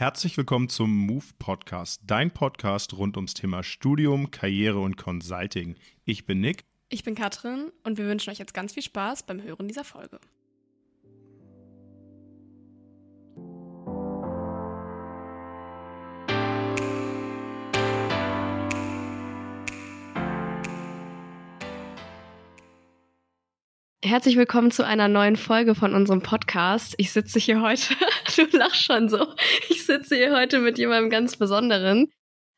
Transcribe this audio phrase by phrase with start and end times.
[0.00, 5.76] Herzlich willkommen zum Move Podcast, dein Podcast rund ums Thema Studium, Karriere und Consulting.
[6.06, 6.64] Ich bin Nick.
[6.88, 10.18] Ich bin Katrin und wir wünschen euch jetzt ganz viel Spaß beim Hören dieser Folge.
[24.02, 26.94] Herzlich willkommen zu einer neuen Folge von unserem Podcast.
[26.96, 27.94] Ich sitze hier heute,
[28.36, 29.26] du lachst schon so,
[29.68, 32.08] ich sitze hier heute mit jemandem ganz Besonderen,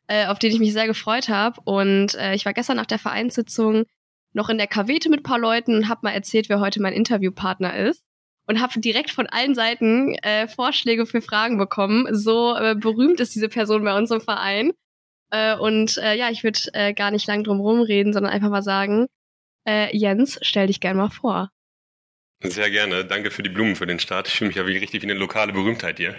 [0.06, 1.60] äh, auf den ich mich sehr gefreut habe.
[1.64, 3.86] Und äh, ich war gestern nach der Vereinssitzung
[4.32, 7.76] noch in der Kavete mit paar Leuten und habe mal erzählt, wer heute mein Interviewpartner
[7.76, 8.04] ist.
[8.46, 12.06] Und habe direkt von allen Seiten äh, Vorschläge für Fragen bekommen.
[12.14, 14.70] So äh, berühmt ist diese Person bei uns im Verein.
[15.30, 18.62] Äh, und äh, ja, ich würde äh, gar nicht lang drum rumreden, sondern einfach mal
[18.62, 19.08] sagen,
[19.66, 21.50] äh, Jens, stell dich gerne mal vor.
[22.44, 23.04] Sehr gerne.
[23.04, 24.26] Danke für die Blumen für den Start.
[24.26, 26.16] Ich fühle mich ja wie richtig wie eine lokale Berühmtheit hier.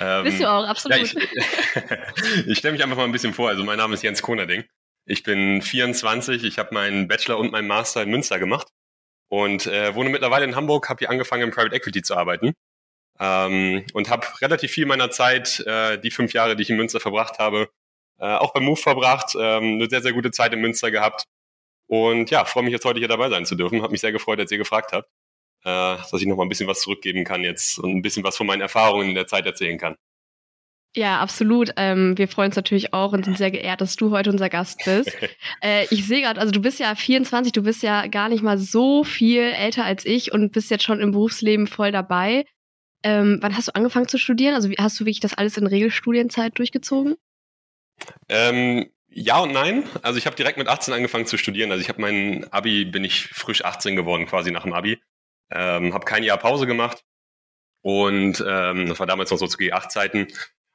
[0.00, 0.98] Ähm, Bist du auch, absolut.
[0.98, 1.14] Ja, ich,
[2.46, 3.48] ich stelle mich einfach mal ein bisschen vor.
[3.50, 4.64] Also mein Name ist Jens Konerding.
[5.04, 6.44] Ich bin 24.
[6.44, 8.68] Ich habe meinen Bachelor und meinen Master in Münster gemacht
[9.28, 10.88] und äh, wohne mittlerweile in Hamburg.
[10.88, 12.54] Habe hier angefangen im Private Equity zu arbeiten
[13.20, 17.00] ähm, und habe relativ viel meiner Zeit, äh, die fünf Jahre, die ich in Münster
[17.00, 17.68] verbracht habe,
[18.18, 19.34] äh, auch beim Move verbracht.
[19.38, 21.26] Ähm, eine sehr sehr gute Zeit in Münster gehabt
[21.86, 23.82] und ja, freue mich jetzt heute hier dabei sein zu dürfen.
[23.82, 25.08] Habe mich sehr gefreut, als ihr gefragt habt,
[25.64, 28.36] äh, dass ich noch mal ein bisschen was zurückgeben kann jetzt und ein bisschen was
[28.36, 29.96] von meinen Erfahrungen in der Zeit erzählen kann.
[30.96, 31.72] Ja, absolut.
[31.76, 34.80] Ähm, wir freuen uns natürlich auch und sind sehr geehrt, dass du heute unser Gast
[34.82, 35.14] bist.
[35.62, 38.56] äh, ich sehe gerade, also du bist ja 24, du bist ja gar nicht mal
[38.56, 42.46] so viel älter als ich und bist jetzt schon im Berufsleben voll dabei.
[43.02, 44.54] Ähm, wann hast du angefangen zu studieren?
[44.54, 47.16] Also hast du wirklich das alles in Regelstudienzeit durchgezogen?
[48.30, 49.84] Ähm, ja und nein.
[50.02, 51.70] Also ich habe direkt mit 18 angefangen zu studieren.
[51.72, 55.00] Also ich habe mein Abi, bin ich frisch 18 geworden, quasi nach dem Abi.
[55.50, 57.04] Ähm, habe kein Jahr Pause gemacht.
[57.82, 60.28] Und ähm, das war damals noch so zu G8-Zeiten.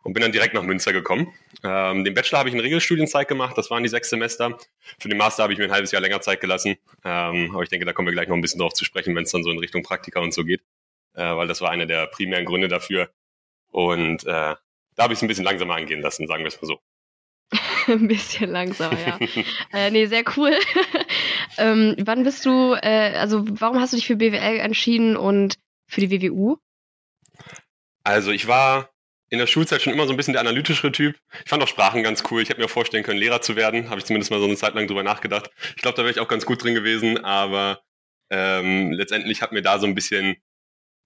[0.04, 1.32] Und bin dann direkt nach Münster gekommen.
[1.64, 4.58] Ähm, den Bachelor habe ich in Regelstudienzeit gemacht, das waren die sechs Semester.
[4.98, 6.78] Für den Master habe ich mir ein halbes Jahr länger Zeit gelassen.
[7.06, 9.26] Ähm, aber ich denke, da kommen wir gleich noch ein bisschen drauf zu sprechen, wenn
[9.26, 10.62] es dann so in Richtung Praktika und so geht.
[11.14, 13.12] Äh, weil das war einer der primären Gründe dafür.
[13.70, 14.56] Und äh,
[14.96, 16.80] da habe ich es ein bisschen langsamer angehen lassen, sagen wir es mal so.
[17.88, 19.20] ein bisschen langsamer, ja.
[19.74, 20.52] äh, nee, sehr cool.
[21.58, 25.58] ähm, wann bist du, äh, also warum hast du dich für BWL entschieden und
[25.88, 26.58] für die WWU?
[28.04, 28.90] Also ich war
[29.30, 31.18] in der Schulzeit schon immer so ein bisschen der analytischere Typ.
[31.44, 32.42] Ich fand auch Sprachen ganz cool.
[32.42, 33.90] Ich hätte mir vorstellen können, Lehrer zu werden.
[33.90, 35.50] Habe ich zumindest mal so eine Zeit lang drüber nachgedacht.
[35.76, 37.82] Ich glaube, da wäre ich auch ganz gut drin gewesen, aber
[38.30, 40.36] ähm, letztendlich hat mir da so ein bisschen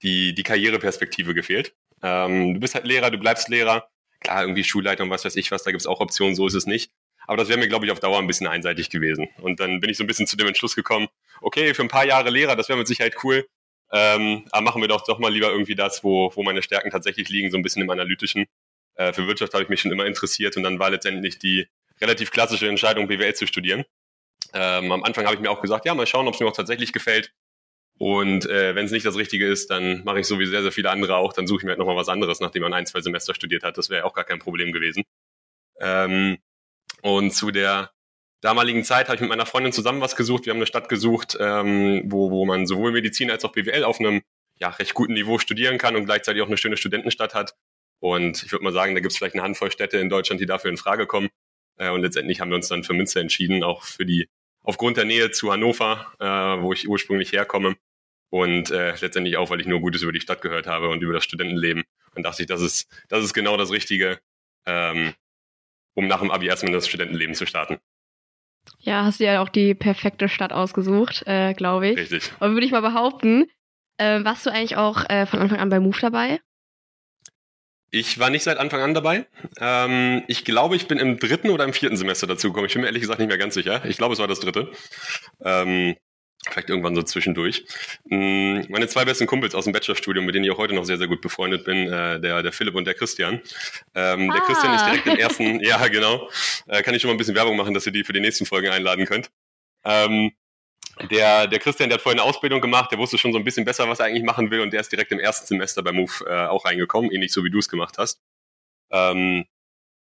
[0.02, 1.76] die, die Karriereperspektive gefehlt.
[2.02, 3.90] Ähm, du bist halt Lehrer, du bleibst Lehrer
[4.26, 6.66] klar, irgendwie Schulleitung, was weiß ich was, da gibt es auch Optionen, so ist es
[6.66, 6.92] nicht.
[7.28, 9.28] Aber das wäre mir, glaube ich, auf Dauer ein bisschen einseitig gewesen.
[9.42, 11.08] Und dann bin ich so ein bisschen zu dem Entschluss gekommen,
[11.42, 13.48] okay, für ein paar Jahre Lehrer, das wäre mit Sicherheit cool.
[13.92, 17.30] Ähm, aber machen wir doch doch mal lieber irgendwie das, wo, wo meine Stärken tatsächlich
[17.30, 18.46] liegen, so ein bisschen im Analytischen.
[18.96, 21.68] Äh, für Wirtschaft habe ich mich schon immer interessiert und dann war letztendlich die
[22.02, 23.86] relativ klassische Entscheidung, BWL zu studieren.
[24.54, 26.56] Ähm, am Anfang habe ich mir auch gesagt, ja, mal schauen, ob es mir auch
[26.56, 27.32] tatsächlich gefällt.
[27.98, 30.72] Und äh, wenn es nicht das Richtige ist, dann mache ich so wie sehr, sehr
[30.72, 31.32] viele andere auch.
[31.32, 33.78] Dann suche ich mir halt nochmal was anderes, nachdem man ein, zwei Semester studiert hat.
[33.78, 35.04] Das wäre auch gar kein Problem gewesen.
[35.80, 36.38] Ähm,
[37.02, 37.92] und zu der
[38.42, 40.46] damaligen Zeit habe ich mit meiner Freundin zusammen was gesucht.
[40.46, 44.00] Wir haben eine Stadt gesucht, ähm, wo, wo man sowohl Medizin als auch BWL auf
[44.00, 44.22] einem
[44.58, 47.56] ja, recht guten Niveau studieren kann und gleichzeitig auch eine schöne Studentenstadt hat.
[48.00, 50.46] Und ich würde mal sagen, da gibt es vielleicht eine Handvoll Städte in Deutschland, die
[50.46, 51.30] dafür in Frage kommen.
[51.78, 54.28] Äh, und letztendlich haben wir uns dann für Münster entschieden, auch für die
[54.66, 57.76] aufgrund der Nähe zu Hannover, äh, wo ich ursprünglich herkomme.
[58.30, 61.14] Und äh, letztendlich auch, weil ich nur Gutes über die Stadt gehört habe und über
[61.14, 61.84] das Studentenleben.
[62.16, 64.20] Und dachte ich, das ist, das ist genau das Richtige,
[64.66, 65.14] ähm,
[65.94, 67.78] um nach dem Abi erstmal das Studentenleben zu starten.
[68.80, 71.98] Ja, hast du ja auch die perfekte Stadt ausgesucht, äh, glaube ich.
[71.98, 72.32] Richtig.
[72.40, 73.46] Und würde ich mal behaupten,
[73.98, 76.40] äh, warst du eigentlich auch äh, von Anfang an bei Move dabei?
[77.96, 79.26] Ich war nicht seit Anfang an dabei.
[79.58, 82.68] Ähm, ich glaube, ich bin im dritten oder im vierten Semester dazugekommen.
[82.68, 83.86] Ich bin mir ehrlich gesagt nicht mehr ganz sicher.
[83.86, 84.70] Ich glaube, es war das dritte.
[85.42, 85.96] Ähm,
[86.46, 87.64] vielleicht irgendwann so zwischendurch.
[88.04, 90.98] Mm, meine zwei besten Kumpels aus dem Bachelorstudium, mit denen ich auch heute noch sehr,
[90.98, 93.40] sehr gut befreundet bin, äh, der, der Philipp und der Christian.
[93.94, 94.34] Ähm, ah.
[94.34, 96.30] Der Christian ist direkt im ersten, ja genau,
[96.68, 98.46] äh, kann ich schon mal ein bisschen Werbung machen, dass ihr die für die nächsten
[98.46, 99.32] Folgen einladen könnt.
[99.86, 100.34] Ähm,
[101.12, 103.66] der, der Christian, der hat vorhin eine Ausbildung gemacht, der wusste schon so ein bisschen
[103.66, 106.12] besser, was er eigentlich machen will und der ist direkt im ersten Semester bei Move
[106.28, 108.22] äh, auch reingekommen, ähnlich so wie du es gemacht hast.
[108.92, 109.46] Ähm,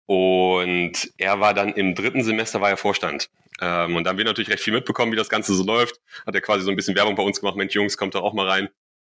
[0.07, 3.29] und er war dann im dritten Semester war er Vorstand.
[3.59, 5.99] Ähm, und da haben wir natürlich recht viel mitbekommen, wie das Ganze so läuft.
[6.25, 8.33] Hat er quasi so ein bisschen Werbung bei uns gemacht, Mensch Jungs, kommt doch auch
[8.33, 8.69] mal rein.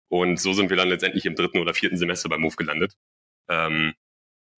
[0.10, 2.96] Und so sind wir dann letztendlich im dritten oder vierten Semester bei Move gelandet.
[3.50, 3.94] Ähm,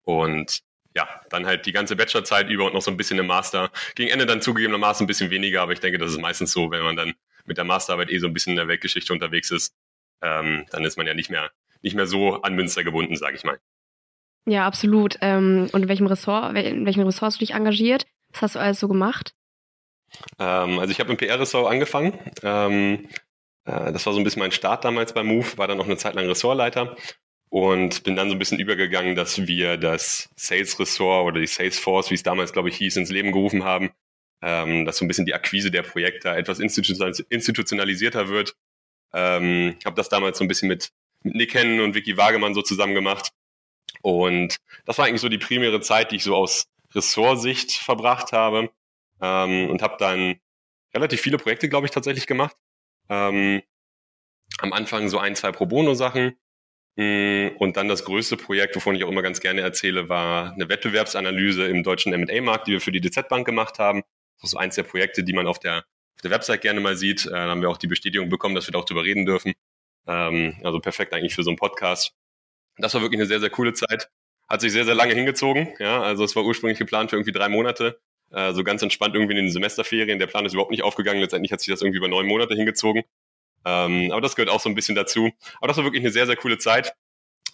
[0.05, 0.61] und
[0.95, 3.71] ja, dann halt die ganze Bachelorzeit über und noch so ein bisschen im Master.
[3.95, 6.83] Gegen Ende dann zugegebenermaßen ein bisschen weniger, aber ich denke, das ist meistens so, wenn
[6.83, 7.15] man dann
[7.45, 9.75] mit der Masterarbeit eh so ein bisschen in der Weltgeschichte unterwegs ist,
[10.23, 11.51] ähm, dann ist man ja nicht mehr,
[11.83, 13.59] nicht mehr so an Münster gebunden, sage ich mal.
[14.47, 15.17] Ja, absolut.
[15.21, 18.07] Ähm, und in welchem Ressort, in welchem Ressort hast du dich engagiert?
[18.33, 19.35] Was hast du alles so gemacht?
[20.39, 22.19] Ähm, also ich habe im PR-Ressort angefangen.
[22.43, 23.09] Ähm,
[23.65, 25.97] äh, das war so ein bisschen mein Start damals bei Move, war dann noch eine
[25.97, 26.97] Zeit lang Ressortleiter
[27.51, 32.15] und bin dann so ein bisschen übergegangen, dass wir das Sales-Ressort oder die Salesforce, wie
[32.15, 33.91] es damals, glaube ich, hieß, ins Leben gerufen haben,
[34.41, 38.55] ähm, dass so ein bisschen die Akquise der Projekte etwas institutionalisierter wird.
[39.13, 40.93] Ähm, habe das damals so ein bisschen mit,
[41.25, 43.31] mit Nick Hennen und Vicky Wagemann so zusammen gemacht.
[44.03, 44.57] Und
[44.87, 48.71] das war eigentlich so die primäre Zeit, die ich so aus Ressortsicht verbracht habe.
[49.21, 50.37] Ähm, und habe dann
[50.95, 52.57] relativ viele Projekte, glaube ich, tatsächlich gemacht.
[53.09, 53.63] Ähm,
[54.59, 56.37] am Anfang so ein, zwei Pro Bono-Sachen.
[56.97, 60.69] Mm, und dann das größte Projekt, wovon ich auch immer ganz gerne erzähle, war eine
[60.69, 64.03] Wettbewerbsanalyse im deutschen M&A-Markt, die wir für die DZ Bank gemacht haben.
[64.41, 67.27] Das ist eins der Projekte, die man auf der, auf der Website gerne mal sieht.
[67.27, 69.55] Äh, da haben wir auch die Bestätigung bekommen, dass wir da auch drüber reden dürfen.
[70.07, 72.15] Ähm, also perfekt eigentlich für so einen Podcast.
[72.79, 74.11] Das war wirklich eine sehr, sehr coole Zeit.
[74.49, 75.75] Hat sich sehr, sehr lange hingezogen.
[75.79, 78.01] Ja, also es war ursprünglich geplant für irgendwie drei Monate.
[78.33, 80.19] Äh, so ganz entspannt irgendwie in den Semesterferien.
[80.19, 81.21] Der Plan ist überhaupt nicht aufgegangen.
[81.21, 83.03] Letztendlich hat sich das irgendwie über neun Monate hingezogen.
[83.65, 85.31] Ähm, aber das gehört auch so ein bisschen dazu.
[85.59, 86.95] Aber das war wirklich eine sehr, sehr coole Zeit.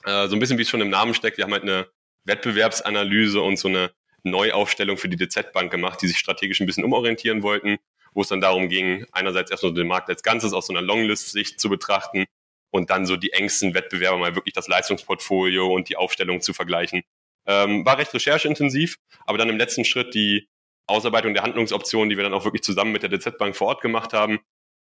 [0.04, 1.36] Äh, so ein bisschen wie es schon im Namen steckt.
[1.36, 1.88] Wir haben halt eine
[2.24, 3.90] Wettbewerbsanalyse und so eine
[4.22, 7.78] Neuaufstellung für die DZ-Bank gemacht, die sich strategisch ein bisschen umorientieren wollten,
[8.12, 11.60] wo es dann darum ging, einerseits erstmal den Markt als Ganzes aus so einer Longlist-Sicht
[11.60, 12.26] zu betrachten
[12.70, 17.02] und dann so die engsten Wettbewerber mal wirklich das Leistungsportfolio und die Aufstellung zu vergleichen.
[17.46, 20.48] Ähm, war recht rechercheintensiv, aber dann im letzten Schritt die
[20.88, 24.12] Ausarbeitung der Handlungsoptionen, die wir dann auch wirklich zusammen mit der DZ-Bank vor Ort gemacht
[24.12, 24.40] haben,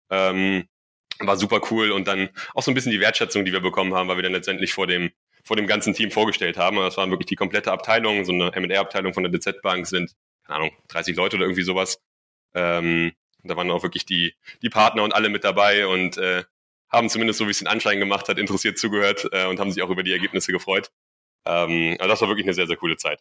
[0.09, 0.67] ähm,
[1.19, 4.07] war super cool und dann auch so ein bisschen die Wertschätzung, die wir bekommen haben,
[4.07, 5.11] weil wir dann letztendlich vor dem
[5.43, 6.77] vor dem ganzen Team vorgestellt haben.
[6.77, 10.15] Das waren wirklich die komplette Abteilung, so eine M&A-Abteilung von der DZ-Bank sind,
[10.45, 12.01] keine Ahnung, 30 Leute oder irgendwie sowas.
[12.53, 13.11] Ähm,
[13.43, 16.43] da waren auch wirklich die, die Partner und alle mit dabei und äh,
[16.89, 19.83] haben zumindest so, wie es den Anschein gemacht hat, interessiert zugehört äh, und haben sich
[19.83, 20.91] auch über die Ergebnisse gefreut.
[21.45, 23.19] Ähm, also das war wirklich eine sehr, sehr coole Zeit.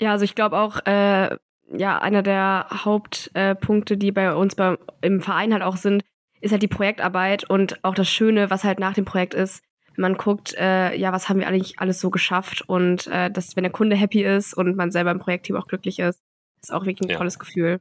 [0.00, 1.36] Ja, also ich glaube auch, äh,
[1.76, 6.04] ja, einer der Hauptpunkte, äh, die bei uns bei, im Verein halt auch sind,
[6.40, 9.62] ist halt die Projektarbeit und auch das Schöne, was halt nach dem Projekt ist,
[9.98, 13.64] man guckt, äh, ja, was haben wir eigentlich alles so geschafft und äh, dass, wenn
[13.64, 16.22] der Kunde happy ist und man selber im Projektteam auch glücklich ist,
[16.62, 17.18] ist auch wirklich ein ja.
[17.18, 17.80] tolles Gefühl.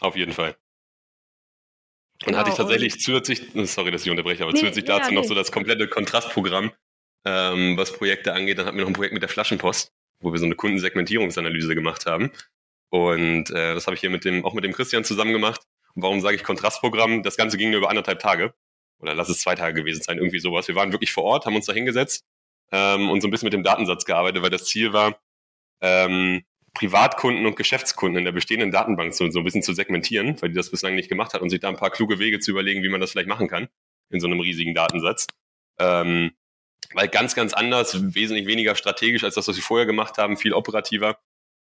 [0.00, 0.56] Auf jeden Fall.
[2.20, 5.14] Und genau, hatte ich tatsächlich zusätzlich, sorry, dass ich unterbreche, aber nee, zusätzlich dazu ja,
[5.14, 6.70] noch so das komplette Kontrastprogramm,
[7.24, 8.58] ähm, was Projekte angeht.
[8.58, 12.06] Dann hatten wir noch ein Projekt mit der Flaschenpost, wo wir so eine Kundensegmentierungsanalyse gemacht
[12.06, 12.30] haben.
[12.90, 15.62] Und äh, das habe ich hier mit dem, auch mit dem Christian zusammen gemacht.
[15.94, 17.22] Und warum sage ich Kontrastprogramm?
[17.22, 18.54] Das Ganze ging nur über anderthalb Tage
[18.98, 20.68] oder lass es zwei Tage gewesen sein, irgendwie sowas.
[20.68, 22.24] Wir waren wirklich vor Ort, haben uns da hingesetzt
[22.70, 25.20] ähm, und so ein bisschen mit dem Datensatz gearbeitet, weil das Ziel war,
[25.80, 26.44] ähm,
[26.74, 30.54] Privatkunden und Geschäftskunden in der bestehenden Datenbank so, so ein bisschen zu segmentieren, weil die
[30.54, 32.88] das bislang nicht gemacht hat und sich da ein paar kluge Wege zu überlegen, wie
[32.88, 33.68] man das vielleicht machen kann
[34.08, 35.26] in so einem riesigen Datensatz.
[35.78, 36.32] Ähm,
[36.94, 40.54] weil ganz, ganz anders, wesentlich weniger strategisch als das, was wir vorher gemacht haben, viel
[40.54, 41.18] operativer.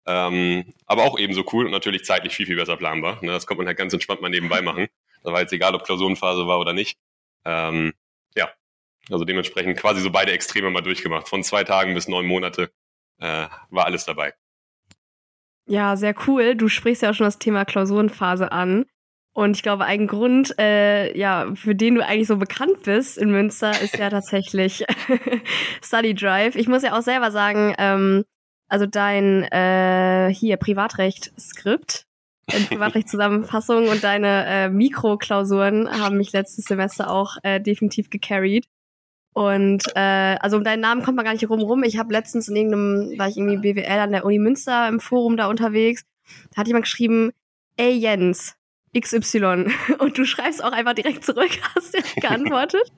[0.08, 3.20] Ähm, aber auch ebenso cool und natürlich zeitlich viel, viel besser planbar.
[3.22, 4.88] Ne, das konnte man halt ganz entspannt mal nebenbei machen.
[5.24, 6.98] Da war jetzt egal, ob Klausurenphase war oder nicht.
[7.44, 7.94] Ähm,
[8.36, 8.50] ja,
[9.10, 11.28] also dementsprechend quasi so beide Extreme mal durchgemacht.
[11.28, 12.72] Von zwei Tagen bis neun Monate
[13.20, 14.34] äh, war alles dabei.
[15.66, 16.56] Ja, sehr cool.
[16.56, 18.86] Du sprichst ja auch schon das Thema Klausurenphase an.
[19.34, 23.30] Und ich glaube, ein Grund, äh, ja, für den du eigentlich so bekannt bist in
[23.30, 24.86] Münster, ist ja tatsächlich
[25.84, 26.56] Study Drive.
[26.56, 28.24] Ich muss ja auch selber sagen, ähm,
[28.68, 32.06] also dein äh, hier Privatrecht-Skript
[32.54, 38.66] in Privatrechtszusammenfassung und deine äh, Mikroklausuren haben mich letztes Semester auch äh, definitiv gecarried.
[39.34, 42.56] Und äh, also um deinen Namen kommt man gar nicht rum Ich habe letztens in
[42.56, 46.04] irgendeinem, war ich irgendwie BWL an der Uni Münster im Forum da unterwegs,
[46.52, 47.32] da hat jemand geschrieben,
[47.76, 48.56] ey Jens,
[49.00, 49.68] XY.
[50.00, 52.92] Und du schreibst auch einfach direkt zurück, hast du geantwortet.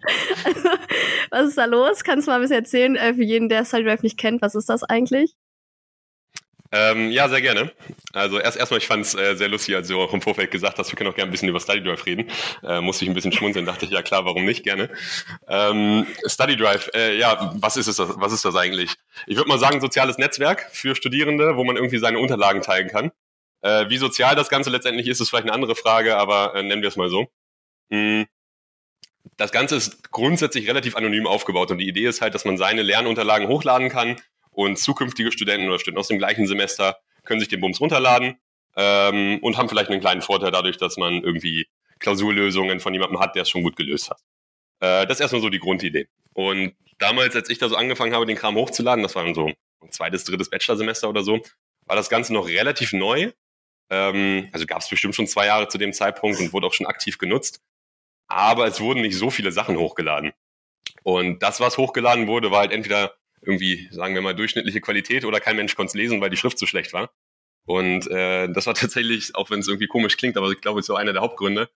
[0.46, 0.70] also,
[1.30, 2.04] was ist da los?
[2.04, 4.70] Kannst du mal ein bisschen erzählen, äh, für jeden, der StudyDrive nicht kennt, was ist
[4.70, 5.36] das eigentlich?
[6.72, 7.72] Ähm, ja, sehr gerne.
[8.14, 10.78] Also erst erstmal, ich fand es äh, sehr lustig, als du auch im Vorfeld gesagt
[10.78, 12.30] hast, wir können auch gerne ein bisschen über Study Drive reden.
[12.64, 14.90] Äh, musste ich ein bisschen schmunzeln, dachte ich, ja klar, warum nicht, gerne.
[15.48, 18.96] Ähm, Study Drive, äh, ja, was ist, es, was ist das eigentlich?
[19.26, 23.12] Ich würde mal sagen, soziales Netzwerk für Studierende, wo man irgendwie seine Unterlagen teilen kann.
[23.62, 26.84] Äh, wie sozial das Ganze letztendlich ist, ist vielleicht eine andere Frage, aber äh, nennen
[26.84, 27.28] wir es mal so.
[27.90, 28.28] Hm.
[29.38, 32.84] Das Ganze ist grundsätzlich relativ anonym aufgebaut und die Idee ist halt, dass man seine
[32.84, 34.18] Lernunterlagen hochladen kann
[34.60, 38.38] und zukünftige Studenten oder Studenten aus dem gleichen Semester können sich den Bums runterladen
[38.76, 41.68] ähm, und haben vielleicht einen kleinen Vorteil dadurch, dass man irgendwie
[42.00, 44.20] Klausurlösungen von jemandem hat, der es schon gut gelöst hat.
[44.82, 46.10] Äh, das ist erstmal so die Grundidee.
[46.34, 49.48] Und damals, als ich da so angefangen habe, den Kram hochzuladen, das war dann so
[49.48, 51.40] ein zweites, drittes Bachelorsemester oder so,
[51.86, 53.32] war das Ganze noch relativ neu.
[53.90, 56.86] Ähm, also gab es bestimmt schon zwei Jahre zu dem Zeitpunkt und wurde auch schon
[56.86, 57.62] aktiv genutzt.
[58.28, 60.34] Aber es wurden nicht so viele Sachen hochgeladen.
[61.04, 65.40] Und das, was hochgeladen wurde, war halt entweder irgendwie, sagen wir mal, durchschnittliche Qualität oder
[65.40, 67.12] kein Mensch konnte es lesen, weil die Schrift so schlecht war.
[67.66, 70.84] Und äh, das war tatsächlich, auch wenn es irgendwie komisch klingt, aber ich glaube, es
[70.84, 71.70] ist so einer der Hauptgründe,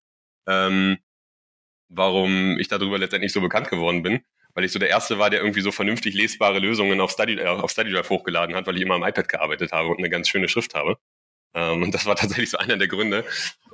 [0.48, 0.98] ähm,
[1.90, 4.22] warum ich darüber letztendlich so bekannt geworden bin.
[4.56, 7.48] Weil ich so der Erste war, der irgendwie so vernünftig lesbare Lösungen auf, Study, äh,
[7.48, 10.48] auf StudyDrive hochgeladen hat, weil ich immer am iPad gearbeitet habe und eine ganz schöne
[10.48, 10.98] Schrift habe.
[11.56, 13.26] Ähm, und das war tatsächlich so einer der Gründe,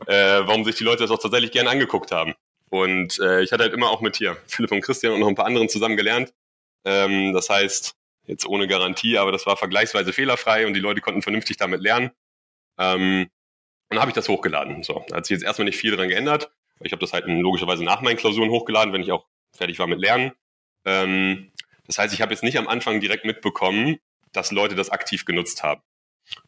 [0.08, 2.34] äh, warum sich die Leute das auch tatsächlich gerne angeguckt haben.
[2.70, 5.36] Und äh, ich hatte halt immer auch mit hier Philipp und Christian und noch ein
[5.36, 6.34] paar anderen zusammen gelernt.
[6.90, 11.22] Ähm, das heißt, jetzt ohne Garantie, aber das war vergleichsweise fehlerfrei und die Leute konnten
[11.22, 12.10] vernünftig damit lernen.
[12.80, 13.30] Ähm,
[13.90, 14.84] und dann habe ich das hochgeladen.
[14.84, 16.52] So, da hat sich jetzt erstmal nicht viel dran geändert.
[16.82, 20.00] Ich habe das halt logischerweise nach meinen Klausuren hochgeladen, wenn ich auch fertig war mit
[20.00, 20.32] Lernen.
[20.86, 21.52] Ähm,
[21.86, 24.00] das heißt, ich habe jetzt nicht am Anfang direkt mitbekommen,
[24.32, 25.82] dass Leute das aktiv genutzt haben.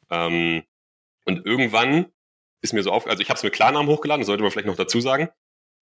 [0.10, 0.64] Ähm,
[1.26, 2.12] und irgendwann
[2.62, 4.68] ist mir so auf, also ich habe es mit Klarnamen hochgeladen, das sollte man vielleicht
[4.68, 5.30] noch dazu sagen.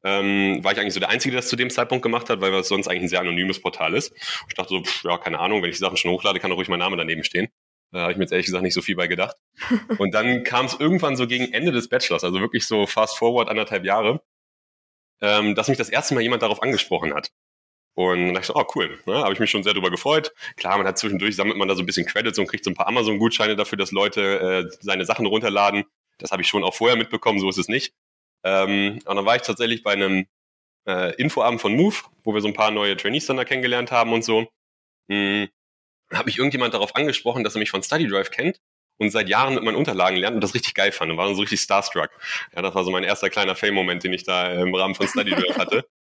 [0.08, 2.52] Ähm, war ich eigentlich so der Einzige, der das zu dem Zeitpunkt gemacht hat, weil
[2.52, 4.14] das sonst eigentlich ein sehr anonymes Portal ist.
[4.48, 6.56] ich dachte so, pff, ja, keine Ahnung, wenn ich die Sachen schon hochlade, kann auch
[6.56, 7.50] ruhig mein Name daneben stehen.
[7.92, 9.36] Da habe ich mir jetzt ehrlich gesagt nicht so viel bei gedacht.
[9.98, 13.50] Und dann kam es irgendwann so gegen Ende des Bachelors, also wirklich so fast forward
[13.50, 14.22] anderthalb Jahre,
[15.22, 17.32] ähm, dass mich das erste Mal jemand darauf angesprochen hat.
[17.94, 19.16] Und dann dachte ich so, oh cool, ne?
[19.24, 20.32] habe ich mich schon sehr darüber gefreut.
[20.56, 22.76] Klar, man hat zwischendurch, sammelt man da so ein bisschen Credits und kriegt so ein
[22.76, 25.84] paar Amazon-Gutscheine dafür, dass Leute äh, seine Sachen runterladen.
[26.20, 27.94] Das habe ich schon auch vorher mitbekommen, so ist es nicht.
[28.44, 30.28] Ähm, und dann war ich tatsächlich bei einem
[30.88, 34.14] äh, Infoabend von Move, wo wir so ein paar neue Trainees dann da kennengelernt haben
[34.14, 34.48] und so.
[35.10, 35.50] Hm,
[36.14, 38.60] habe ich irgendjemand darauf angesprochen, dass er mich von StudyDrive kennt
[38.98, 41.36] und seit Jahren mit meinen Unterlagen lernt und das richtig geil fand und war dann
[41.36, 42.10] so richtig starstruck.
[42.56, 45.58] Ja, das war so mein erster kleiner Fame-Moment, den ich da im Rahmen von StudyDrive
[45.58, 45.86] hatte.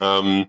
[0.00, 0.46] Ähm,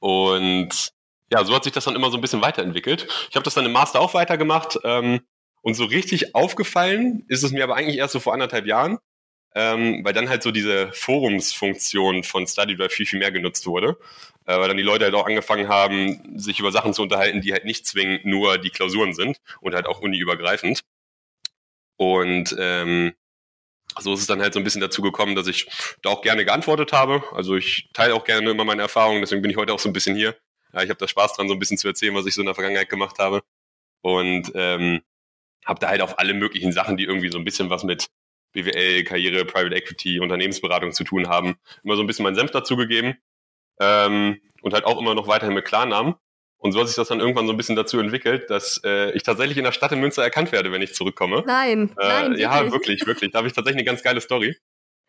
[0.00, 0.90] und
[1.30, 3.06] ja, so hat sich das dann immer so ein bisschen weiterentwickelt.
[3.30, 4.78] Ich habe das dann im Master auch weitergemacht.
[4.82, 5.20] Ähm,
[5.62, 8.98] und so richtig aufgefallen ist es mir aber eigentlich erst so vor anderthalb Jahren,
[9.56, 13.96] ähm, weil dann halt so diese Forumsfunktion von StudyDrive viel, viel mehr genutzt wurde.
[14.44, 17.52] Äh, weil dann die Leute halt auch angefangen haben, sich über Sachen zu unterhalten, die
[17.54, 20.82] halt nicht zwingend nur die Klausuren sind und halt auch uniübergreifend.
[21.96, 23.14] Und ähm,
[23.98, 25.66] so ist es dann halt so ein bisschen dazu gekommen, dass ich
[26.02, 27.24] da auch gerne geantwortet habe.
[27.32, 29.94] Also ich teile auch gerne immer meine Erfahrungen, deswegen bin ich heute auch so ein
[29.94, 30.36] bisschen hier.
[30.74, 32.46] Ja, ich habe da Spaß dran, so ein bisschen zu erzählen, was ich so in
[32.46, 33.42] der Vergangenheit gemacht habe.
[34.02, 35.00] Und ähm,
[35.64, 38.08] habe da halt auf alle möglichen Sachen, die irgendwie so ein bisschen was mit
[38.56, 43.16] BWL, Karriere, Private Equity, Unternehmensberatung zu tun haben, immer so ein bisschen meinen Senf dazugegeben.
[43.78, 46.14] Ähm, und halt auch immer noch weiterhin mit Klarnamen.
[46.58, 49.22] Und so hat sich das dann irgendwann so ein bisschen dazu entwickelt, dass äh, ich
[49.22, 51.44] tatsächlich in der Stadt in Münster erkannt werde, wenn ich zurückkomme.
[51.46, 52.24] Nein, äh, nein.
[52.30, 52.40] Wirklich?
[52.40, 53.30] Ja, wirklich, wirklich.
[53.30, 54.56] Da habe ich tatsächlich eine ganz geile Story.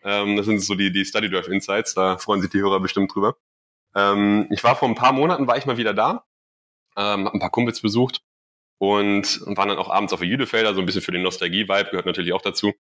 [0.04, 3.14] Ähm, das sind so die, die Study Drive Insights, da freuen sich die Hörer bestimmt
[3.16, 3.38] drüber.
[3.96, 6.26] Ähm, ich war vor ein paar Monaten, war ich mal wieder da,
[6.96, 8.22] ähm, habe ein paar Kumpels besucht
[8.78, 11.90] und, und waren dann auch abends auf der Jüdefelder, so ein bisschen für den Nostalgie-Vibe,
[11.90, 12.74] gehört natürlich auch dazu.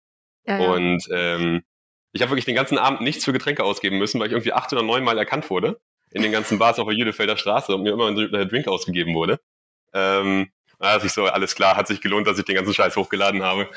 [0.45, 0.71] Ja, ja.
[0.71, 1.63] Und ähm,
[2.11, 4.71] ich habe wirklich den ganzen Abend nichts für Getränke ausgeben müssen, weil ich irgendwie acht
[4.71, 5.79] oder neun Mal erkannt wurde
[6.11, 9.39] in den ganzen Bars auf der Jüdefelder Straße und mir immer ein Drink ausgegeben wurde.
[9.93, 10.49] Ähm,
[10.79, 13.69] da ich so, alles klar, hat sich gelohnt, dass ich den ganzen Scheiß hochgeladen habe.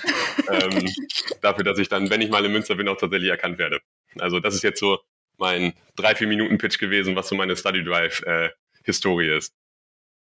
[0.49, 0.89] ähm,
[1.43, 3.81] dafür, dass ich dann, wenn ich mal in Münster bin, auch tatsächlich erkannt werde.
[4.19, 4.99] Also das ist jetzt so
[5.37, 8.51] mein drei, vier Minuten Pitch gewesen, was so meine Study Drive äh,
[8.85, 9.55] Historie ist.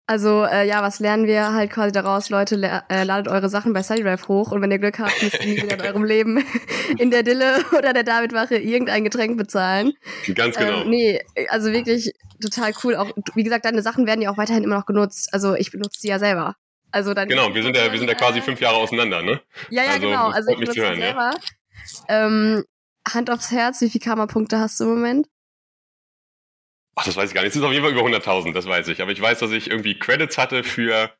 [0.08, 2.30] Also äh, ja, was lernen wir halt quasi daraus?
[2.30, 2.54] Leute,
[2.88, 5.62] äh, ladet eure Sachen bei StudyDrive hoch und wenn ihr Glück habt, müsst ihr nie
[5.62, 6.44] wieder in eurem Leben
[6.98, 9.94] in der Dille oder der Davidwache irgendein Getränk bezahlen.
[10.32, 10.82] Ganz genau.
[10.82, 12.94] Ähm, nee, also wirklich total cool.
[12.94, 15.28] Auch wie gesagt, deine Sachen werden ja auch weiterhin immer noch genutzt.
[15.32, 16.54] Also ich benutze sie ja selber.
[16.92, 19.40] Also dann genau, wir sind ja, wir sind ja quasi fünf Jahre auseinander, ne?
[19.70, 20.28] Ja, ja, also, genau.
[20.28, 21.30] Also ich benutze hören, selber.
[22.08, 22.26] Ja.
[22.26, 22.64] Ähm,
[23.12, 25.26] Hand aufs Herz, wie viele Karma-Punkte hast du im Moment?
[26.96, 27.50] Ach, das weiß ich gar nicht.
[27.50, 29.02] Es ist auf jeden Fall über 100.000, das weiß ich.
[29.02, 31.12] Aber ich weiß, dass ich irgendwie Credits hatte für,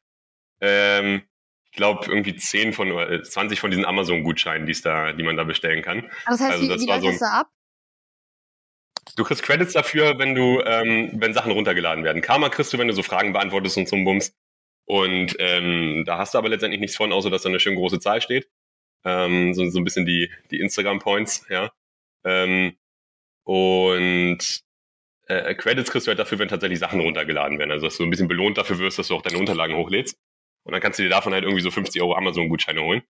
[0.62, 1.22] ähm,
[1.64, 5.44] ich glaube, irgendwie 10 von, äh, 20 von diesen Amazon-Gutscheinen, die da, die man da
[5.44, 6.10] bestellen kann.
[6.24, 7.50] Das heißt, also, das wie, wie war so ein, da ab?
[9.16, 12.22] Du kriegst Credits dafür, wenn du, ähm, wenn Sachen runtergeladen werden.
[12.22, 14.34] Karma kriegst du, wenn du so Fragen beantwortest und so ein Bums.
[14.86, 18.00] Und ähm, da hast du aber letztendlich nichts von, außer dass da eine schön große
[18.00, 18.48] Zahl steht.
[19.04, 21.70] Ähm, so, so ein bisschen die, die Instagram-Points, ja.
[22.24, 22.76] Ähm,
[23.44, 24.65] und
[25.26, 27.70] äh, Credits kriegst du halt dafür, wenn tatsächlich Sachen runtergeladen werden.
[27.70, 30.16] Also dass du ein bisschen belohnt dafür wirst, dass du auch deine Unterlagen hochlädst.
[30.64, 33.02] Und dann kannst du dir davon halt irgendwie so 50 Euro Amazon-Gutscheine holen.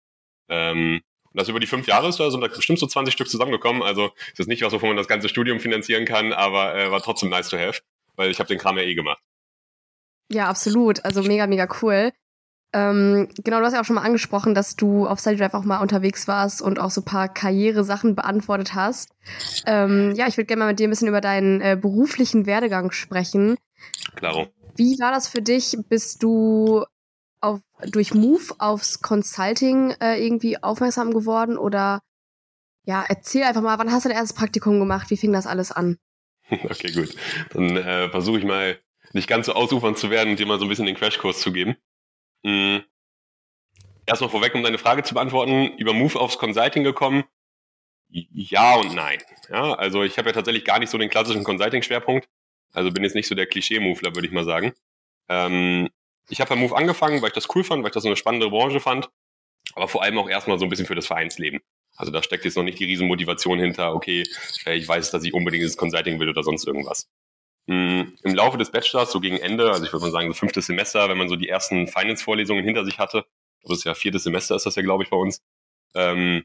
[0.49, 3.82] Ähm, und das über die fünf Jahre ist, da da bestimmt so 20 Stück zusammengekommen.
[3.82, 7.02] Also ist das nicht was, wovon man das ganze Studium finanzieren kann, aber äh, war
[7.02, 7.80] trotzdem nice to have,
[8.14, 9.23] weil ich habe den Kram ja eh gemacht.
[10.30, 11.04] Ja, absolut.
[11.04, 12.12] Also mega, mega cool.
[12.76, 15.78] Ähm, genau, du hast ja auch schon mal angesprochen, dass du auf StudyDrive auch mal
[15.78, 19.14] unterwegs warst und auch so ein paar Karrieresachen beantwortet hast.
[19.64, 22.90] Ähm, ja, ich würde gerne mal mit dir ein bisschen über deinen äh, beruflichen Werdegang
[22.90, 23.56] sprechen.
[24.14, 24.49] Klaro.
[24.76, 25.78] Wie war das für dich?
[25.88, 26.85] Bist du
[27.40, 32.02] auf, durch Move aufs Consulting äh, irgendwie aufmerksam geworden oder
[32.85, 35.09] ja, erzähl einfach mal, wann hast du dein erstes Praktikum gemacht?
[35.09, 35.97] Wie fing das alles an?
[36.50, 37.16] Okay, gut.
[37.54, 38.78] Dann äh, versuche ich mal
[39.14, 41.52] nicht ganz so ausufernd zu werden und dir mal so ein bisschen den Crashkurs zu
[41.52, 41.75] geben.
[42.46, 42.84] Mhm.
[44.06, 47.24] Erstmal vorweg, um deine Frage zu beantworten, über Move aufs Consulting gekommen.
[48.08, 49.18] Ja und nein.
[49.50, 52.28] Ja, also ich habe ja tatsächlich gar nicht so den klassischen Consulting-Schwerpunkt.
[52.72, 54.74] Also bin jetzt nicht so der Klischee-Moveler, würde ich mal sagen.
[55.28, 55.88] Ähm,
[56.28, 58.16] ich habe bei Move angefangen, weil ich das cool fand, weil ich das so eine
[58.16, 59.10] spannende Branche fand.
[59.74, 61.60] Aber vor allem auch erstmal so ein bisschen für das Vereinsleben.
[61.96, 64.22] Also da steckt jetzt noch nicht die Riesenmotivation hinter, okay,
[64.66, 67.08] äh, ich weiß, dass ich unbedingt ins Consulting will oder sonst irgendwas.
[67.68, 70.66] Hm, Im Laufe des Bachelors, so gegen Ende, also ich würde mal sagen, so fünftes
[70.66, 73.26] Semester, wenn man so die ersten Finance-Vorlesungen hinter sich hatte,
[73.62, 75.42] das ist ja viertes Semester ist das ja, glaube ich, bei uns,
[75.94, 76.44] ähm,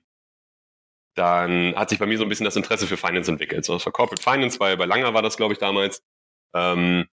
[1.16, 3.66] dann hat sich bei mir so ein bisschen das Interesse für Finance entwickelt.
[3.66, 6.02] So, das war Corporate Finance, weil bei Langer war das, glaube ich, damals.
[6.54, 7.08] Ähm,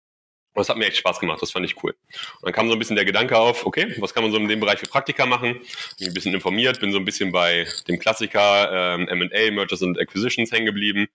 [0.53, 1.95] und das hat mir echt Spaß gemacht, das fand ich cool.
[2.41, 4.47] Und dann kam so ein bisschen der Gedanke auf, okay, was kann man so in
[4.47, 5.59] dem Bereich für Praktika machen?
[5.99, 9.99] Bin ein bisschen informiert, bin so ein bisschen bei dem Klassiker ähm, M&A, Mergers and
[9.99, 11.07] Acquisitions hängen geblieben,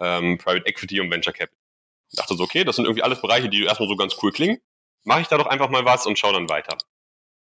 [0.00, 1.67] ähm, Private Equity und Venture Capital.
[2.12, 4.58] Dachte so, okay, das sind irgendwie alles Bereiche, die erstmal so ganz cool klingen.
[5.04, 6.76] Mache ich da doch einfach mal was und schaue dann weiter.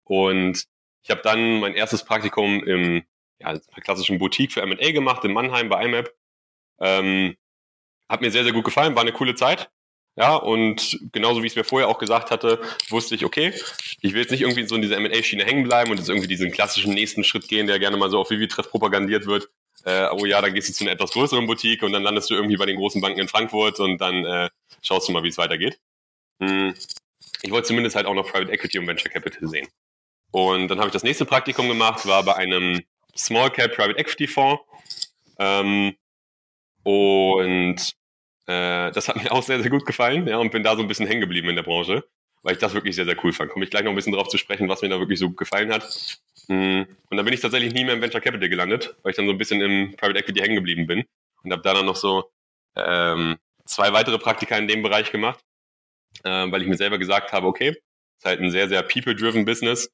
[0.05, 0.65] Und
[1.03, 3.05] ich habe dann mein erstes Praktikum im
[3.41, 6.11] ja, klassischen Boutique für M&A gemacht, in Mannheim bei IMAP.
[6.81, 7.37] Ähm,
[8.09, 9.71] hat mir sehr, sehr gut gefallen, war eine coole Zeit.
[10.17, 13.53] Ja, und genauso wie ich es mir vorher auch gesagt hatte, wusste ich, okay,
[14.01, 16.51] ich will jetzt nicht irgendwie so in dieser M&A-Schiene hängen bleiben und jetzt irgendwie diesen
[16.51, 19.49] klassischen nächsten Schritt gehen, der gerne mal so auf Vivi-Treff propagandiert wird.
[19.85, 22.35] Äh, oh ja, dann gehst du zu einer etwas größeren Boutique und dann landest du
[22.35, 24.51] irgendwie bei den großen Banken in Frankfurt und dann äh,
[24.83, 25.79] schaust du mal, wie es weitergeht.
[26.41, 26.75] Hm.
[27.43, 29.69] Ich wollte zumindest halt auch noch Private Equity und Venture Capital sehen.
[30.31, 32.83] Und dann habe ich das nächste Praktikum gemacht, war bei einem
[33.17, 34.63] Small Cap Private Equity Fonds.
[35.39, 35.95] Ähm,
[36.83, 37.77] und
[38.47, 40.89] äh, das hat mir auch sehr, sehr gut gefallen, ja, und bin da so ein
[40.89, 42.05] bisschen hängen geblieben in der Branche,
[42.43, 43.51] weil ich das wirklich sehr, sehr cool fand.
[43.51, 45.73] Komme ich gleich noch ein bisschen drauf zu sprechen, was mir da wirklich so gefallen
[45.73, 46.19] hat.
[46.49, 49.27] Mm, und dann bin ich tatsächlich nie mehr im Venture Capital gelandet, weil ich dann
[49.27, 51.05] so ein bisschen im Private Equity hängen geblieben bin
[51.43, 52.31] und habe da dann noch so
[52.75, 55.41] ähm, zwei weitere Praktika in dem Bereich gemacht,
[56.25, 57.77] äh, weil ich mir selber gesagt habe, okay,
[58.19, 59.93] ist halt ein sehr, sehr people-driven Business.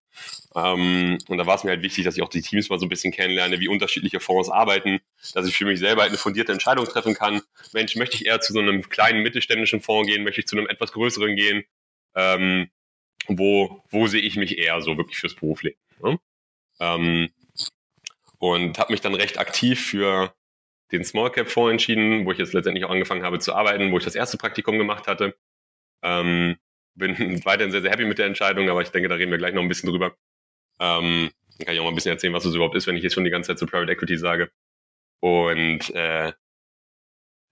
[0.55, 2.87] Ähm, und da war es mir halt wichtig, dass ich auch die Teams mal so
[2.87, 5.01] ein bisschen kennenlerne, wie unterschiedliche Fonds arbeiten,
[5.35, 7.43] dass ich für mich selber halt eine fundierte Entscheidung treffen kann.
[7.73, 10.69] Mensch, möchte ich eher zu so einem kleinen mittelständischen Fonds gehen, möchte ich zu einem
[10.69, 11.65] etwas größeren gehen?
[12.15, 12.71] Ähm,
[13.27, 15.79] wo, wo sehe ich mich eher so wirklich fürs Berufsleben?
[16.03, 16.19] Ne?
[16.81, 17.31] Ähm,
[18.39, 20.35] und habe mich dann recht aktiv für
[20.93, 23.99] den Small Cap Fonds entschieden, wo ich jetzt letztendlich auch angefangen habe zu arbeiten, wo
[23.99, 25.37] ich das erste Praktikum gemacht hatte.
[26.03, 26.57] Ähm,
[26.95, 29.55] bin weiterhin sehr, sehr happy mit der Entscheidung, aber ich denke, da reden wir gleich
[29.55, 30.17] noch ein bisschen drüber.
[30.81, 33.03] Ähm, dann kann ich auch mal ein bisschen erzählen, was es überhaupt ist, wenn ich
[33.03, 34.51] jetzt schon die ganze Zeit zu Private Equity sage.
[35.21, 36.33] Und äh,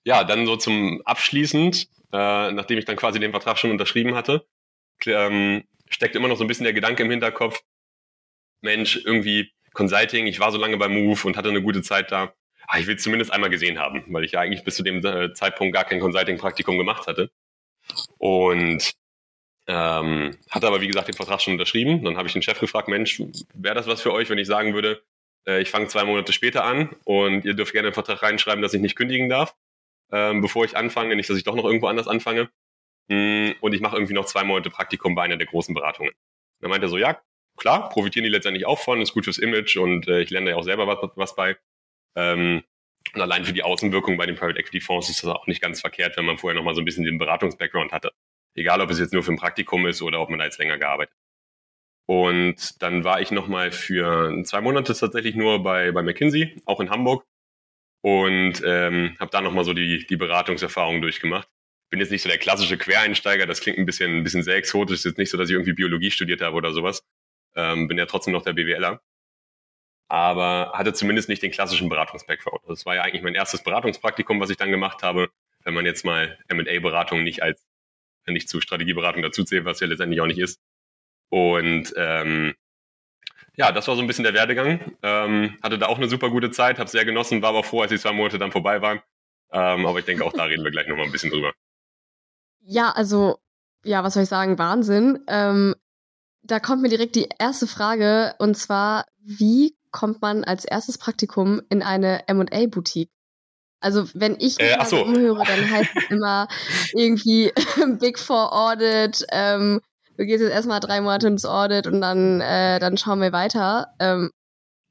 [0.05, 4.47] ja, dann so zum Abschließend, äh, nachdem ich dann quasi den Vertrag schon unterschrieben hatte,
[5.07, 7.63] ähm, steckt immer noch so ein bisschen der Gedanke im Hinterkopf,
[8.63, 12.35] Mensch, irgendwie Consulting, ich war so lange bei Move und hatte eine gute Zeit da.
[12.67, 15.05] Ah, ich will es zumindest einmal gesehen haben, weil ich ja eigentlich bis zu dem
[15.05, 17.31] äh, Zeitpunkt gar kein Consulting-Praktikum gemacht hatte.
[18.19, 18.95] Und
[19.67, 22.05] ähm, hatte aber, wie gesagt, den Vertrag schon unterschrieben.
[22.05, 23.23] Dann habe ich den Chef gefragt, Mensch,
[23.55, 25.03] wäre das was für euch, wenn ich sagen würde,
[25.47, 28.75] äh, ich fange zwei Monate später an und ihr dürft gerne im Vertrag reinschreiben, dass
[28.75, 29.55] ich nicht kündigen darf,
[30.11, 32.51] ähm, bevor ich anfange, nicht, dass ich doch noch irgendwo anders anfange.
[33.09, 36.13] Mm, und ich mache irgendwie noch zwei Monate Praktikum bei einer der großen Beratungen.
[36.61, 37.21] Dann meinte er so, ja,
[37.57, 40.51] klar, profitieren die letztendlich auch von, ist gut fürs Image und äh, ich lerne da
[40.53, 41.57] ja auch selber was, was bei.
[42.17, 42.63] Ähm,
[43.15, 45.81] und allein für die Außenwirkung bei den Private Equity Fonds ist das auch nicht ganz
[45.81, 48.13] verkehrt, wenn man vorher noch mal so ein bisschen den Beratungs-Background hatte.
[48.55, 50.79] Egal, ob es jetzt nur für ein Praktikum ist oder ob man da jetzt länger
[50.79, 51.15] gearbeitet.
[52.07, 56.91] Und dann war ich nochmal für zwei Monate tatsächlich nur bei, bei McKinsey, auch in
[56.91, 57.25] Hamburg.
[58.03, 61.49] Und ähm, habe da nochmal so die, die Beratungserfahrung durchgemacht.
[61.91, 64.99] Bin jetzt nicht so der klassische Quereinsteiger, das klingt ein bisschen, ein bisschen sehr exotisch.
[64.99, 67.05] Ist jetzt nicht so, dass ich irgendwie Biologie studiert habe oder sowas.
[67.55, 69.01] Ähm, bin ja trotzdem noch der BWLer.
[70.09, 72.63] Aber hatte zumindest nicht den klassischen Beratungs-Background.
[72.67, 75.31] Das war ja eigentlich mein erstes Beratungspraktikum, was ich dann gemacht habe,
[75.65, 77.67] wenn man jetzt mal M&A-Beratung nicht als
[78.27, 80.61] nicht zu Strategieberatung dazu zählt, was ja letztendlich auch nicht ist.
[81.29, 82.55] Und ähm,
[83.57, 84.97] ja, das war so ein bisschen der Werdegang.
[85.03, 87.91] Ähm, hatte da auch eine super gute Zeit, habe sehr genossen, war aber froh, als
[87.91, 89.01] die zwei Monate dann vorbei waren.
[89.51, 91.53] Ähm, aber ich denke, auch da reden wir gleich nochmal ein bisschen drüber.
[92.61, 93.39] Ja, also,
[93.85, 94.59] ja, was soll ich sagen?
[94.59, 95.25] Wahnsinn.
[95.27, 95.75] Ähm,
[96.43, 101.63] da kommt mir direkt die erste Frage und zwar, wie kommt man als erstes Praktikum
[101.69, 103.11] in eine M&A-Boutique?
[103.81, 105.03] Also wenn ich mich äh, so.
[105.03, 106.49] umhöre, dann heißt es immer
[106.95, 107.53] irgendwie
[108.01, 109.81] Big Four Audit, ähm,
[110.17, 113.89] du gehst jetzt erstmal drei Monate ins Audit und dann, äh, dann schauen wir weiter.
[113.99, 114.31] Ähm,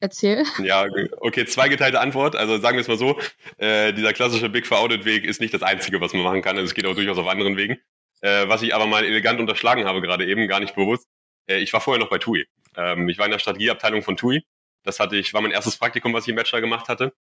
[0.01, 0.43] erzähl.
[0.63, 0.85] Ja,
[1.19, 2.35] okay, zweigeteilte Antwort.
[2.35, 3.17] Also sagen wir es mal so,
[3.57, 6.57] äh, dieser klassische Big Four Audit Weg ist nicht das Einzige, was man machen kann.
[6.57, 7.77] Also es geht auch durchaus auf anderen Wegen.
[8.21, 11.07] Äh, was ich aber mal elegant unterschlagen habe gerade eben, gar nicht bewusst.
[11.47, 12.47] Äh, ich war vorher noch bei TUI.
[12.75, 14.43] Ähm, ich war in der Strategieabteilung von TUI.
[14.83, 17.13] Das hatte ich, war mein erstes Praktikum, was ich im Bachelor gemacht hatte.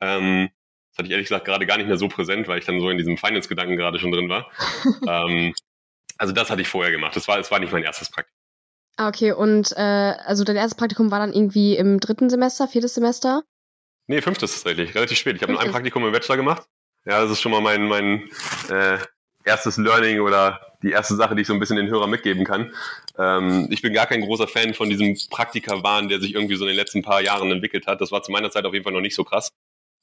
[0.00, 0.50] Ähm,
[0.90, 2.90] das hatte ich ehrlich gesagt gerade gar nicht mehr so präsent, weil ich dann so
[2.90, 4.50] in diesem Finance-Gedanken gerade schon drin war.
[5.08, 5.54] ähm,
[6.18, 7.14] Also das hatte ich vorher gemacht.
[7.16, 8.36] Das war, das war nicht mein erstes Praktikum.
[8.96, 9.32] Ah, okay.
[9.32, 13.42] Und äh, also dein erstes Praktikum war dann irgendwie im dritten Semester, viertes Semester?
[14.06, 15.36] Nee, fünftes tatsächlich, relativ spät.
[15.36, 16.66] Ich habe nur ein Praktikum im Bachelor gemacht.
[17.04, 18.30] Ja, das ist schon mal mein, mein
[18.70, 18.98] äh,
[19.44, 22.72] erstes Learning oder die erste Sache, die ich so ein bisschen den Hörern mitgeben kann.
[23.18, 26.68] Ähm, ich bin gar kein großer Fan von diesem Praktika-Wahn, der sich irgendwie so in
[26.68, 28.00] den letzten paar Jahren entwickelt hat.
[28.00, 29.50] Das war zu meiner Zeit auf jeden Fall noch nicht so krass.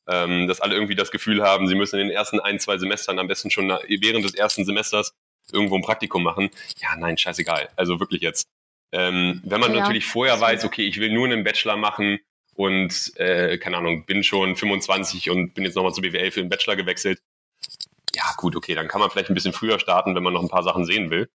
[0.05, 3.19] Ähm, dass alle irgendwie das Gefühl haben, sie müssen in den ersten ein, zwei Semestern
[3.19, 5.13] am besten schon während des ersten Semesters
[5.51, 6.49] irgendwo ein Praktikum machen.
[6.81, 7.69] Ja, nein, scheißegal.
[7.77, 8.45] Also wirklich jetzt.
[8.91, 12.19] Ähm, wenn man ja, natürlich vorher weiß, okay, ich will nur einen Bachelor machen
[12.53, 16.49] und, äh, keine Ahnung, bin schon 25 und bin jetzt nochmal zur BWL für den
[16.49, 17.19] Bachelor gewechselt.
[18.15, 20.49] Ja, gut, okay, dann kann man vielleicht ein bisschen früher starten, wenn man noch ein
[20.49, 21.30] paar Sachen sehen will.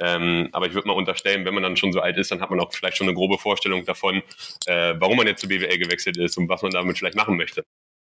[0.00, 2.50] Ähm, aber ich würde mal unterstellen, wenn man dann schon so alt ist, dann hat
[2.50, 4.22] man auch vielleicht schon eine grobe Vorstellung davon,
[4.66, 7.64] äh, warum man jetzt zur BWL gewechselt ist und was man damit vielleicht machen möchte.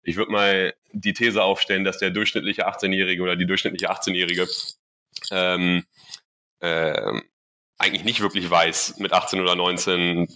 [0.02, 4.48] Ich würde mal die These aufstellen, dass der durchschnittliche 18-Jährige oder die durchschnittliche 18-Jährige
[5.30, 5.84] ähm,
[6.60, 7.20] äh,
[7.78, 10.26] eigentlich nicht wirklich weiß mit 18 oder 19,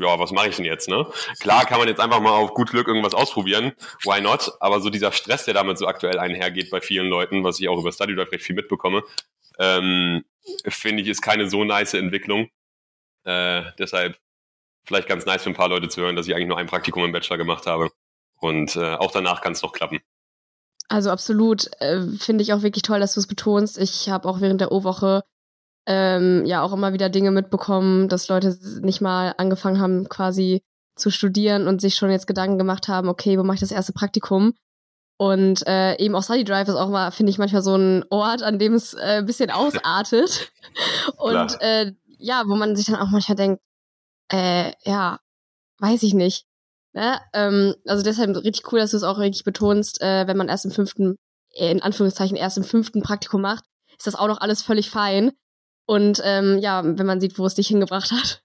[0.00, 1.06] ja, was mache ich denn jetzt, ne?
[1.40, 3.72] Klar kann man jetzt einfach mal auf gut Glück irgendwas ausprobieren,
[4.04, 4.52] why not?
[4.60, 7.78] Aber so dieser Stress, der damit so aktuell einhergeht bei vielen Leuten, was ich auch
[7.78, 9.02] über Study Drive recht viel mitbekomme,
[9.58, 10.24] ähm,
[10.66, 12.48] finde ich, ist keine so nice Entwicklung.
[13.24, 14.18] Äh, deshalb
[14.84, 17.04] vielleicht ganz nice für ein paar Leute zu hören, dass ich eigentlich nur ein Praktikum
[17.04, 17.90] im Bachelor gemacht habe.
[18.38, 20.00] Und äh, auch danach kann es noch klappen.
[20.88, 23.76] Also absolut, äh, finde ich auch wirklich toll, dass du es betonst.
[23.78, 25.24] Ich habe auch während der O-Woche
[25.86, 30.62] ähm, ja auch immer wieder Dinge mitbekommen, dass Leute nicht mal angefangen haben, quasi
[30.96, 33.92] zu studieren und sich schon jetzt Gedanken gemacht haben, okay, wo mache ich das erste
[33.92, 34.54] Praktikum?
[35.18, 38.42] Und äh, eben auch Study Drive ist auch mal, finde ich, manchmal so ein Ort,
[38.42, 40.52] an dem es äh, ein bisschen ausartet.
[41.16, 43.62] und äh, ja, wo man sich dann auch manchmal denkt,
[44.30, 45.20] äh, ja,
[45.78, 46.46] weiß ich nicht.
[46.92, 47.20] Ne?
[47.32, 50.64] Ähm, also deshalb richtig cool, dass du es auch richtig betonst, äh, wenn man erst
[50.64, 51.16] im fünften,
[51.54, 53.64] in Anführungszeichen erst im fünften Praktikum macht,
[53.96, 55.32] ist das auch noch alles völlig fein.
[55.86, 58.42] Und ähm, ja, wenn man sieht, wo es dich hingebracht hat.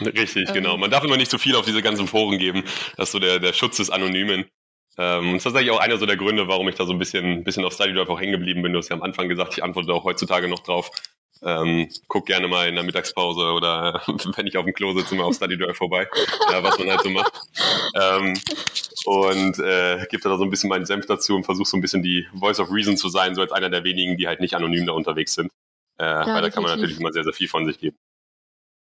[0.00, 0.54] Richtig, ähm.
[0.54, 0.76] genau.
[0.76, 2.64] Man darf immer nicht so viel auf diese ganzen Foren geben.
[2.96, 4.44] Das ist so der, der Schutz des Anonymen.
[4.96, 6.98] Ähm, und das ist tatsächlich auch einer so der Gründe, warum ich da so ein
[6.98, 8.72] bisschen, bisschen auf Study Drive auch hängen geblieben bin.
[8.72, 10.90] Du hast ja am Anfang gesagt, ich antworte auch heutzutage noch drauf.
[11.42, 14.00] Ähm, guck gerne mal in der Mittagspause oder
[14.36, 16.08] wenn ich auf dem Klo sitze, mal auf Study Drive vorbei,
[16.50, 17.32] ja, was man halt so macht.
[18.00, 18.38] Ähm,
[19.04, 22.02] und äh, gebe da so ein bisschen meinen Senf dazu und versuche so ein bisschen
[22.02, 24.86] die Voice of Reason zu sein, so als einer der wenigen, die halt nicht anonym
[24.86, 25.50] da unterwegs sind.
[25.98, 27.96] Äh, ja, weil da kann man natürlich immer sehr, sehr viel von sich geben.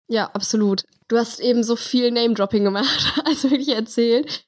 [0.08, 0.84] Ja, absolut.
[1.08, 4.46] Du hast eben so viel Name-Dropping gemacht, also wirklich erzählt.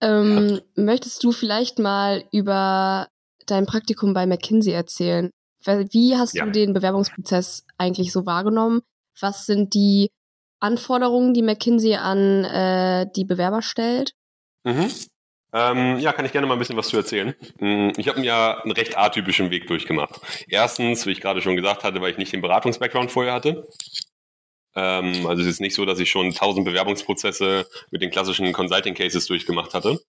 [0.00, 0.84] Ähm, ja.
[0.84, 3.08] Möchtest du vielleicht mal über
[3.46, 5.30] dein Praktikum bei McKinsey erzählen?
[5.64, 6.44] Wie hast ja.
[6.44, 8.82] du den Bewerbungsprozess eigentlich so wahrgenommen?
[9.20, 10.10] Was sind die
[10.58, 14.12] Anforderungen, die McKinsey an äh, die Bewerber stellt?
[14.64, 14.90] Mhm.
[15.54, 17.34] Ähm, ja, kann ich gerne mal ein bisschen was zu erzählen.
[17.60, 20.20] Mm, ich habe mir ja einen recht atypischen Weg durchgemacht.
[20.48, 23.68] Erstens, wie ich gerade schon gesagt hatte, weil ich nicht den Beratungs-Background vorher hatte.
[24.74, 29.26] Ähm, also es ist nicht so, dass ich schon tausend Bewerbungsprozesse mit den klassischen Consulting-Cases
[29.26, 30.00] durchgemacht hatte.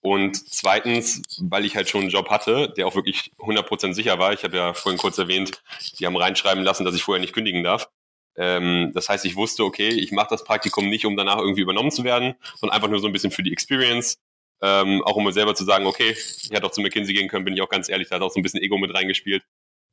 [0.00, 4.32] Und zweitens, weil ich halt schon einen Job hatte, der auch wirklich 100% sicher war.
[4.32, 5.62] Ich habe ja vorhin kurz erwähnt,
[5.98, 7.90] die haben reinschreiben lassen, dass ich vorher nicht kündigen darf.
[8.36, 11.90] Ähm, das heißt, ich wusste, okay, ich mache das Praktikum nicht, um danach irgendwie übernommen
[11.90, 14.18] zu werden, sondern einfach nur so ein bisschen für die Experience,
[14.66, 17.44] ähm, auch um mir selber zu sagen, okay, ich hätte auch zu McKinsey gehen können,
[17.44, 19.44] bin ich auch ganz ehrlich, da hat auch so ein bisschen Ego mit reingespielt.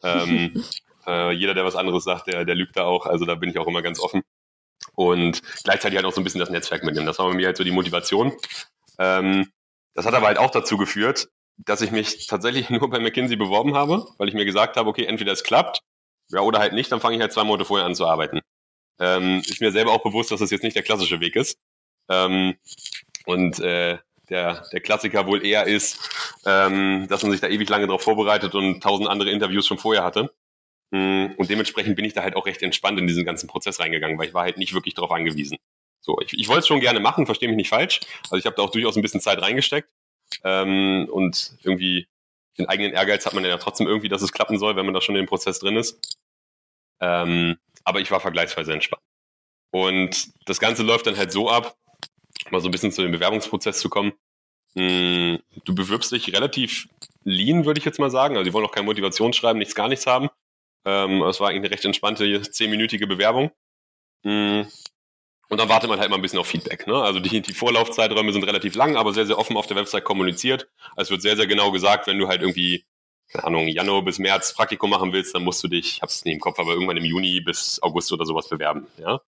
[0.02, 0.64] Ähm,
[1.06, 3.06] äh, jeder, der was anderes sagt, der, der lügt da auch.
[3.06, 4.24] Also da bin ich auch immer ganz offen.
[4.96, 7.06] Und gleichzeitig halt auch so ein bisschen das Netzwerk mitnehmen.
[7.06, 8.34] Das war bei mir halt so die Motivation.
[8.98, 9.52] Ähm,
[9.94, 13.76] das hat aber halt auch dazu geführt, dass ich mich tatsächlich nur bei McKinsey beworben
[13.76, 15.82] habe, weil ich mir gesagt habe, okay, entweder es klappt,
[16.32, 18.40] ja, oder halt nicht, dann fange ich halt zwei Monate vorher an zu arbeiten.
[19.00, 21.58] Ähm, ist mir selber auch bewusst, dass das jetzt nicht der klassische Weg ist.
[22.10, 22.56] Ähm,
[23.26, 26.00] und äh, der, der Klassiker wohl eher ist,
[26.46, 30.04] ähm, dass man sich da ewig lange darauf vorbereitet und tausend andere Interviews schon vorher
[30.04, 30.34] hatte.
[30.92, 34.18] Mm, und dementsprechend bin ich da halt auch recht entspannt in diesen ganzen Prozess reingegangen,
[34.18, 35.58] weil ich war halt nicht wirklich darauf angewiesen.
[36.02, 38.02] So, ich, ich wollte es schon gerne machen, verstehe mich nicht falsch.
[38.24, 39.90] Also ich habe da auch durchaus ein bisschen Zeit reingesteckt.
[40.44, 42.08] Ähm, und irgendwie
[42.58, 45.02] den eigenen Ehrgeiz hat man ja trotzdem irgendwie, dass es klappen soll, wenn man da
[45.02, 46.18] schon in dem Prozess drin ist.
[47.02, 49.02] Ähm, aber ich war vergleichsweise entspannt.
[49.72, 51.76] Und das Ganze läuft dann halt so ab,
[52.52, 54.14] mal so ein bisschen zu dem Bewerbungsprozess zu kommen.
[54.76, 56.88] Hm, du bewirbst dich relativ
[57.24, 58.38] lean, würde ich jetzt mal sagen.
[58.38, 60.30] Also die wollen auch kein Motivationsschreiben, nichts, gar nichts haben.
[60.86, 63.52] Ähm, es war eigentlich eine recht entspannte, zehnminütige Bewerbung.
[64.24, 64.68] Hm,
[65.50, 66.88] und dann wartet man halt mal ein bisschen auf Feedback.
[66.88, 66.96] Ne?
[66.96, 70.68] Also die, die Vorlaufzeiträume sind relativ lang, aber sehr, sehr offen auf der Website kommuniziert.
[70.96, 72.86] Es wird sehr, sehr genau gesagt, wenn du halt irgendwie,
[73.28, 76.34] keine Ahnung, Januar bis März Praktikum machen willst, dann musst du dich, ich hab's nicht
[76.34, 78.88] im Kopf, aber irgendwann im Juni bis August oder sowas bewerben.
[78.98, 79.22] Ja?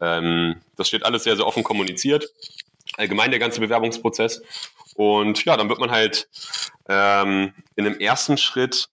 [0.00, 2.28] Ähm, das steht alles sehr, sehr offen kommuniziert.
[2.96, 4.42] Allgemein der ganze Bewerbungsprozess.
[4.94, 6.28] Und ja, dann wird man halt
[6.88, 8.88] ähm, in einem ersten Schritt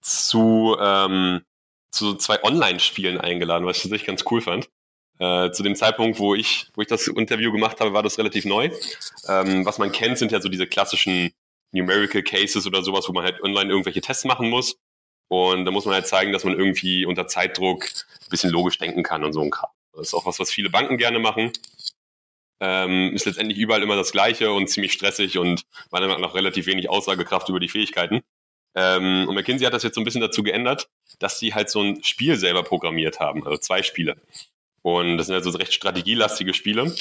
[0.00, 1.42] zu, ähm,
[1.90, 4.68] zu zwei Online-Spielen eingeladen, was ich tatsächlich ganz cool fand.
[5.18, 8.44] Äh, zu dem Zeitpunkt, wo ich, wo ich das Interview gemacht habe, war das relativ
[8.44, 8.70] neu.
[9.28, 11.32] Ähm, was man kennt, sind ja so diese klassischen
[11.70, 14.76] Numerical Cases oder sowas, wo man halt online irgendwelche Tests machen muss.
[15.28, 19.02] Und da muss man halt zeigen, dass man irgendwie unter Zeitdruck ein bisschen logisch denken
[19.02, 19.70] kann und so ein Kram.
[19.96, 21.52] Das ist auch was, was viele Banken gerne machen.
[22.60, 26.66] Ähm, ist letztendlich überall immer das Gleiche und ziemlich stressig und meiner Meinung nach relativ
[26.66, 28.22] wenig Aussagekraft über die Fähigkeiten.
[28.74, 31.80] Ähm, und McKinsey hat das jetzt so ein bisschen dazu geändert, dass sie halt so
[31.80, 34.16] ein Spiel selber programmiert haben, also zwei Spiele.
[34.82, 36.94] Und das sind also recht strategielastige Spiele.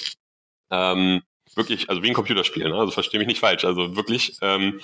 [0.71, 1.23] Ähm,
[1.55, 2.75] wirklich, also wie ein Computerspiel, ne?
[2.75, 4.37] also verstehe mich nicht falsch, also wirklich.
[4.41, 4.79] Ähm,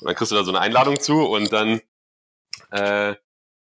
[0.00, 1.80] und dann kriegst du da so eine Einladung zu und dann
[2.70, 3.14] äh,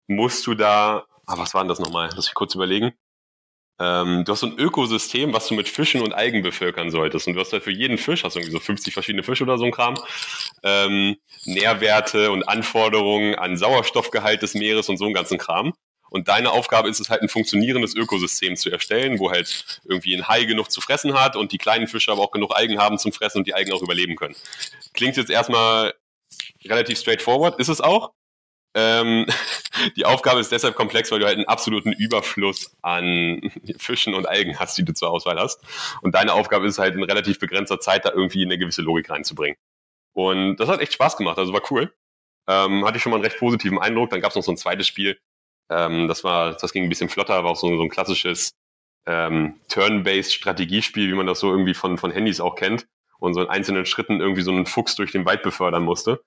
[0.06, 2.10] musst du da, ah, was war denn das nochmal?
[2.14, 2.92] Lass mich kurz überlegen.
[3.78, 7.26] Ähm, du hast so ein Ökosystem, was du mit Fischen und Algen bevölkern solltest.
[7.26, 9.64] Und du hast halt für jeden Fisch, hast irgendwie so 50 verschiedene Fische oder so
[9.64, 9.98] ein Kram,
[10.62, 15.74] ähm, Nährwerte und Anforderungen an Sauerstoffgehalt des Meeres und so einen ganzen Kram.
[16.08, 20.28] Und deine Aufgabe ist es halt, ein funktionierendes Ökosystem zu erstellen, wo halt irgendwie ein
[20.28, 23.12] Hai genug zu fressen hat und die kleinen Fische aber auch genug Algen haben zum
[23.12, 24.36] Fressen und die Algen auch überleben können.
[24.94, 25.94] Klingt jetzt erstmal
[26.64, 28.12] relativ straightforward, ist es auch.
[28.74, 29.26] Ähm,
[29.96, 34.58] die Aufgabe ist deshalb komplex, weil du halt einen absoluten Überfluss an Fischen und Algen
[34.58, 35.62] hast, die du zur Auswahl hast.
[36.02, 39.56] Und deine Aufgabe ist halt in relativ begrenzter Zeit da irgendwie eine gewisse Logik reinzubringen.
[40.12, 41.92] Und das hat echt Spaß gemacht, also war cool.
[42.48, 44.10] Ähm, hatte ich schon mal einen recht positiven Eindruck.
[44.10, 45.18] Dann gab es noch so ein zweites Spiel.
[45.68, 48.52] Ähm, das war, das ging ein bisschen flotter, war auch so, so ein klassisches
[49.06, 52.86] ähm, Turn-based Strategiespiel, wie man das so irgendwie von, von Handys auch kennt.
[53.18, 56.22] Und so in einzelnen Schritten irgendwie so einen Fuchs durch den Wald befördern musste.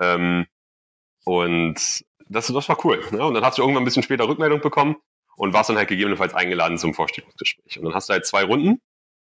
[0.00, 0.46] Ähm,
[1.24, 3.02] und das, das war cool.
[3.10, 3.24] Ne?
[3.24, 4.96] Und dann hast du irgendwann ein bisschen später Rückmeldung bekommen
[5.36, 7.78] und warst dann halt gegebenenfalls eingeladen zum Vorstellungsgespräch.
[7.78, 8.80] Und dann hast du halt zwei Runden.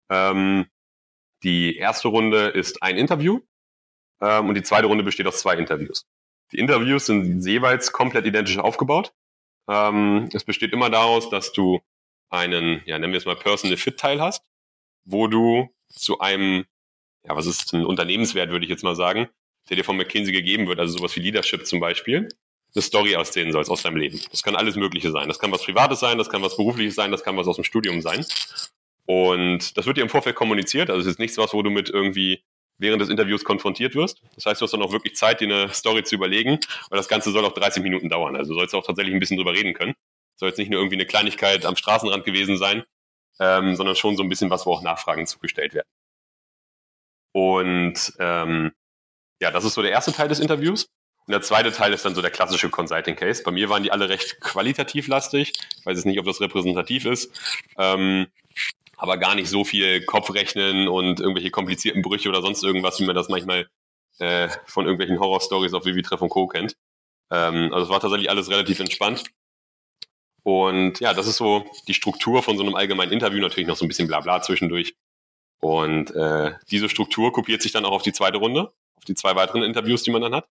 [0.09, 0.67] Ähm,
[1.43, 3.41] die erste Runde ist ein Interview
[4.21, 6.05] ähm, und die zweite Runde besteht aus zwei Interviews.
[6.51, 9.13] Die Interviews sind jeweils komplett identisch aufgebaut.
[9.67, 11.81] Ähm, es besteht immer daraus, dass du
[12.29, 14.43] einen, ja, nennen wir es mal Personal Fit Teil hast,
[15.05, 16.65] wo du zu einem,
[17.23, 19.29] ja, was ist ein Unternehmenswert, würde ich jetzt mal sagen,
[19.69, 22.27] der dir von McKinsey gegeben wird, also sowas wie Leadership zum Beispiel,
[22.75, 24.19] eine Story aussehen sollst aus deinem Leben.
[24.31, 25.27] Das kann alles Mögliche sein.
[25.27, 27.63] Das kann was Privates sein, das kann was Berufliches sein, das kann was aus dem
[27.63, 28.25] Studium sein.
[29.05, 30.89] Und das wird dir im Vorfeld kommuniziert.
[30.89, 32.43] Also es ist nichts was, wo du mit irgendwie
[32.77, 34.21] während des Interviews konfrontiert wirst.
[34.35, 36.59] Das heißt, du hast dann auch wirklich Zeit, dir eine Story zu überlegen,
[36.89, 38.35] weil das Ganze soll auch 30 Minuten dauern.
[38.35, 39.93] Also du sollst auch tatsächlich ein bisschen drüber reden können.
[40.35, 42.83] Soll jetzt nicht nur irgendwie eine Kleinigkeit am Straßenrand gewesen sein,
[43.39, 45.87] ähm, sondern schon so ein bisschen was, wo auch Nachfragen zugestellt werden.
[47.33, 48.71] Und ähm,
[49.41, 50.87] ja, das ist so der erste Teil des Interviews.
[51.25, 53.43] Und der zweite Teil ist dann so der klassische Consulting Case.
[53.43, 55.53] Bei mir waren die alle recht qualitativ lastig.
[55.79, 57.31] Ich weiß jetzt nicht, ob das repräsentativ ist.
[57.77, 58.27] Ähm,
[58.97, 63.15] aber gar nicht so viel Kopfrechnen und irgendwelche komplizierten Brüche oder sonst irgendwas, wie man
[63.15, 63.67] das manchmal
[64.19, 66.47] äh, von irgendwelchen Horror-Stories auf Vivi Treff und Co.
[66.47, 66.75] kennt.
[67.31, 69.23] Ähm, also es war tatsächlich alles relativ entspannt.
[70.43, 73.85] Und ja, das ist so die Struktur von so einem allgemeinen Interview, natürlich noch so
[73.85, 74.95] ein bisschen Blabla zwischendurch.
[75.61, 79.35] Und äh, diese Struktur kopiert sich dann auch auf die zweite Runde auf die zwei
[79.35, 80.47] weiteren Interviews, die man dann hat.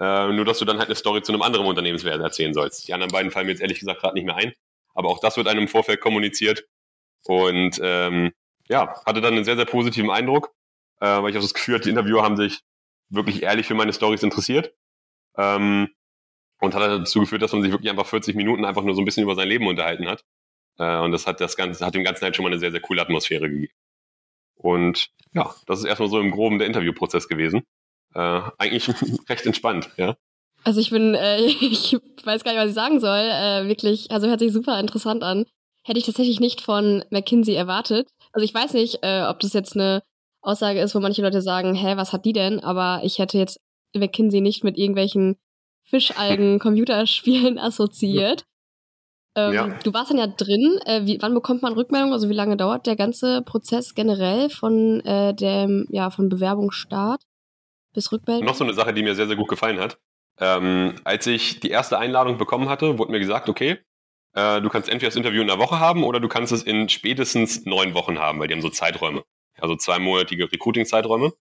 [0.00, 2.88] Äh, nur, dass du dann halt eine Story zu einem anderen Unternehmenswert erzählen sollst.
[2.88, 4.54] Die anderen beiden fallen mir jetzt ehrlich gesagt gerade nicht mehr ein.
[4.94, 6.64] Aber auch das wird einem im Vorfeld kommuniziert.
[7.24, 8.32] Und ähm,
[8.68, 10.54] ja, hatte dann einen sehr, sehr positiven Eindruck,
[11.00, 12.60] äh, weil ich auch das Gefühl hatte, die Interviewer haben sich
[13.10, 14.72] wirklich ehrlich für meine Stories interessiert.
[15.36, 15.90] Ähm,
[16.60, 19.04] und hat dazu geführt, dass man sich wirklich einfach 40 Minuten einfach nur so ein
[19.04, 20.24] bisschen über sein Leben unterhalten hat.
[20.78, 22.80] Äh, und das hat das Ganze, hat dem Ganzen halt schon mal eine sehr, sehr
[22.80, 23.72] coole Atmosphäre gegeben.
[24.54, 27.64] Und ja, das ist erstmal so im Groben der Interviewprozess gewesen.
[28.14, 28.88] Äh, eigentlich
[29.28, 30.16] recht entspannt, ja.
[30.64, 33.18] Also ich bin, äh, ich weiß gar nicht, was ich sagen soll.
[33.18, 35.46] Äh, wirklich, also hört sich super interessant an.
[35.84, 38.08] Hätte ich tatsächlich nicht von McKinsey erwartet.
[38.32, 40.02] Also ich weiß nicht, äh, ob das jetzt eine
[40.42, 42.60] Aussage ist, wo manche Leute sagen, hä, was hat die denn?
[42.60, 43.60] Aber ich hätte jetzt
[43.94, 45.36] McKinsey nicht mit irgendwelchen
[45.84, 48.44] Fischalgen-Computerspielen assoziiert.
[49.36, 49.68] Ähm, ja.
[49.84, 50.78] Du warst dann ja drin.
[50.84, 52.12] Äh, wie, wann bekommt man Rückmeldung?
[52.12, 57.22] Also wie lange dauert der ganze Prozess generell von äh, dem, ja, von Bewerbungsstart
[57.92, 58.44] bis Rückmeldung?
[58.44, 59.98] Noch so eine Sache, die mir sehr, sehr gut gefallen hat.
[60.38, 63.78] Ähm, als ich die erste Einladung bekommen hatte, wurde mir gesagt, okay,
[64.34, 66.88] äh, du kannst entweder das Interview in einer Woche haben oder du kannst es in
[66.88, 69.24] spätestens neun Wochen haben, weil die haben so Zeiträume.
[69.58, 71.32] Also zweimonatige Recruiting-Zeiträume.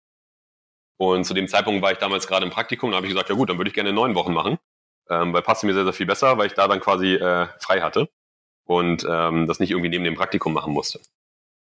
[0.98, 3.36] Und zu dem Zeitpunkt war ich damals gerade im Praktikum, da habe ich gesagt, ja
[3.36, 4.58] gut, dann würde ich gerne neun Wochen machen
[5.10, 7.82] ähm, weil passte mir sehr, sehr viel besser, weil ich da dann quasi äh, frei
[7.82, 8.10] hatte
[8.66, 11.00] und ähm, das nicht irgendwie neben dem Praktikum machen musste.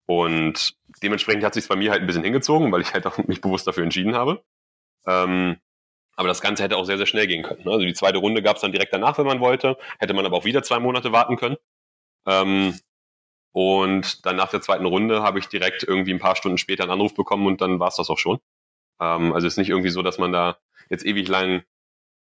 [0.06, 3.42] Und dementsprechend hat sich bei mir halt ein bisschen hingezogen, weil ich halt auch mich
[3.42, 4.44] bewusst dafür entschieden habe.
[5.06, 5.58] Ähm,
[6.16, 7.64] aber das Ganze hätte auch sehr, sehr schnell gehen können.
[7.64, 7.72] Ne?
[7.72, 9.78] Also die zweite Runde gab es dann direkt danach, wenn man wollte.
[10.00, 11.58] Hätte man aber auch wieder zwei Monate warten können.
[12.28, 12.78] Ähm,
[13.54, 16.92] und dann nach der zweiten Runde habe ich direkt irgendwie ein paar Stunden später einen
[16.92, 18.40] Anruf bekommen und dann war es das auch schon.
[19.00, 20.58] Ähm, also es ist nicht irgendwie so, dass man da
[20.90, 21.64] jetzt ewig lang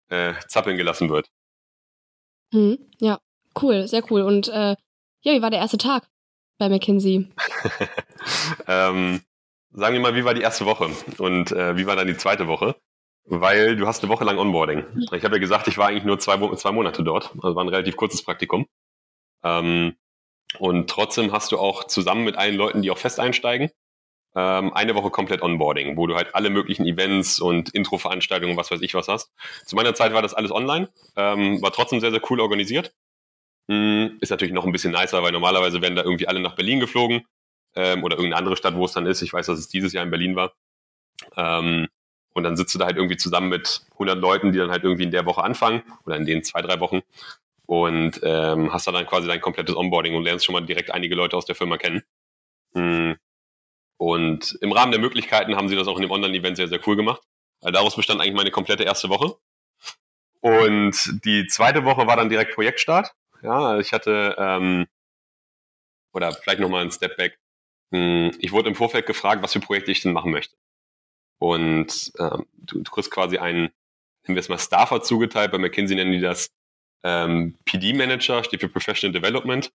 [0.08, 1.30] äh, zappeln gelassen wird.
[2.52, 3.18] Hm, ja,
[3.60, 4.22] cool, sehr cool.
[4.22, 4.76] Und äh,
[5.22, 6.08] ja, wie war der erste Tag
[6.58, 7.28] bei McKinsey?
[8.68, 9.22] ähm,
[9.70, 12.48] sagen wir mal, wie war die erste Woche und äh, wie war dann die zweite
[12.48, 12.76] Woche?
[13.24, 14.84] Weil du hast eine Woche lang Onboarding.
[15.12, 17.30] Ich habe ja gesagt, ich war eigentlich nur zwei, zwei Monate dort.
[17.42, 18.66] Also war ein relativ kurzes Praktikum.
[19.44, 19.96] Ähm,
[20.58, 23.70] und trotzdem hast du auch zusammen mit allen Leuten, die auch fest einsteigen,
[24.34, 28.80] ähm, eine Woche komplett Onboarding, wo du halt alle möglichen Events und Intro-Veranstaltungen, was weiß
[28.80, 29.30] ich was hast.
[29.66, 32.94] Zu meiner Zeit war das alles online, ähm, war trotzdem sehr, sehr cool organisiert.
[33.66, 36.80] Mhm, ist natürlich noch ein bisschen nicer, weil normalerweise werden da irgendwie alle nach Berlin
[36.80, 37.26] geflogen
[37.78, 39.22] ähm, oder irgendeine andere Stadt, wo es dann ist.
[39.22, 40.52] Ich weiß, dass es dieses Jahr in Berlin war.
[41.36, 41.86] Ähm,
[42.34, 45.04] und dann sitzt du da halt irgendwie zusammen mit 100 Leuten, die dann halt irgendwie
[45.04, 47.02] in der Woche anfangen oder in den zwei, drei Wochen
[47.66, 51.14] und ähm, hast da dann quasi dein komplettes Onboarding und lernst schon mal direkt einige
[51.14, 52.02] Leute aus der Firma kennen.
[52.74, 53.16] Mhm.
[53.96, 56.96] Und im Rahmen der Möglichkeiten haben sie das auch in dem Online-Event sehr, sehr cool
[56.96, 57.22] gemacht.
[57.60, 59.36] Weil daraus bestand eigentlich meine komplette erste Woche.
[60.40, 63.12] Und die zweite Woche war dann direkt Projektstart.
[63.42, 64.86] Ja, ich hatte, ähm,
[66.12, 67.38] oder vielleicht nochmal ein Step back.
[67.92, 70.54] Hm, ich wurde im Vorfeld gefragt, was für Projekte ich denn machen möchte.
[71.40, 73.70] Und ähm, du, du kriegst quasi einen,
[74.26, 76.50] nehmen wir es mal Staffer zugeteilt, bei McKinsey nennen die das
[77.04, 79.70] ähm, PD-Manager, steht für Professional Development.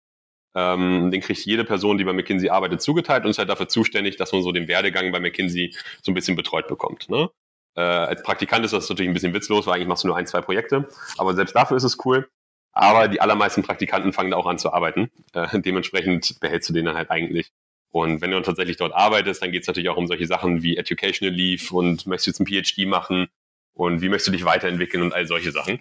[0.54, 4.16] Ähm, den kriegt jede Person, die bei McKinsey arbeitet, zugeteilt und ist halt dafür zuständig,
[4.16, 7.10] dass man so den Werdegang bei McKinsey so ein bisschen betreut bekommt.
[7.10, 7.30] Ne?
[7.76, 10.26] Äh, als Praktikant ist das natürlich ein bisschen witzlos, weil eigentlich machst du nur ein,
[10.26, 10.88] zwei Projekte.
[11.18, 12.28] Aber selbst dafür ist es cool.
[12.72, 15.10] Aber die allermeisten Praktikanten fangen da auch an zu arbeiten.
[15.32, 17.52] Äh, dementsprechend behältst du den dann halt eigentlich.
[17.90, 20.62] Und wenn du dann tatsächlich dort arbeitest, dann geht es natürlich auch um solche Sachen
[20.62, 23.28] wie Educational Leave und möchtest du jetzt ein PhD machen
[23.72, 25.80] und wie möchtest du dich weiterentwickeln und all solche Sachen.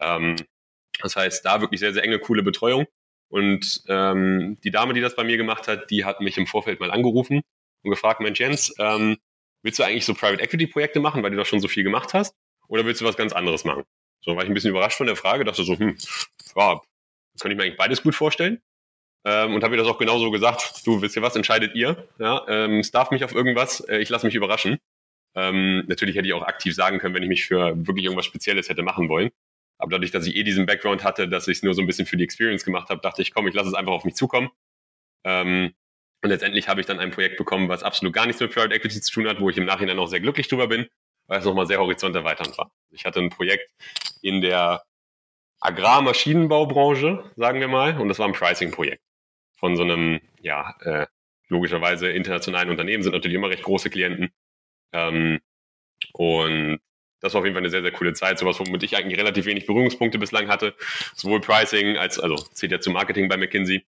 [0.00, 0.36] Ähm,
[1.00, 2.86] das heißt, da wirklich sehr, sehr enge, coole Betreuung.
[3.28, 6.80] Und ähm, die Dame, die das bei mir gemacht hat, die hat mich im Vorfeld
[6.80, 7.40] mal angerufen
[7.82, 9.16] und gefragt, Mensch Jens, ähm,
[9.62, 12.12] willst du eigentlich so Private Equity Projekte machen, weil du da schon so viel gemacht
[12.12, 12.34] hast?
[12.68, 13.84] Oder willst du was ganz anderes machen?
[14.20, 15.96] So war ich ein bisschen überrascht von der Frage, dachte so, hm,
[16.56, 16.80] ja,
[17.40, 18.60] könnte ich mir eigentlich beides gut vorstellen.
[19.24, 22.08] Ähm, und habe mir das auch genauso gesagt, du wisst ihr was, entscheidet ihr.
[22.18, 24.78] Ja, ähm, es darf mich auf irgendwas, äh, ich lasse mich überraschen.
[25.34, 28.68] Ähm, natürlich hätte ich auch aktiv sagen können, wenn ich mich für wirklich irgendwas Spezielles
[28.68, 29.30] hätte machen wollen.
[29.78, 32.06] Aber dadurch, dass ich eh diesen Background hatte, dass ich es nur so ein bisschen
[32.06, 34.50] für die Experience gemacht habe, dachte ich, komm, ich lasse es einfach auf mich zukommen.
[35.24, 35.72] Ähm,
[36.22, 39.00] und letztendlich habe ich dann ein Projekt bekommen, was absolut gar nichts mit Private Equity
[39.00, 40.88] zu tun hat, wo ich im Nachhinein auch sehr glücklich drüber bin,
[41.26, 42.70] weil es nochmal sehr horizonterweiternd war.
[42.90, 43.70] Ich hatte ein Projekt
[44.20, 44.84] in der
[45.60, 49.02] Agrarmaschinenbaubranche, sagen wir mal, und das war ein Pricing-Projekt
[49.62, 51.06] von so einem, ja, äh,
[51.46, 54.32] logischerweise internationalen Unternehmen, sind natürlich immer recht große Klienten.
[54.92, 55.38] Ähm,
[56.14, 56.80] und
[57.20, 58.40] das war auf jeden Fall eine sehr, sehr coole Zeit.
[58.40, 60.74] Sowas, womit ich eigentlich relativ wenig Berührungspunkte bislang hatte.
[61.14, 63.84] Sowohl Pricing als, also zählt ja zu Marketing bei McKinsey,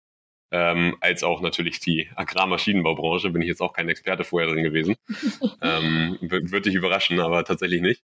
[0.51, 3.31] ähm, als auch natürlich die Agrarmaschinenbaubranche.
[3.31, 4.97] Bin ich jetzt auch kein Experte vorher drin gewesen.
[5.63, 8.03] ähm, Würde dich überraschen, aber tatsächlich nicht.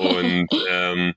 [0.00, 1.14] Und ähm,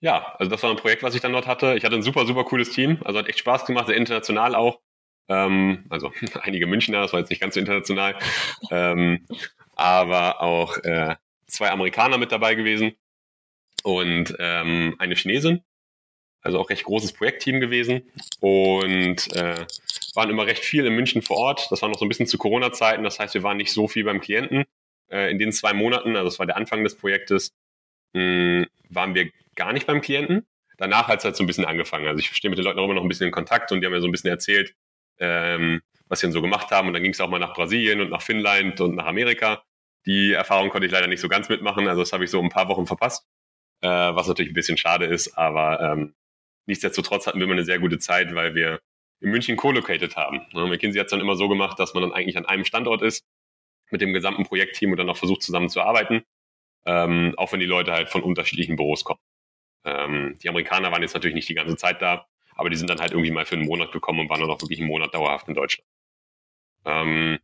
[0.00, 1.74] ja, also das war ein Projekt, was ich dann dort hatte.
[1.76, 2.98] Ich hatte ein super, super cooles Team.
[3.04, 4.80] Also hat echt Spaß gemacht, sehr international auch.
[5.28, 8.16] Ähm, also einige Münchner, das war jetzt nicht ganz so international.
[8.70, 9.26] ähm,
[9.76, 12.92] aber auch äh, zwei Amerikaner mit dabei gewesen
[13.82, 15.62] und ähm, eine Chinesin.
[16.42, 18.10] Also auch recht großes Projektteam gewesen
[18.40, 19.66] und äh,
[20.14, 21.68] waren immer recht viel in München vor Ort.
[21.70, 23.04] Das war noch so ein bisschen zu Corona-Zeiten.
[23.04, 24.64] Das heißt, wir waren nicht so viel beim Klienten.
[25.10, 27.52] Äh, in den zwei Monaten, also das war der Anfang des Projektes,
[28.14, 30.46] mh, hm, waren wir gar nicht beim Klienten.
[30.78, 32.06] Danach hat es halt so ein bisschen angefangen.
[32.06, 33.86] Also ich stehe mit den Leuten auch immer noch ein bisschen in Kontakt und die
[33.86, 34.74] haben mir so ein bisschen erzählt,
[35.18, 36.88] ähm, was sie denn so gemacht haben.
[36.88, 39.62] Und dann ging es auch mal nach Brasilien und nach Finnland und nach Amerika.
[40.06, 42.48] Die Erfahrung konnte ich leider nicht so ganz mitmachen, also das habe ich so ein
[42.48, 43.26] paar Wochen verpasst,
[43.82, 46.14] äh, was natürlich ein bisschen schade ist, aber ähm,
[46.64, 48.80] nichtsdestotrotz hatten wir immer eine sehr gute Zeit, weil wir
[49.20, 50.40] in München co-located haben.
[50.54, 50.66] Ne?
[50.66, 53.26] McKinsey hat es dann immer so gemacht, dass man dann eigentlich an einem Standort ist
[53.90, 56.22] mit dem gesamten Projektteam und dann auch versucht zusammenzuarbeiten,
[56.86, 59.20] ähm, auch wenn die Leute halt von unterschiedlichen Büros kommen.
[59.84, 63.00] Ähm, die Amerikaner waren jetzt natürlich nicht die ganze Zeit da, aber die sind dann
[63.00, 65.48] halt irgendwie mal für einen Monat gekommen und waren dann auch wirklich einen Monat dauerhaft
[65.48, 65.88] in Deutschland.
[66.84, 67.38] Ähm,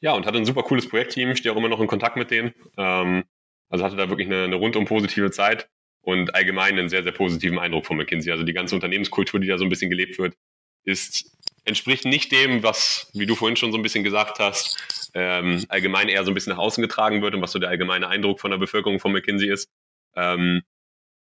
[0.00, 2.54] ja, und hatte ein super cooles Projektteam, stehe auch immer noch in Kontakt mit denen.
[2.76, 3.24] Ähm,
[3.68, 5.68] also hatte da wirklich eine, eine rundum positive Zeit
[6.02, 8.30] und allgemein einen sehr, sehr positiven Eindruck von McKinsey.
[8.30, 10.36] Also die ganze Unternehmenskultur, die da so ein bisschen gelebt wird,
[10.84, 15.64] ist, entspricht nicht dem, was, wie du vorhin schon so ein bisschen gesagt hast, ähm,
[15.68, 18.40] allgemein eher so ein bisschen nach außen getragen wird und was so der allgemeine Eindruck
[18.40, 19.68] von der Bevölkerung von McKinsey ist.
[20.14, 20.62] Ähm,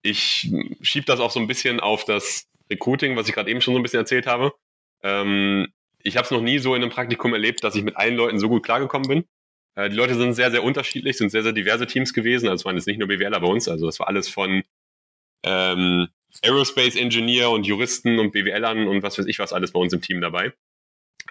[0.02, 3.74] ich schiebe das auch so ein bisschen auf das Recruiting, was ich gerade eben schon
[3.74, 4.52] so ein bisschen erzählt habe.
[5.02, 5.68] Ähm,
[6.02, 8.38] ich habe es noch nie so in einem Praktikum erlebt, dass ich mit allen Leuten
[8.38, 9.24] so gut klargekommen bin.
[9.74, 12.48] Äh, die Leute sind sehr, sehr unterschiedlich, sind sehr, sehr diverse Teams gewesen.
[12.48, 14.62] Also es waren jetzt nicht nur BWLer bei uns, also das war alles von
[15.44, 16.08] ähm,
[16.42, 20.00] Aerospace Engineer und Juristen und BWLern und was weiß ich was alles bei uns im
[20.00, 20.52] Team dabei.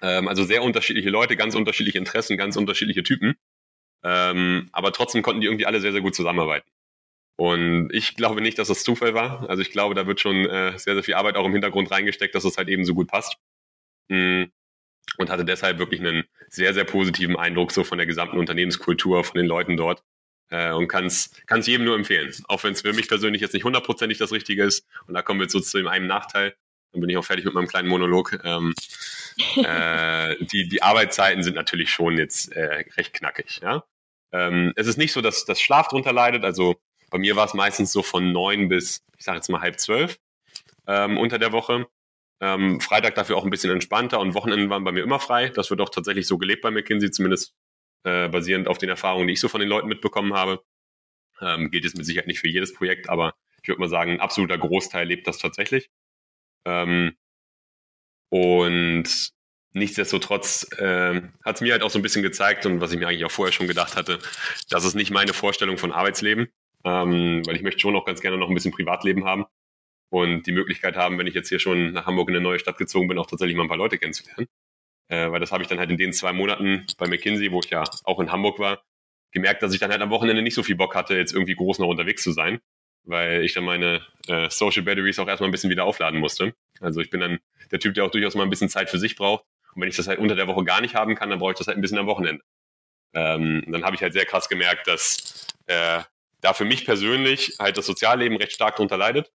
[0.01, 3.35] Ähm, also sehr unterschiedliche Leute, ganz unterschiedliche Interessen, ganz unterschiedliche Typen.
[4.03, 6.69] Ähm, aber trotzdem konnten die irgendwie alle sehr, sehr gut zusammenarbeiten.
[7.37, 9.47] Und ich glaube nicht, dass das Zufall war.
[9.47, 12.33] Also ich glaube, da wird schon äh, sehr, sehr viel Arbeit auch im Hintergrund reingesteckt,
[12.33, 13.37] dass es halt eben so gut passt.
[14.09, 14.45] Mm.
[15.17, 19.37] Und hatte deshalb wirklich einen sehr, sehr positiven Eindruck so von der gesamten Unternehmenskultur, von
[19.37, 20.03] den Leuten dort.
[20.49, 21.31] Äh, und kann es
[21.61, 22.33] jedem nur empfehlen.
[22.47, 24.87] Auch wenn es für mich persönlich jetzt nicht hundertprozentig das Richtige ist.
[25.05, 26.55] Und da kommen wir so zu dem einen Nachteil.
[26.91, 28.39] Dann bin ich auch fertig mit meinem kleinen Monolog.
[28.43, 28.73] Ähm,
[29.57, 33.59] äh, die, die Arbeitszeiten sind natürlich schon jetzt äh, recht knackig.
[33.61, 33.83] Ja?
[34.31, 36.43] Ähm, es ist nicht so, dass das Schlaf drunter leidet.
[36.43, 36.77] Also
[37.09, 40.19] bei mir war es meistens so von neun bis, ich sage jetzt mal halb zwölf
[40.87, 41.87] ähm, unter der Woche.
[42.39, 45.49] Ähm, Freitag dafür auch ein bisschen entspannter und Wochenenden waren bei mir immer frei.
[45.49, 47.53] Das wird auch tatsächlich so gelebt bei McKinsey, zumindest
[48.03, 50.63] äh, basierend auf den Erfahrungen, die ich so von den Leuten mitbekommen habe.
[51.41, 54.21] Ähm, gilt es mit Sicherheit nicht für jedes Projekt, aber ich würde mal sagen, ein
[54.21, 55.89] absoluter Großteil lebt das tatsächlich.
[56.65, 57.15] Ähm,
[58.29, 59.31] und
[59.73, 63.07] nichtsdestotrotz äh, hat es mir halt auch so ein bisschen gezeigt und was ich mir
[63.07, 64.19] eigentlich auch vorher schon gedacht hatte,
[64.69, 66.47] dass es nicht meine Vorstellung von Arbeitsleben,
[66.83, 69.45] ähm, weil ich möchte schon auch ganz gerne noch ein bisschen Privatleben haben
[70.09, 72.77] und die Möglichkeit haben, wenn ich jetzt hier schon nach Hamburg in eine neue Stadt
[72.77, 74.47] gezogen bin, auch tatsächlich mal ein paar Leute kennenzulernen.
[75.09, 77.69] Äh, weil das habe ich dann halt in den zwei Monaten bei McKinsey, wo ich
[77.69, 78.83] ja auch in Hamburg war,
[79.31, 81.79] gemerkt, dass ich dann halt am Wochenende nicht so viel Bock hatte, jetzt irgendwie groß
[81.79, 82.59] noch unterwegs zu sein,
[83.03, 86.53] weil ich dann meine äh, Social Batteries auch erstmal ein bisschen wieder aufladen musste.
[86.81, 87.39] Also ich bin dann
[87.71, 89.45] der Typ, der auch durchaus mal ein bisschen Zeit für sich braucht.
[89.73, 91.57] Und wenn ich das halt unter der Woche gar nicht haben kann, dann brauche ich
[91.57, 92.43] das halt ein bisschen am Wochenende.
[93.13, 96.01] Ähm, dann habe ich halt sehr krass gemerkt, dass äh,
[96.41, 99.31] da für mich persönlich halt das Sozialleben recht stark darunter leidet.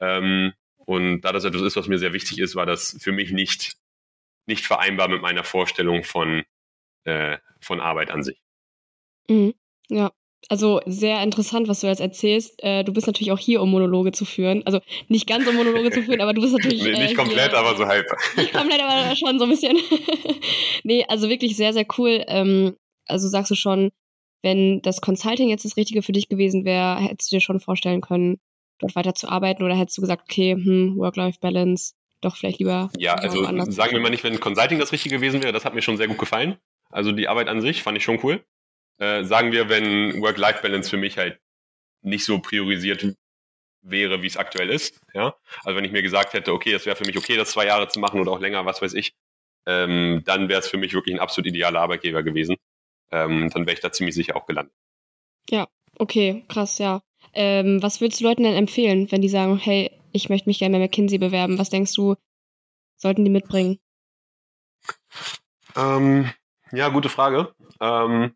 [0.00, 3.30] Ähm, und da das etwas ist, was mir sehr wichtig ist, war das für mich
[3.30, 3.76] nicht,
[4.46, 6.42] nicht vereinbar mit meiner Vorstellung von,
[7.04, 8.40] äh, von Arbeit an sich.
[9.28, 9.54] Mhm.
[9.88, 10.12] Ja,
[10.48, 12.62] also sehr interessant, was du jetzt erzählst.
[12.62, 14.64] Äh, du bist natürlich auch hier, um Monologe zu führen.
[14.64, 16.82] Also nicht ganz um Monologe zu führen, aber du bist natürlich.
[16.82, 18.06] nee, nicht äh, komplett, hier, aber so halb.
[18.36, 19.76] Nicht komplett, aber schon so ein bisschen.
[20.82, 22.24] nee, also wirklich sehr, sehr cool.
[22.26, 22.76] Ähm,
[23.06, 23.90] also sagst du schon,
[24.42, 28.00] wenn das Consulting jetzt das Richtige für dich gewesen wäre, hättest du dir schon vorstellen
[28.00, 28.40] können,
[28.78, 32.90] dort weiter zu arbeiten oder hättest du gesagt, okay, hm, Work-Life-Balance, doch vielleicht lieber.
[32.98, 35.82] Ja, also sagen wir mal nicht, wenn Consulting das Richtige gewesen wäre, das hat mir
[35.82, 36.56] schon sehr gut gefallen.
[36.90, 38.44] Also die Arbeit an sich fand ich schon cool.
[38.98, 41.38] Äh, sagen wir, wenn Work-Life-Balance für mich halt
[42.02, 43.14] nicht so priorisiert
[43.82, 45.00] wäre, wie es aktuell ist.
[45.14, 45.34] Ja?
[45.64, 47.88] Also wenn ich mir gesagt hätte, okay, das wäre für mich okay, das zwei Jahre
[47.88, 49.14] zu machen oder auch länger, was weiß ich,
[49.66, 52.56] ähm, dann wäre es für mich wirklich ein absolut idealer Arbeitgeber gewesen.
[53.10, 54.74] Ähm, dann wäre ich da ziemlich sicher auch gelandet.
[55.48, 57.02] Ja, okay, krass, ja.
[57.32, 60.78] Ähm, was würdest du Leuten denn empfehlen, wenn die sagen, hey, ich möchte mich gerne
[60.78, 61.58] bei McKinsey bewerben?
[61.58, 62.16] Was denkst du,
[62.96, 63.78] sollten die mitbringen?
[65.76, 66.30] Ähm,
[66.72, 67.54] ja, gute Frage.
[67.80, 68.34] Ähm,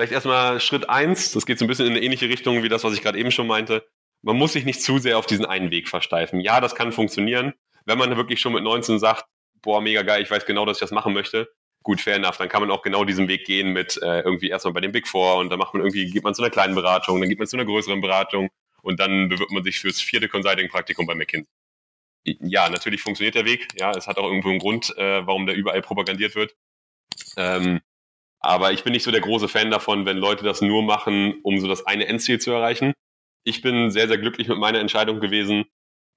[0.00, 2.84] Vielleicht erstmal Schritt eins, das geht so ein bisschen in eine ähnliche Richtung wie das,
[2.84, 3.86] was ich gerade eben schon meinte.
[4.22, 6.40] Man muss sich nicht zu sehr auf diesen einen Weg versteifen.
[6.40, 7.52] Ja, das kann funktionieren.
[7.84, 9.26] Wenn man wirklich schon mit 19 sagt,
[9.60, 11.50] boah, mega geil, ich weiß genau, dass ich das machen möchte,
[11.82, 12.36] gut, fair enough.
[12.36, 15.08] Dann kann man auch genau diesen Weg gehen mit äh, irgendwie erstmal bei den Big
[15.08, 17.48] Four und dann macht man irgendwie, geht man zu einer kleinen Beratung, dann geht man
[17.48, 18.50] zu einer größeren Beratung
[18.82, 21.48] und dann bewirbt man sich fürs vierte Consulting-Praktikum bei McKinsey.
[22.24, 23.68] Ja, natürlich funktioniert der Weg.
[23.78, 26.54] Ja, es hat auch irgendwo einen Grund, äh, warum der überall propagandiert wird.
[27.36, 27.80] Ähm,
[28.40, 31.60] aber ich bin nicht so der große Fan davon, wenn Leute das nur machen, um
[31.60, 32.94] so das eine Endziel zu erreichen.
[33.44, 35.64] Ich bin sehr, sehr glücklich mit meiner Entscheidung gewesen,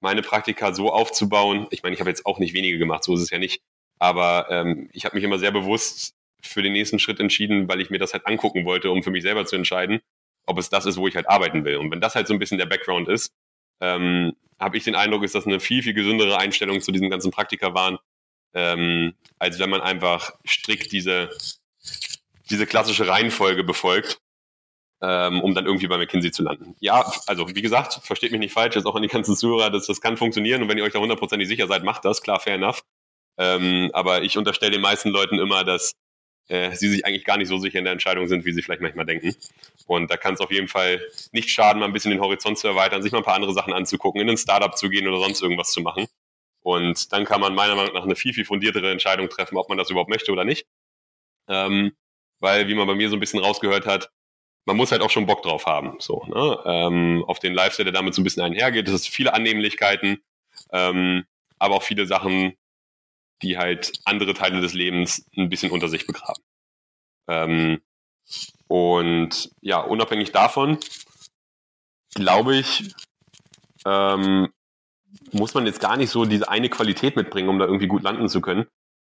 [0.00, 1.66] meine Praktika so aufzubauen.
[1.70, 3.62] Ich meine, ich habe jetzt auch nicht wenige gemacht, so ist es ja nicht.
[3.98, 7.90] Aber ähm, ich habe mich immer sehr bewusst für den nächsten Schritt entschieden, weil ich
[7.90, 10.00] mir das halt angucken wollte, um für mich selber zu entscheiden,
[10.46, 11.76] ob es das ist, wo ich halt arbeiten will.
[11.76, 13.32] Und wenn das halt so ein bisschen der Background ist,
[13.80, 17.30] ähm, habe ich den Eindruck, ist das eine viel, viel gesündere Einstellung zu diesem ganzen
[17.30, 17.98] Praktika waren,
[18.54, 21.30] ähm, als wenn man einfach strikt diese
[22.50, 24.18] diese klassische Reihenfolge befolgt,
[25.02, 26.76] ähm, um dann irgendwie bei McKinsey zu landen.
[26.80, 29.86] Ja, also wie gesagt, versteht mich nicht falsch, jetzt auch an die ganzen Zuhörer, dass
[29.86, 32.54] das kann funktionieren und wenn ihr euch da hundertprozentig sicher seid, macht das, klar, fair
[32.54, 32.82] enough.
[33.38, 35.94] Ähm, aber ich unterstelle den meisten Leuten immer, dass
[36.48, 38.82] äh, sie sich eigentlich gar nicht so sicher in der Entscheidung sind, wie sie vielleicht
[38.82, 39.34] manchmal denken.
[39.86, 41.00] Und da kann es auf jeden Fall
[41.32, 43.72] nicht schaden, mal ein bisschen den Horizont zu erweitern, sich mal ein paar andere Sachen
[43.72, 46.06] anzugucken, in ein Startup zu gehen oder sonst irgendwas zu machen.
[46.62, 49.78] Und dann kann man meiner Meinung nach eine viel, viel fundiertere Entscheidung treffen, ob man
[49.78, 50.66] das überhaupt möchte oder nicht.
[51.48, 51.92] Ähm,
[52.40, 54.10] weil, wie man bei mir so ein bisschen rausgehört hat,
[54.66, 56.58] man muss halt auch schon Bock drauf haben, so, ne?
[56.64, 58.88] ähm, auf den Lifestyle, der damit so ein bisschen einhergeht.
[58.88, 60.22] Das ist viele Annehmlichkeiten,
[60.72, 61.24] ähm,
[61.58, 62.56] aber auch viele Sachen,
[63.42, 66.42] die halt andere Teile des Lebens ein bisschen unter sich begraben.
[67.28, 67.80] Ähm,
[68.68, 70.78] und ja, unabhängig davon,
[72.14, 72.94] glaube ich,
[73.84, 74.48] ähm,
[75.32, 78.28] muss man jetzt gar nicht so diese eine Qualität mitbringen, um da irgendwie gut landen
[78.28, 78.66] zu können.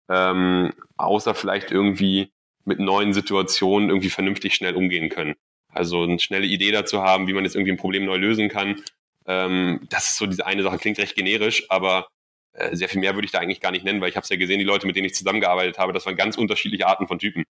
[0.09, 2.31] Ähm, außer vielleicht irgendwie
[2.65, 5.35] mit neuen Situationen irgendwie vernünftig schnell umgehen können.
[5.69, 8.83] Also eine schnelle Idee dazu haben, wie man jetzt irgendwie ein Problem neu lösen kann.
[9.27, 12.09] Ähm, das ist so diese eine Sache, klingt recht generisch, aber
[12.55, 14.31] äh, sehr viel mehr würde ich da eigentlich gar nicht nennen, weil ich habe es
[14.31, 17.19] ja gesehen, die Leute, mit denen ich zusammengearbeitet habe, das waren ganz unterschiedliche Arten von
[17.19, 17.45] Typen.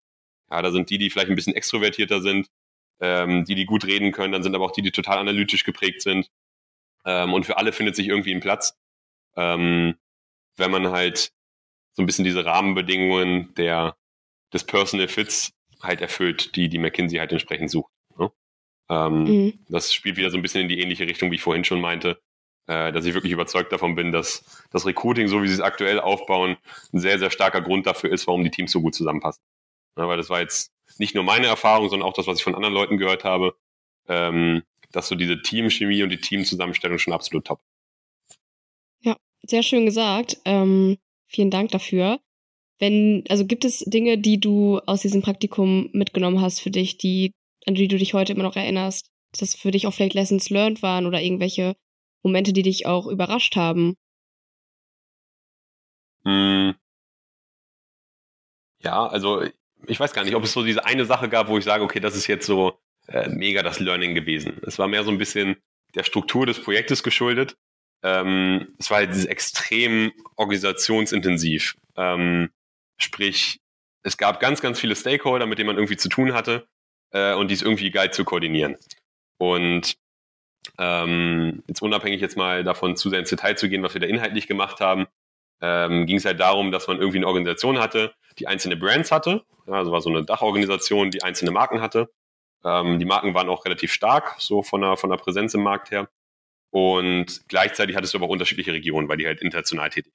[0.51, 2.49] Ja, da sind die, die vielleicht ein bisschen extrovertierter sind,
[3.01, 6.03] ähm, die, die gut reden können, dann sind aber auch die, die total analytisch geprägt
[6.03, 6.29] sind.
[7.05, 8.77] Ähm, und für alle findet sich irgendwie ein Platz,
[9.37, 9.97] ähm,
[10.57, 11.33] wenn man halt
[11.93, 13.97] so ein bisschen diese Rahmenbedingungen der,
[14.53, 15.53] des Personal Fits
[15.83, 17.93] halt erfüllt, die die McKinsey halt entsprechend sucht.
[18.17, 18.33] Ne?
[18.89, 19.67] Ähm, mhm.
[19.69, 22.21] Das spielt wieder so ein bisschen in die ähnliche Richtung, wie ich vorhin schon meinte,
[22.67, 26.01] äh, dass ich wirklich überzeugt davon bin, dass das Recruiting, so wie sie es aktuell
[26.01, 26.57] aufbauen,
[26.93, 29.43] ein sehr, sehr starker Grund dafür ist, warum die Teams so gut zusammenpassen.
[29.97, 32.55] Ja, weil das war jetzt nicht nur meine Erfahrung, sondern auch das, was ich von
[32.55, 33.55] anderen Leuten gehört habe,
[34.09, 34.63] ähm,
[34.93, 37.61] dass so diese Teamchemie und die Teamzusammenstellung schon absolut top.
[39.03, 40.39] Ja, sehr schön gesagt.
[40.45, 42.21] Ähm, vielen Dank dafür.
[42.79, 47.33] Wenn, also gibt es Dinge, die du aus diesem Praktikum mitgenommen hast für dich, die,
[47.67, 50.83] an die du dich heute immer noch erinnerst, dass für dich auch vielleicht Lessons learned
[50.83, 51.77] waren oder irgendwelche
[52.25, 53.97] Momente, die dich auch überrascht haben?
[56.25, 56.75] Hm.
[58.83, 59.43] Ja, also
[59.87, 62.01] ich weiß gar nicht, ob es so diese eine Sache gab, wo ich sage, okay,
[62.01, 64.61] das ist jetzt so äh, mega das Learning gewesen.
[64.67, 65.57] Es war mehr so ein bisschen
[65.95, 67.57] der Struktur des Projektes geschuldet.
[68.03, 71.77] Ähm, es war halt dieses extrem organisationsintensiv.
[71.97, 72.51] Ähm,
[72.99, 73.61] sprich,
[74.03, 76.67] es gab ganz, ganz viele Stakeholder, mit denen man irgendwie zu tun hatte
[77.13, 78.77] äh, und die ist irgendwie geil zu koordinieren.
[79.39, 79.97] Und
[80.79, 84.07] ähm, jetzt unabhängig jetzt mal davon zu sehr ins Detail zu gehen, was wir da
[84.07, 85.07] inhaltlich gemacht haben,
[85.61, 89.45] ähm, ging es halt darum, dass man irgendwie eine Organisation hatte, die einzelne Brands hatte.
[89.67, 92.11] Ja, also war so eine Dachorganisation, die einzelne Marken hatte.
[92.65, 95.91] Ähm, die Marken waren auch relativ stark, so von der, von der Präsenz im Markt
[95.91, 96.09] her.
[96.71, 100.13] Und gleichzeitig hattest du aber unterschiedliche Regionen, weil die halt international tätig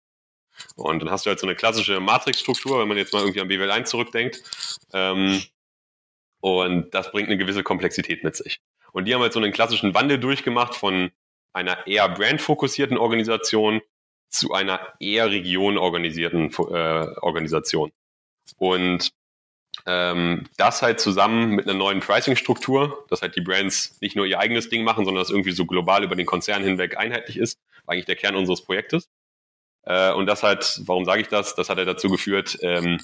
[0.75, 3.47] und dann hast du halt so eine klassische Matrixstruktur, wenn man jetzt mal irgendwie an
[3.47, 4.43] BWL 1 zurückdenkt.
[4.93, 5.41] Ähm,
[6.41, 8.61] und das bringt eine gewisse Komplexität mit sich.
[8.91, 11.11] Und die haben halt so einen klassischen Wandel durchgemacht von
[11.53, 13.81] einer eher brandfokussierten Organisation
[14.29, 17.91] zu einer eher regionorganisierten äh, Organisation.
[18.57, 19.11] Und
[19.85, 24.39] ähm, das halt zusammen mit einer neuen Pricing-Struktur, dass halt die Brands nicht nur ihr
[24.39, 27.93] eigenes Ding machen, sondern das irgendwie so global über den Konzern hinweg einheitlich ist, war
[27.93, 29.09] eigentlich der Kern unseres Projektes.
[29.83, 31.55] Äh, und das hat, warum sage ich das?
[31.55, 32.99] Das hat halt dazu geführt, ähm,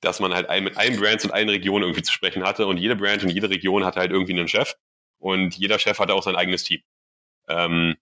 [0.00, 2.66] dass man halt mit allen Brands und allen Regionen irgendwie zu sprechen hatte.
[2.66, 4.74] Und jede Brand und jede Region hatte halt irgendwie einen Chef.
[5.18, 6.82] Und jeder Chef hatte auch sein eigenes Team.
[7.48, 7.96] Ähm,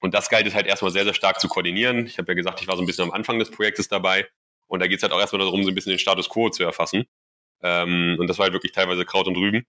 [0.00, 2.06] und das galt es halt erstmal sehr, sehr stark zu koordinieren.
[2.06, 4.28] Ich habe ja gesagt, ich war so ein bisschen am Anfang des Projektes dabei.
[4.66, 6.62] Und da geht es halt auch erstmal darum, so ein bisschen den Status quo zu
[6.64, 7.04] erfassen.
[7.62, 9.64] Ähm, und das war halt wirklich teilweise Kraut und Rüben.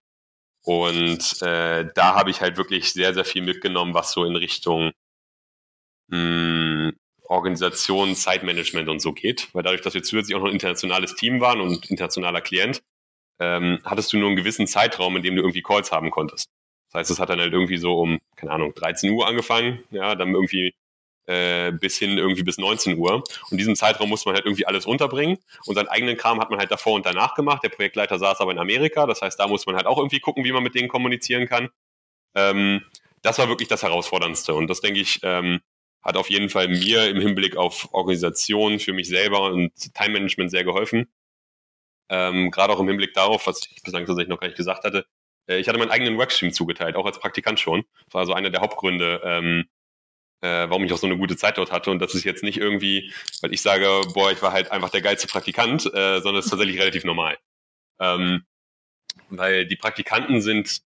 [0.64, 4.92] Und äh, da habe ich halt wirklich sehr, sehr viel mitgenommen, was so in Richtung
[6.08, 9.50] mh, hm, Organisation, Zeitmanagement und so geht.
[9.54, 12.82] Weil dadurch, dass wir zusätzlich auch noch ein internationales Team waren und internationaler Klient,
[13.40, 16.50] ähm, hattest du nur einen gewissen Zeitraum, in dem du irgendwie Calls haben konntest.
[16.88, 20.16] Das heißt, es hat dann halt irgendwie so um, keine Ahnung, 13 Uhr angefangen, ja,
[20.16, 20.74] dann irgendwie
[21.28, 23.24] äh, bis hin irgendwie bis 19 Uhr.
[23.52, 25.38] Und diesen Zeitraum musste man halt irgendwie alles unterbringen.
[25.66, 27.64] Und seinen eigenen Kram hat man halt davor und danach gemacht.
[27.64, 29.06] Der Projektleiter saß aber in Amerika.
[29.06, 31.70] Das heißt, da muss man halt auch irgendwie gucken, wie man mit denen kommunizieren kann.
[32.36, 32.82] Ähm,
[33.22, 34.54] das war wirklich das Herausforderndste.
[34.54, 35.60] Und das, denke ich, ähm,
[36.02, 40.52] hat auf jeden Fall mir im Hinblick auf Organisation für mich selber und Time Management
[40.52, 41.08] sehr geholfen.
[42.10, 45.06] Ähm, Gerade auch im Hinblick darauf, was ich bislang tatsächlich noch gar nicht gesagt hatte.
[45.48, 47.86] Äh, ich hatte meinen eigenen Workstream zugeteilt, auch als Praktikant schon.
[48.06, 49.66] Das war also einer der Hauptgründe, ähm,
[50.42, 51.92] äh, warum ich auch so eine gute Zeit dort hatte.
[51.92, 55.02] Und das ist jetzt nicht irgendwie, weil ich sage, boah, ich war halt einfach der
[55.02, 57.38] geilste Praktikant, äh, sondern es ist tatsächlich relativ normal.
[58.00, 58.46] Ähm,
[59.30, 60.82] weil die Praktikanten sind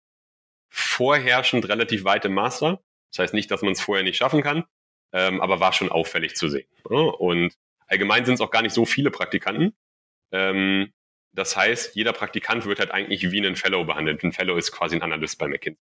[0.69, 2.81] vorherrschend relativ weit im Master.
[3.11, 4.65] Das heißt nicht, dass man es vorher nicht schaffen kann,
[5.13, 6.69] ähm, aber war schon auffällig zu sehen.
[6.91, 6.99] Ne?
[6.99, 7.55] Und
[7.87, 9.75] allgemein sind es auch gar nicht so viele Praktikanten.
[10.33, 10.93] Ähm,
[11.37, 14.25] das heißt, jeder Praktikant wird halt eigentlich wie ein Fellow behandelt.
[14.25, 15.79] Ein Fellow ist quasi ein Analyst bei McKinsey.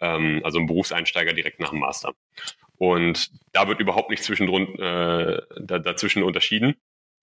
[0.00, 2.14] Ähm, also ein Berufseinsteiger direkt nach dem Master.
[2.78, 6.74] Und da wird überhaupt nicht zwischendrin, äh, da, dazwischen unterschieden.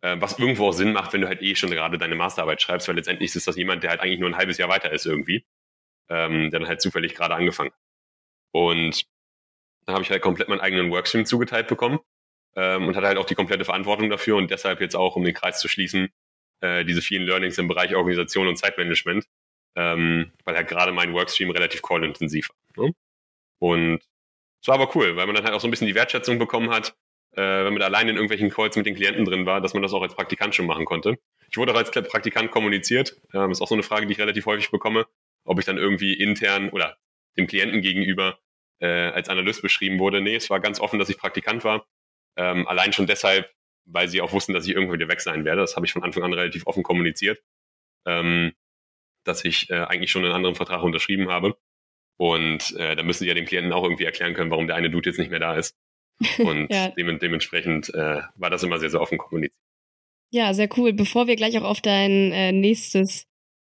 [0.01, 2.87] Äh, was irgendwo auch Sinn macht, wenn du halt eh schon gerade deine Masterarbeit schreibst,
[2.87, 5.45] weil letztendlich ist das jemand, der halt eigentlich nur ein halbes Jahr weiter ist irgendwie,
[6.07, 7.79] ähm, der dann halt zufällig gerade angefangen hat.
[8.51, 9.05] Und
[9.85, 11.99] da habe ich halt komplett meinen eigenen Workstream zugeteilt bekommen
[12.55, 15.33] ähm, und hatte halt auch die komplette Verantwortung dafür und deshalb jetzt auch, um den
[15.33, 16.09] Kreis zu schließen,
[16.61, 19.25] äh, diese vielen Learnings im Bereich Organisation und Zeitmanagement,
[19.75, 22.85] ähm, weil halt gerade mein Workstream relativ call-intensiv war.
[22.85, 22.93] Ne?
[23.59, 24.01] Und
[24.61, 26.69] es war aber cool, weil man dann halt auch so ein bisschen die Wertschätzung bekommen
[26.69, 26.95] hat,
[27.33, 29.93] äh, wenn man allein in irgendwelchen Calls mit den Klienten drin war, dass man das
[29.93, 31.17] auch als Praktikant schon machen konnte.
[31.49, 33.15] Ich wurde auch als Praktikant kommuniziert.
[33.33, 35.07] Ähm, ist auch so eine Frage, die ich relativ häufig bekomme,
[35.45, 36.97] ob ich dann irgendwie intern oder
[37.37, 38.39] dem Klienten gegenüber
[38.79, 40.21] äh, als Analyst beschrieben wurde.
[40.21, 41.85] Nee, es war ganz offen, dass ich Praktikant war.
[42.35, 43.49] Ähm, allein schon deshalb,
[43.91, 45.61] weil sie auch wussten, dass ich irgendwann wieder weg sein werde.
[45.61, 47.41] Das habe ich von Anfang an relativ offen kommuniziert,
[48.05, 48.53] ähm,
[49.23, 51.57] dass ich äh, eigentlich schon einen anderen Vertrag unterschrieben habe.
[52.17, 54.89] Und äh, da müssen sie ja dem Klienten auch irgendwie erklären können, warum der eine
[54.89, 55.75] Dude jetzt nicht mehr da ist.
[56.39, 56.89] Und ja.
[56.89, 59.57] dem, dementsprechend äh, war das immer sehr, sehr offen kommuniziert.
[60.31, 60.93] Ja, sehr cool.
[60.93, 63.25] Bevor wir gleich auch auf dein äh, nächstes,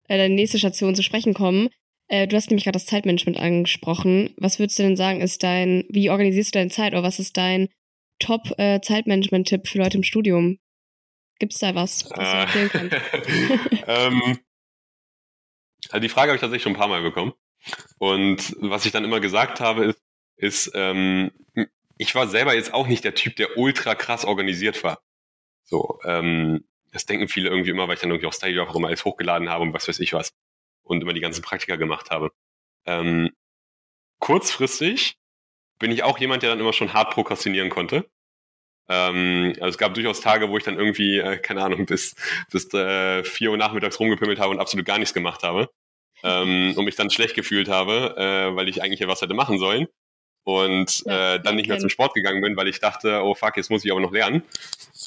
[0.07, 1.69] äh, deine nächste Station zu sprechen kommen,
[2.07, 4.33] Äh, du hast nämlich gerade das Zeitmanagement angesprochen.
[4.37, 7.35] Was würdest du denn sagen, ist dein, wie organisierst du deine Zeit oder was ist
[7.35, 7.67] dein
[8.25, 10.59] Top-Zeitmanagement-Tipp äh, für Leute im Studium?
[11.39, 12.95] Gibt es da was, was du empfehlen kannst?
[13.87, 14.39] ähm,
[15.89, 17.33] also die Frage habe ich tatsächlich schon ein paar Mal bekommen.
[17.97, 20.01] Und was ich dann immer gesagt habe, ist,
[20.37, 21.31] ist ähm,
[21.97, 25.01] ich war selber jetzt auch nicht der Typ, der ultra krass organisiert war.
[25.63, 28.87] So, ähm, das denken viele irgendwie immer, weil ich dann irgendwie auf Stadia auch immer
[28.87, 30.33] alles hochgeladen habe und was weiß ich was.
[30.83, 32.31] Und immer die ganzen Praktika gemacht habe.
[32.85, 33.31] Ähm,
[34.19, 35.17] kurzfristig
[35.79, 38.09] bin ich auch jemand, der dann immer schon hart prokrastinieren konnte.
[38.87, 42.15] Ähm, also es gab durchaus Tage, wo ich dann irgendwie, äh, keine Ahnung, bis,
[42.51, 45.69] bis äh, vier Uhr nachmittags rumgepimmelt habe und absolut gar nichts gemacht habe.
[46.23, 49.57] Ähm, und mich dann schlecht gefühlt habe, äh, weil ich eigentlich ja was hätte machen
[49.59, 49.87] sollen
[50.45, 53.57] und ja, äh, dann nicht mehr zum Sport gegangen bin, weil ich dachte, oh fuck,
[53.57, 54.43] jetzt muss ich aber noch lernen.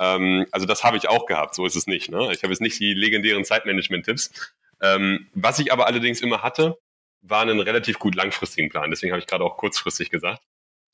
[0.01, 2.11] Ähm, also das habe ich auch gehabt, so ist es nicht.
[2.11, 2.33] Ne?
[2.33, 4.53] Ich habe jetzt nicht die legendären Zeitmanagement-Tipps.
[4.83, 6.77] Ähm, was ich aber allerdings immer hatte,
[7.23, 8.91] war einen relativ gut langfristigen Plan.
[8.91, 10.43] Deswegen habe ich gerade auch kurzfristig gesagt.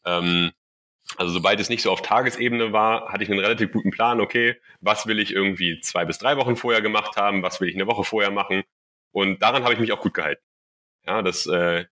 [0.04, 0.52] Ähm,
[1.16, 4.20] also sobald es nicht so auf Tagesebene war, hatte ich einen relativ guten Plan.
[4.20, 7.42] Okay, was will ich irgendwie zwei bis drei Wochen vorher gemacht haben?
[7.42, 8.64] Was will ich eine Woche vorher machen?
[9.12, 10.42] Und daran habe ich mich auch gut gehalten.
[11.06, 11.84] Ja, das äh,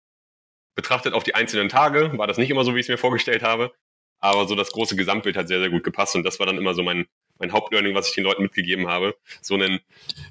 [0.74, 3.42] betrachtet auf die einzelnen Tage war das nicht immer so, wie ich es mir vorgestellt
[3.42, 3.72] habe.
[4.18, 6.16] Aber so das große Gesamtbild hat sehr, sehr gut gepasst.
[6.16, 7.06] Und das war dann immer so mein,
[7.38, 9.16] mein Hauptlearning, was ich den Leuten mitgegeben habe.
[9.40, 9.80] So ein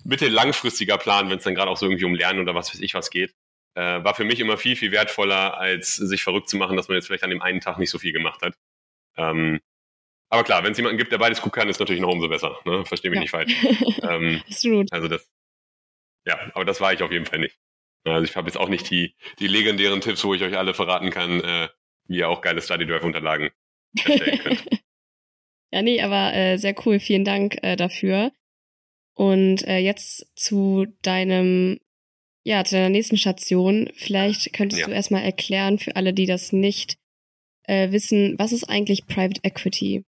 [0.04, 2.94] mittellangfristiger Plan, wenn es dann gerade auch so irgendwie um Lernen oder was weiß ich
[2.94, 3.36] was geht,
[3.76, 6.96] äh, war für mich immer viel, viel wertvoller, als sich verrückt zu machen, dass man
[6.96, 8.56] jetzt vielleicht an dem einen Tag nicht so viel gemacht hat.
[9.18, 9.60] Ähm,
[10.30, 12.58] aber klar, wenn es jemanden gibt, der beides gut kann, ist natürlich noch umso besser.
[12.64, 12.86] Ne?
[12.86, 13.22] Verstehe mich ja.
[13.22, 13.54] nicht falsch.
[14.10, 14.92] ähm, Absolut.
[14.92, 15.30] Also das,
[16.26, 17.58] ja, aber das war ich auf jeden Fall nicht.
[18.06, 21.10] Also ich habe jetzt auch nicht die, die legendären Tipps, wo ich euch alle verraten
[21.10, 21.68] kann, äh,
[22.08, 23.52] wie ihr auch geile Study Drive Unterlagen
[24.06, 24.66] erstellen könnt.
[25.72, 27.00] ja, nee, aber äh, sehr cool.
[27.00, 28.32] Vielen Dank äh, dafür.
[29.14, 31.80] Und äh, jetzt zu deinem,
[32.44, 33.92] ja, zu deiner nächsten Station.
[33.96, 34.88] Vielleicht könntest ja.
[34.88, 37.01] du erstmal erklären für alle, die das nicht
[37.72, 40.04] äh, wissen, was ist eigentlich Private Equity?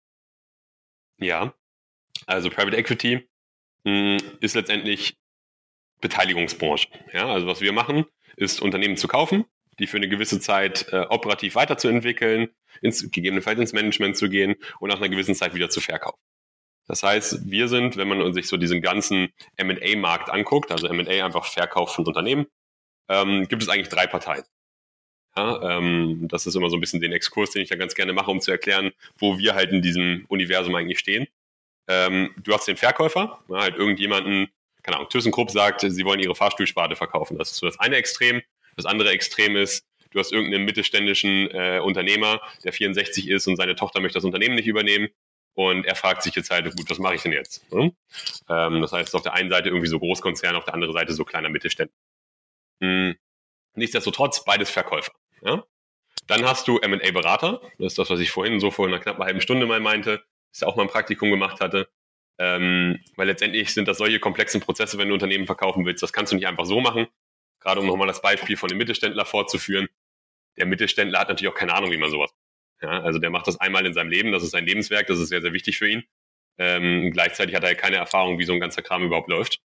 [1.18, 1.52] Ja,
[2.26, 3.28] also Private Equity
[3.84, 5.16] mh, hm, ist letztendlich
[6.00, 6.86] Beteiligungsbranche.
[7.12, 8.04] Ja, also was wir machen,
[8.36, 9.44] ist Unternehmen zu kaufen,
[9.80, 12.50] die für eine gewisse Zeit äh, operativ weiterzuentwickeln,
[12.80, 16.20] ins, gegebenenfalls ins Management zu gehen und nach einer gewissen Zeit wieder zu verkaufen.
[16.86, 21.44] Das heißt, wir sind, wenn man sich so diesen ganzen M&A-Markt anguckt, also M&A einfach
[21.44, 22.46] Verkauf von Unternehmen,
[23.08, 24.44] ähm, gibt es eigentlich drei Parteien.
[25.38, 28.12] Ja, ähm, das ist immer so ein bisschen den Exkurs, den ich da ganz gerne
[28.12, 31.28] mache, um zu erklären, wo wir halt in diesem Universum eigentlich stehen.
[31.86, 34.48] Ähm, du hast den Verkäufer, ja, halt irgendjemanden,
[34.82, 37.38] keine Ahnung, ThyssenKrupp sagt, sie wollen ihre Fahrstuhlsparte verkaufen.
[37.38, 38.42] Das ist so das eine Extrem.
[38.74, 43.76] Das andere Extrem ist, du hast irgendeinen mittelständischen äh, Unternehmer, der 64 ist und seine
[43.76, 45.08] Tochter möchte das Unternehmen nicht übernehmen.
[45.54, 47.64] Und er fragt sich jetzt halt, gut, was mache ich denn jetzt?
[47.70, 47.92] Hm?
[48.48, 51.24] Ähm, das heißt, auf der einen Seite irgendwie so Großkonzern, auf der anderen Seite so
[51.24, 51.94] kleiner Mittelständler.
[52.80, 53.16] Hm.
[53.74, 55.12] Nichtsdestotrotz, beides Verkäufer.
[55.42, 55.64] Ja?
[56.26, 57.60] Dann hast du M&A-Berater.
[57.78, 60.18] Das ist das, was ich vorhin so vor einer knappen halben Stunde mal meinte,
[60.50, 61.88] dass ich auch mal ein Praktikum gemacht hatte.
[62.38, 66.02] Ähm, weil letztendlich sind das solche komplexen Prozesse, wenn du Unternehmen verkaufen willst.
[66.02, 67.08] Das kannst du nicht einfach so machen.
[67.60, 69.88] Gerade um nochmal das Beispiel von dem Mittelständler fortzuführen.
[70.56, 72.30] Der Mittelständler hat natürlich auch keine Ahnung, wie man sowas.
[72.80, 74.30] Ja, also der macht das einmal in seinem Leben.
[74.30, 75.08] Das ist sein Lebenswerk.
[75.08, 76.04] Das ist sehr, sehr wichtig für ihn.
[76.58, 79.60] Ähm, gleichzeitig hat er keine Erfahrung, wie so ein ganzer Kram überhaupt läuft.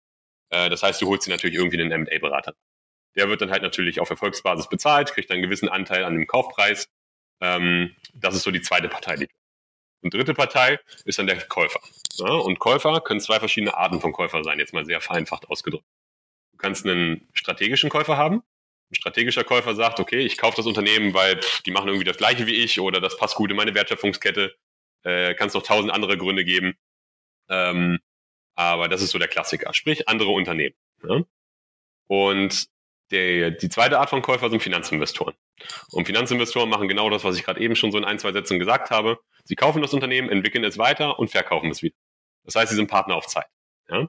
[0.51, 2.55] Äh, das heißt, du holst dir natürlich irgendwie einen M&A-Berater.
[3.17, 6.89] Der wird dann halt natürlich auf Erfolgsbasis bezahlt, kriegt einen gewissen Anteil an dem Kaufpreis.
[7.41, 9.29] Ähm, das ist so die zweite Partei, die
[10.03, 11.81] und dritte Partei ist dann der Käufer.
[12.15, 15.85] Ja, und Käufer können zwei verschiedene Arten von Käufer sein, jetzt mal sehr vereinfacht ausgedrückt.
[16.53, 18.43] Du kannst einen strategischen Käufer haben.
[18.91, 22.17] Ein strategischer Käufer sagt, okay, ich kaufe das Unternehmen, weil pff, die machen irgendwie das
[22.17, 24.55] gleiche wie ich oder das passt gut in meine Wertschöpfungskette.
[25.03, 26.75] Äh, Kann noch tausend andere Gründe geben.
[27.49, 28.01] Ähm,
[28.55, 30.75] aber das ist so der Klassiker, sprich andere Unternehmen.
[31.03, 31.23] Ja?
[32.09, 32.69] Und
[33.11, 35.35] der, die zweite Art von Käufer sind Finanzinvestoren.
[35.91, 38.59] Und Finanzinvestoren machen genau das, was ich gerade eben schon so in ein, zwei Sätzen
[38.59, 39.19] gesagt habe.
[39.45, 41.97] Sie kaufen das Unternehmen, entwickeln es weiter und verkaufen es wieder.
[42.45, 43.47] Das heißt, sie sind Partner auf Zeit.
[43.89, 44.09] Ja?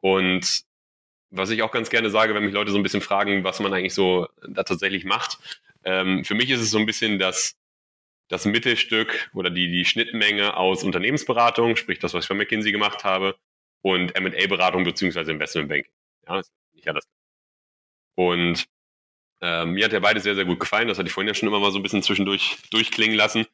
[0.00, 0.62] Und
[1.30, 3.72] was ich auch ganz gerne sage, wenn mich Leute so ein bisschen fragen, was man
[3.72, 5.38] eigentlich so da tatsächlich macht,
[5.84, 7.56] ähm, für mich ist es so ein bisschen das,
[8.28, 13.04] das Mittelstück oder die, die Schnittmenge aus Unternehmensberatung, sprich das, was ich bei McKinsey gemacht
[13.04, 13.36] habe,
[13.84, 15.92] und M&A-Beratung beziehungsweise Investmentbanking.
[16.26, 17.06] Ja, ist nicht alles.
[18.14, 18.66] Und
[19.40, 20.88] äh, mir hat der beide sehr, sehr gut gefallen.
[20.88, 23.46] Das hatte ich vorhin ja schon immer mal so ein bisschen zwischendurch durchklingen lassen.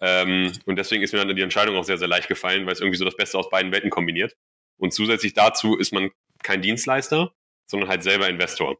[0.00, 2.80] Ähm, und deswegen ist mir dann die Entscheidung auch sehr, sehr leicht gefallen, weil es
[2.80, 4.36] irgendwie so das Beste aus beiden Welten kombiniert.
[4.78, 6.10] Und zusätzlich dazu ist man
[6.42, 7.32] kein Dienstleister,
[7.66, 8.78] sondern halt selber Investor.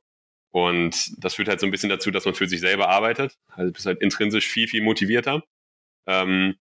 [0.51, 3.37] Und das führt halt so ein bisschen dazu, dass man für sich selber arbeitet.
[3.49, 5.43] Also bist halt intrinsisch viel, viel motivierter.
[6.07, 6.57] Ähm,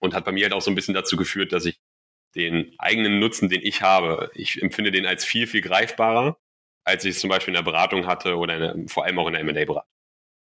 [0.00, 1.80] und hat bei mir halt auch so ein bisschen dazu geführt, dass ich
[2.34, 6.38] den eigenen Nutzen, den ich habe, ich empfinde den als viel, viel greifbarer,
[6.88, 9.34] als ich es zum Beispiel in der Beratung hatte oder der, vor allem auch in
[9.34, 9.90] der M&A-Beratung.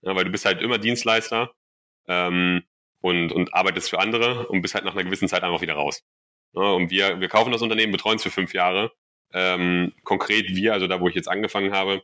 [0.01, 1.51] Ja, weil du bist halt immer Dienstleister
[2.07, 2.63] ähm,
[3.01, 6.03] und, und arbeitest für andere und bist halt nach einer gewissen Zeit einfach wieder raus.
[6.53, 8.91] Ja, und wir, wir kaufen das Unternehmen, betreuen es für fünf Jahre.
[9.31, 12.03] Ähm, konkret wir, also da, wo ich jetzt angefangen habe,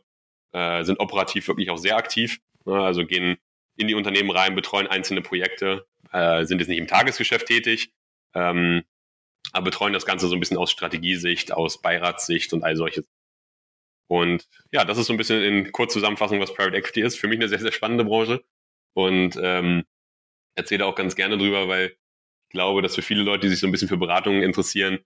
[0.52, 2.40] äh, sind operativ wirklich auch sehr aktiv.
[2.66, 3.36] Ja, also gehen
[3.76, 7.92] in die Unternehmen rein, betreuen einzelne Projekte, äh, sind jetzt nicht im Tagesgeschäft tätig,
[8.34, 8.82] ähm,
[9.52, 13.06] aber betreuen das Ganze so ein bisschen aus Strategiesicht, aus Beiratssicht und all solches.
[14.10, 17.16] Und ja, das ist so ein bisschen in Kurzzusammenfassung, was Private Equity ist.
[17.16, 18.42] Für mich eine sehr, sehr spannende Branche.
[18.92, 19.84] Und ähm,
[20.56, 23.68] erzähle auch ganz gerne drüber, weil ich glaube, dass für viele Leute, die sich so
[23.68, 24.98] ein bisschen für Beratungen interessieren,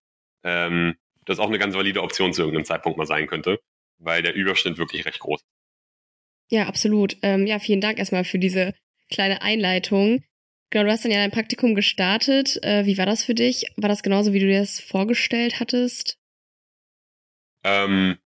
[0.42, 0.96] ähm,
[1.26, 3.60] das auch eine ganz valide Option zu irgendeinem Zeitpunkt mal sein könnte,
[3.98, 5.48] weil der Überschnitt wirklich recht groß ist.
[6.50, 7.18] Ja, absolut.
[7.20, 8.72] Ähm, ja, vielen Dank erstmal für diese
[9.10, 10.24] kleine Einleitung.
[10.70, 12.58] Genau, du hast dann ja dein Praktikum gestartet.
[12.62, 13.66] Äh, wie war das für dich?
[13.76, 16.18] War das genauso, wie du dir das vorgestellt hattest?
[17.64, 18.18] Ähm,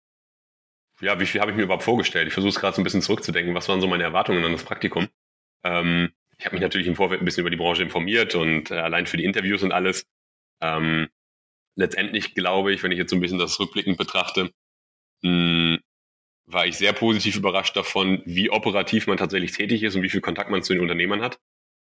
[1.01, 2.27] ja, wie viel habe ich mir überhaupt vorgestellt?
[2.29, 3.55] Ich versuche es gerade so ein bisschen zurückzudenken.
[3.55, 5.09] Was waren so meine Erwartungen an das Praktikum?
[5.65, 8.75] Ähm, ich habe mich natürlich im Vorfeld ein bisschen über die Branche informiert und äh,
[8.75, 10.07] allein für die Interviews und alles.
[10.61, 11.09] Ähm,
[11.77, 14.53] letztendlich glaube ich, wenn ich jetzt so ein bisschen das rückblickend betrachte,
[15.23, 15.79] mh,
[16.47, 20.21] war ich sehr positiv überrascht davon, wie operativ man tatsächlich tätig ist und wie viel
[20.21, 21.39] Kontakt man zu den Unternehmern hat.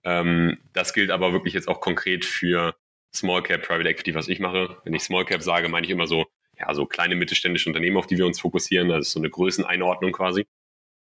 [0.05, 2.75] Ähm, das gilt aber wirklich jetzt auch konkret für
[3.15, 4.77] Small Cap Private Equity, was ich mache.
[4.83, 6.27] Wenn ich Small Cap sage, meine ich immer so,
[6.67, 8.89] ja, so kleine mittelständische Unternehmen, auf die wir uns fokussieren.
[8.89, 10.45] Das ist so eine Größeneinordnung quasi.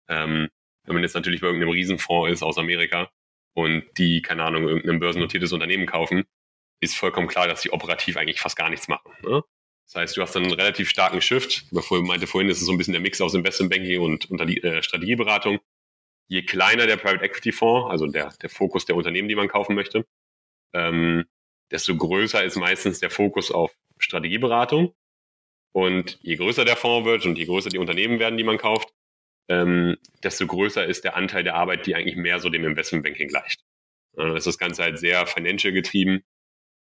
[0.07, 0.49] Ähm,
[0.85, 3.09] wenn man jetzt natürlich bei irgendeinem Riesenfonds ist aus Amerika
[3.53, 6.23] und die, keine Ahnung, irgendein börsennotiertes Unternehmen kaufen,
[6.81, 9.11] ist vollkommen klar, dass die operativ eigentlich fast gar nichts machen.
[9.21, 9.43] Ne?
[9.85, 11.65] Das heißt, du hast dann einen relativ starken Shift.
[11.71, 15.59] Ich meinte vorhin, ist es so ein bisschen der Mix aus Investmentbanking und äh, Strategieberatung.
[16.27, 19.73] Je kleiner der Private Equity Fonds, also der, der Fokus der Unternehmen, die man kaufen
[19.73, 20.05] möchte,
[20.73, 21.25] ähm,
[21.71, 24.93] desto größer ist meistens der Fokus auf Strategieberatung.
[25.71, 28.89] Und je größer der Fonds wird und je größer die Unternehmen werden, die man kauft,
[29.47, 33.61] ähm, desto größer ist der Anteil der Arbeit, die eigentlich mehr so dem Investmentbanking gleicht.
[34.13, 36.23] Dann ist das Ganze halt sehr financial getrieben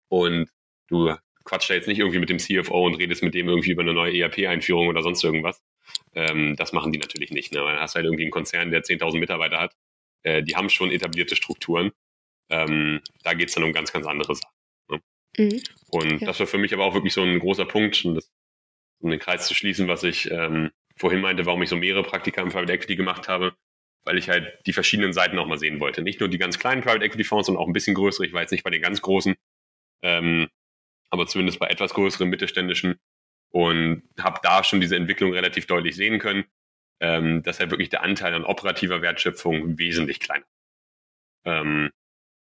[0.09, 0.51] und
[0.89, 1.15] du
[1.45, 3.93] quatscht da jetzt nicht irgendwie mit dem CFO und redest mit dem irgendwie über eine
[3.93, 5.63] neue ERP-Einführung oder sonst irgendwas.
[6.15, 7.53] Ähm, das machen die natürlich nicht.
[7.53, 7.61] Ne?
[7.61, 9.75] Du hast halt irgendwie einen Konzern, der 10.000 Mitarbeiter hat.
[10.23, 11.93] Äh, die haben schon etablierte Strukturen.
[12.51, 14.55] Ähm, da geht es dann um ganz, ganz andere Sachen.
[14.89, 15.01] Ne?
[15.39, 15.63] Mhm.
[15.89, 16.27] Und ja.
[16.27, 18.31] das war für mich aber auch wirklich so ein großer Punkt, um, das,
[19.05, 22.43] um den Kreis zu schließen, was ich ähm, vorhin meinte, warum ich so mehrere Praktika
[22.43, 23.55] im Private Equity gemacht habe,
[24.05, 26.03] weil ich halt die verschiedenen Seiten auch mal sehen wollte.
[26.03, 28.27] Nicht nur die ganz kleinen Private Equity Fonds, sondern auch ein bisschen größere.
[28.27, 29.35] Ich war jetzt nicht bei den ganz großen,
[30.03, 30.49] ähm,
[31.11, 32.99] aber zumindest bei etwas größeren mittelständischen
[33.51, 36.45] und habe da schon diese Entwicklung relativ deutlich sehen können,
[37.01, 40.47] ähm, dass halt wirklich der Anteil an operativer Wertschöpfung wesentlich kleiner.
[41.45, 41.91] Ähm,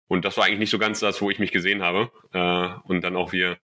[0.08, 2.12] und das war eigentlich nicht so ganz das, wo ich mich gesehen habe.
[2.34, 3.58] Äh, und dann auch wir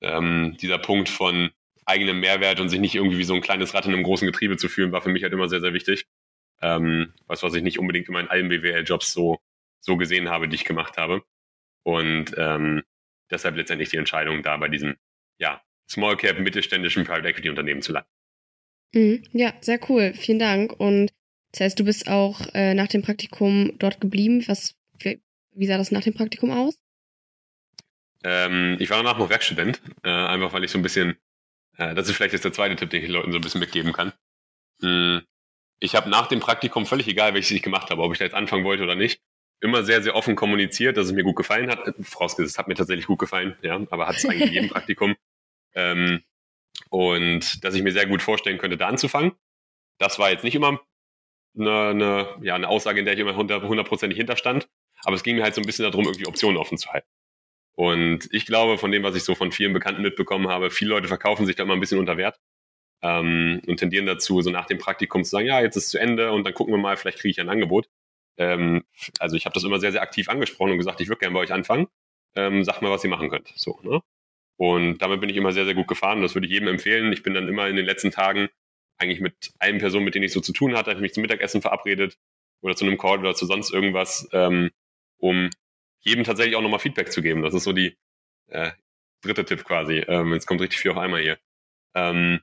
[0.00, 1.50] ähm, dieser Punkt von
[1.84, 4.56] eigenem Mehrwert und sich nicht irgendwie wie so ein kleines Rad in einem großen Getriebe
[4.56, 6.06] zu fühlen, war für mich halt immer sehr, sehr wichtig.
[6.60, 9.38] Ähm, was, was ich nicht unbedingt immer in allen BWL-Jobs so,
[9.80, 11.22] so gesehen habe, die ich gemacht habe.
[11.82, 12.82] Und ähm,
[13.30, 14.96] deshalb letztendlich die Entscheidung, da bei diesem
[15.38, 18.08] ja, Small Cap mittelständischen Private Equity Unternehmen zu landen.
[18.94, 20.12] Mhm, ja, sehr cool.
[20.14, 20.78] Vielen Dank.
[20.78, 21.10] Und
[21.52, 24.44] das heißt, du bist auch äh, nach dem Praktikum dort geblieben.
[24.46, 26.78] Was, wie, sah das nach dem Praktikum aus?
[28.24, 31.16] Ähm, ich war danach noch Werkstudent, äh, einfach weil ich so ein bisschen,
[31.76, 33.92] das ist vielleicht jetzt der zweite Tipp, den ich den Leuten so ein bisschen mitgeben
[33.92, 34.12] kann.
[34.80, 35.22] Mhm.
[35.80, 38.34] Ich habe nach dem Praktikum, völlig egal, welches ich gemacht habe, ob ich da jetzt
[38.34, 39.20] anfangen wollte oder nicht,
[39.60, 41.94] immer sehr, sehr offen kommuniziert, dass es mir gut gefallen hat.
[42.02, 45.16] Vorausgesetzt, es hat mir tatsächlich gut gefallen, ja, aber hat es eigentlich in jedem Praktikum.
[45.74, 46.22] Ähm,
[46.90, 49.32] und dass ich mir sehr gut vorstellen könnte, da anzufangen.
[49.98, 50.80] Das war jetzt nicht immer
[51.56, 54.68] eine, eine, ja, eine Aussage, in der ich immer hundertprozentig hinterstand.
[55.04, 57.08] Aber es ging mir halt so ein bisschen darum, irgendwie Optionen offen zu halten.
[57.74, 61.08] Und ich glaube, von dem, was ich so von vielen Bekannten mitbekommen habe, viele Leute
[61.08, 62.38] verkaufen sich da immer ein bisschen unter Wert
[63.02, 65.98] ähm, und tendieren dazu, so nach dem Praktikum zu sagen, ja, jetzt ist es zu
[65.98, 67.88] Ende und dann gucken wir mal, vielleicht kriege ich ein Angebot.
[68.38, 68.84] Ähm,
[69.18, 71.40] also ich habe das immer sehr, sehr aktiv angesprochen und gesagt, ich würde gerne bei
[71.40, 71.88] euch anfangen.
[72.34, 73.52] Ähm, sagt mal, was ihr machen könnt.
[73.56, 74.00] So, ne?
[74.56, 76.22] Und damit bin ich immer sehr, sehr gut gefahren.
[76.22, 77.12] Das würde ich jedem empfehlen.
[77.12, 78.48] Ich bin dann immer in den letzten Tagen
[78.98, 81.22] eigentlich mit allen Personen, mit denen ich so zu tun hatte, habe ich mich zum
[81.22, 82.16] Mittagessen verabredet
[82.62, 84.70] oder zu einem Call oder zu sonst irgendwas, ähm,
[85.18, 85.50] um
[86.02, 87.42] jedem tatsächlich auch nochmal Feedback zu geben.
[87.42, 87.96] Das ist so die
[88.48, 88.72] äh,
[89.22, 89.98] dritte Tipp quasi.
[90.08, 91.38] Ähm, jetzt kommt richtig viel auf einmal hier.
[91.94, 92.40] Ähm,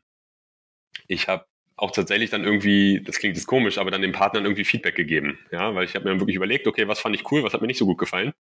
[1.08, 1.46] ich habe
[1.76, 5.40] auch tatsächlich dann irgendwie, das klingt jetzt komisch, aber dann den Partnern irgendwie Feedback gegeben.
[5.52, 7.62] Ja, weil ich habe mir dann wirklich überlegt, okay, was fand ich cool, was hat
[7.62, 8.34] mir nicht so gut gefallen.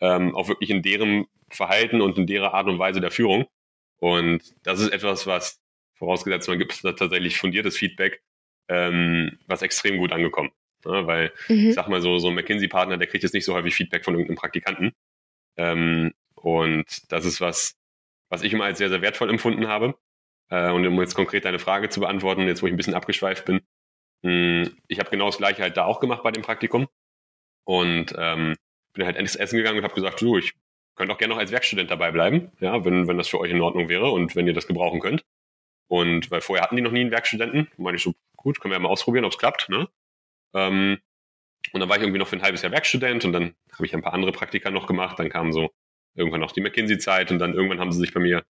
[0.00, 3.46] Ähm, auch wirklich in deren Verhalten und in deren Art und Weise der Führung.
[3.98, 5.60] Und das ist etwas, was,
[5.94, 8.22] vorausgesetzt, man gibt tatsächlich fundiertes Feedback,
[8.68, 10.50] ähm, was extrem gut angekommen.
[10.84, 11.68] Ja, weil, mhm.
[11.68, 14.14] ich sag mal so, so ein McKinsey-Partner, der kriegt jetzt nicht so häufig Feedback von
[14.14, 14.92] irgendeinem Praktikanten.
[15.56, 17.76] Ähm, und das ist was,
[18.28, 19.94] was ich immer als sehr, sehr wertvoll empfunden habe.
[20.48, 23.44] Äh, und um jetzt konkret deine Frage zu beantworten, jetzt wo ich ein bisschen abgeschweift
[23.44, 23.60] bin,
[24.22, 26.88] mh, hm, ich habe genau das gleiche halt da auch gemacht bei dem Praktikum.
[27.64, 28.56] Und ähm,
[28.92, 30.54] bin halt endlich essen gegangen und habe gesagt, du, ich
[30.96, 33.60] könnte auch gerne noch als Werkstudent dabei bleiben, ja, wenn, wenn das für euch in
[33.60, 35.24] Ordnung wäre und wenn ihr das gebrauchen könnt.
[35.88, 38.76] Und weil vorher hatten die noch nie einen Werkstudenten, meine ich so, gut, können wir
[38.76, 39.88] ja mal ausprobieren, ob es klappt, ne?
[40.54, 40.98] Ähm,
[41.72, 43.94] und dann war ich irgendwie noch für ein halbes Jahr Werkstudent und dann habe ich
[43.94, 45.18] ein paar andere Praktika noch gemacht.
[45.18, 45.70] Dann kam so
[46.14, 48.44] irgendwann noch die McKinsey-Zeit und dann irgendwann haben sie sich bei mir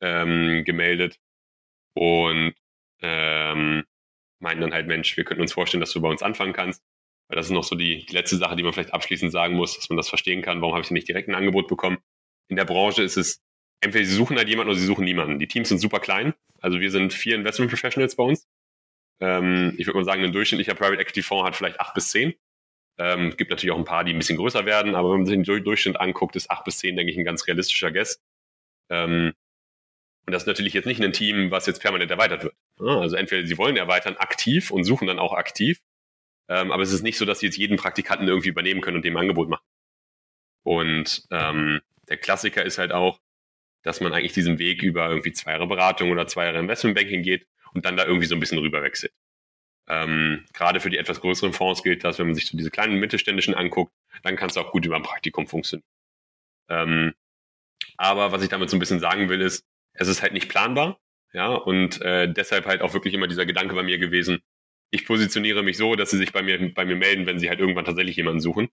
[0.00, 1.18] ähm, gemeldet
[1.94, 2.54] und
[3.00, 3.84] ähm,
[4.40, 6.82] meinten dann halt, Mensch, wir könnten uns vorstellen, dass du bei uns anfangen kannst.
[7.28, 9.76] Weil das ist noch so die, die letzte Sache, die man vielleicht abschließend sagen muss,
[9.76, 10.60] dass man das verstehen kann.
[10.60, 11.98] Warum habe ich denn nicht direkt ein Angebot bekommen?
[12.48, 13.42] In der Branche ist es,
[13.80, 15.38] entweder sie suchen halt jemanden oder sie suchen niemanden.
[15.38, 16.34] Die Teams sind super klein.
[16.60, 18.46] Also wir sind vier Investment Professionals bei uns.
[19.20, 22.34] Ähm, ich würde mal sagen, ein durchschnittlicher Private Equity Fonds hat vielleicht acht bis zehn.
[22.98, 25.36] Ähm, gibt natürlich auch ein paar, die ein bisschen größer werden, aber wenn man sich
[25.36, 28.22] den Durchschnitt anguckt, ist acht bis zehn, denke ich, ein ganz realistischer Guess.
[28.88, 29.32] Ähm,
[30.26, 32.54] und das ist natürlich jetzt nicht ein Team, was jetzt permanent erweitert wird.
[32.78, 35.80] Also entweder sie wollen erweitern aktiv und suchen dann auch aktiv,
[36.48, 39.04] ähm, aber es ist nicht so, dass sie jetzt jeden Praktikanten irgendwie übernehmen können und
[39.04, 39.66] dem Angebot machen.
[40.62, 43.20] Und ähm, der Klassiker ist halt auch,
[43.82, 47.46] dass man eigentlich diesen Weg über irgendwie zwei Jahre Beratung oder zwei Jahre Investmentbanking geht
[47.74, 49.12] und dann da irgendwie so ein bisschen rüberwechselt.
[49.86, 52.98] Ähm, gerade für die etwas größeren Fonds gilt das, wenn man sich so diese kleinen
[52.98, 55.86] mittelständischen anguckt, dann kann es auch gut über ein Praktikum funktionieren.
[56.70, 57.14] Ähm,
[57.96, 60.98] aber was ich damit so ein bisschen sagen will, ist, es ist halt nicht planbar,
[61.32, 64.40] ja, und äh, deshalb halt auch wirklich immer dieser Gedanke bei mir gewesen,
[64.90, 67.60] ich positioniere mich so, dass sie sich bei mir, bei mir melden, wenn sie halt
[67.60, 68.68] irgendwann tatsächlich jemanden suchen.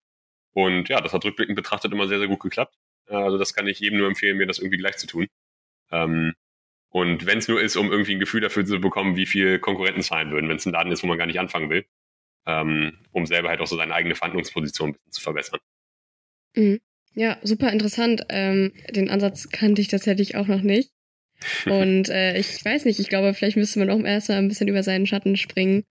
[0.54, 2.76] Und ja, das hat rückblickend betrachtet immer sehr, sehr gut geklappt.
[3.08, 5.28] Also das kann ich jedem nur empfehlen, mir das irgendwie gleich zu tun.
[5.92, 6.34] Ähm,
[6.92, 10.04] und wenn es nur ist, um irgendwie ein Gefühl dafür zu bekommen, wie viel Konkurrenten
[10.04, 11.86] zahlen würden, wenn es ein Laden ist, wo man gar nicht anfangen will,
[12.46, 15.60] ähm, um selber halt auch so seine eigene Verhandlungsposition ein bisschen zu verbessern.
[16.56, 16.82] Mhm.
[17.14, 18.26] Ja, super interessant.
[18.30, 20.92] Ähm, den Ansatz kannte ich tatsächlich auch noch nicht.
[21.66, 24.84] Und äh, ich weiß nicht, ich glaube, vielleicht müsste man auch erstmal ein bisschen über
[24.84, 25.86] seinen Schatten springen.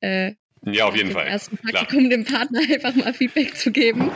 [0.00, 0.34] Äh,
[0.66, 1.26] ja, auf jeden Fall.
[1.26, 2.10] Ersten Praktikum Klar.
[2.10, 4.12] dem Partner einfach mal Feedback zu geben.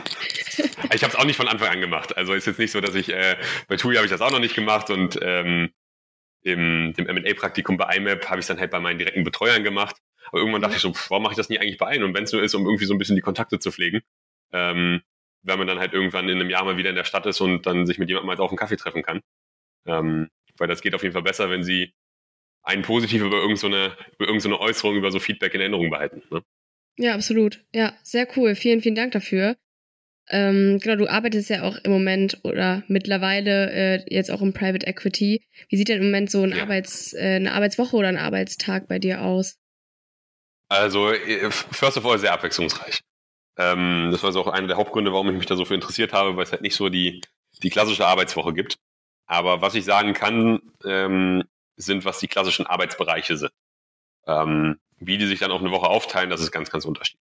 [0.93, 2.15] Ich habe es auch nicht von Anfang an gemacht.
[2.17, 3.35] Also ist jetzt nicht so, dass ich äh,
[3.67, 5.69] bei TUI habe ich das auch noch nicht gemacht und ähm,
[6.41, 9.97] im dem M&A-Praktikum bei IMAP habe ich dann halt bei meinen direkten Betreuern gemacht.
[10.27, 12.05] Aber irgendwann dachte ich so, warum mache ich das nicht eigentlich bei einem?
[12.05, 14.01] Und wenn es nur ist, um irgendwie so ein bisschen die Kontakte zu pflegen,
[14.51, 15.01] ähm,
[15.41, 17.65] wenn man dann halt irgendwann in einem Jahr mal wieder in der Stadt ist und
[17.65, 19.21] dann sich mit jemandem mal auf einen Kaffee treffen kann.
[19.85, 21.93] Ähm, weil das geht auf jeden Fall besser, wenn sie
[22.61, 26.21] einen positiv über irgendeine, so über irgendeine so Äußerung, über so Feedback in Erinnerung behalten.
[26.29, 26.43] Ne?
[26.97, 27.63] Ja, absolut.
[27.73, 28.55] Ja, sehr cool.
[28.55, 29.55] Vielen, vielen Dank dafür.
[30.31, 34.85] Ähm, genau, du arbeitest ja auch im Moment oder mittlerweile äh, jetzt auch im Private
[34.85, 35.43] Equity.
[35.69, 36.61] Wie sieht denn im Moment so ein ja.
[36.61, 39.57] Arbeits, äh, eine Arbeitswoche oder ein Arbeitstag bei dir aus?
[40.67, 43.01] Also, äh, first of all, sehr abwechslungsreich.
[43.57, 46.13] Ähm, das war so auch einer der Hauptgründe, warum ich mich da so für interessiert
[46.13, 47.21] habe, weil es halt nicht so die,
[47.63, 48.77] die klassische Arbeitswoche gibt.
[49.25, 51.43] Aber was ich sagen kann, ähm,
[51.75, 53.51] sind, was die klassischen Arbeitsbereiche sind.
[54.27, 57.25] Ähm, wie die sich dann auf eine Woche aufteilen, das ist ganz, ganz unterschiedlich.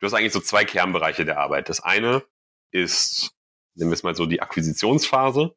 [0.00, 1.68] Du hast eigentlich so zwei Kernbereiche der Arbeit.
[1.68, 2.24] Das eine
[2.70, 3.32] ist,
[3.74, 5.54] nehmen wir es mal so, die Akquisitionsphase,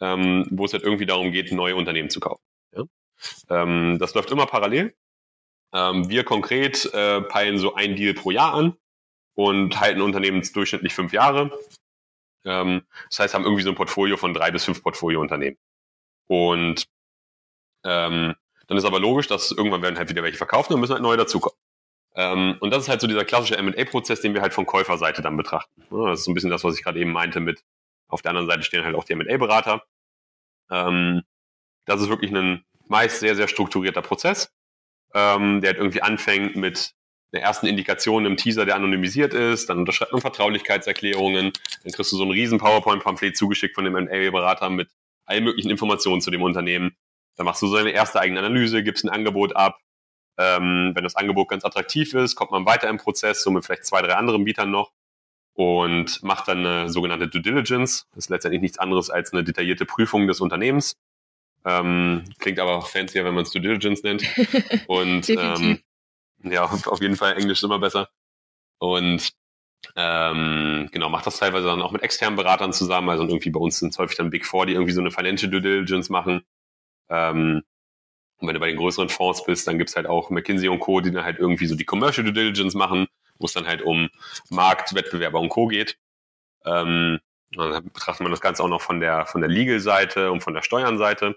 [0.00, 2.42] ähm, wo es halt irgendwie darum geht, neue Unternehmen zu kaufen.
[2.74, 2.84] Ja?
[3.50, 4.94] Ähm, das läuft immer parallel.
[5.72, 8.76] Ähm, wir konkret äh, peilen so ein Deal pro Jahr an
[9.34, 11.58] und halten Unternehmen durchschnittlich fünf Jahre.
[12.44, 15.58] Ähm, das heißt, haben irgendwie so ein Portfolio von drei bis fünf Portfoliounternehmen.
[16.28, 16.86] Und
[17.84, 18.34] ähm,
[18.66, 21.16] dann ist aber logisch, dass irgendwann werden halt wieder welche verkauft und müssen halt neue
[21.16, 21.58] dazukommen.
[22.16, 25.36] Ähm, und das ist halt so dieser klassische M&A-Prozess, den wir halt von Käuferseite dann
[25.36, 25.82] betrachten.
[25.90, 27.62] Das ist so ein bisschen das, was ich gerade eben meinte mit,
[28.08, 29.82] auf der anderen Seite stehen halt auch die M&A-Berater.
[30.70, 31.22] Ähm,
[31.84, 34.50] das ist wirklich ein meist sehr, sehr strukturierter Prozess,
[35.14, 36.94] ähm, der halt irgendwie anfängt mit
[37.32, 41.52] der ersten Indikation im Teaser, der anonymisiert ist, dann unterschreibt man Vertraulichkeitserklärungen,
[41.82, 44.88] dann kriegst du so ein riesen PowerPoint-Pamphlet zugeschickt von dem M&A-Berater mit
[45.26, 46.96] allen möglichen Informationen zu dem Unternehmen.
[47.36, 49.78] Dann machst du so eine erste eigene Analyse, gibst ein Angebot ab,
[50.38, 53.86] ähm, wenn das Angebot ganz attraktiv ist, kommt man weiter im Prozess, so mit vielleicht
[53.86, 54.92] zwei, drei anderen Bietern noch
[55.54, 58.06] und macht dann eine sogenannte Due Diligence.
[58.14, 60.96] Das ist letztendlich nichts anderes als eine detaillierte Prüfung des Unternehmens.
[61.64, 64.22] Ähm, klingt aber auch fancier, wenn man es Due Diligence nennt.
[64.86, 65.80] Und ähm,
[66.42, 68.08] ja, auf jeden Fall Englisch ist immer besser.
[68.78, 69.32] Und
[69.94, 73.08] ähm, genau, macht das teilweise dann auch mit externen Beratern zusammen.
[73.08, 75.50] Also irgendwie bei uns sind es häufig dann Big Four, die irgendwie so eine Financial
[75.50, 76.42] Due Diligence machen.
[77.08, 77.62] Ähm,
[78.38, 81.00] und wenn du bei den größeren Fonds bist, dann gibt's halt auch McKinsey und Co.,
[81.00, 83.06] die dann halt irgendwie so die Commercial Due Diligence machen,
[83.38, 84.08] wo es dann halt um
[84.50, 85.66] Markt, Wettbewerber und Co.
[85.66, 85.98] geht.
[86.64, 87.20] Ähm,
[87.52, 90.62] dann betrachtet man das Ganze auch noch von der, von der Legal-Seite und von der
[90.62, 91.36] Steuernseite.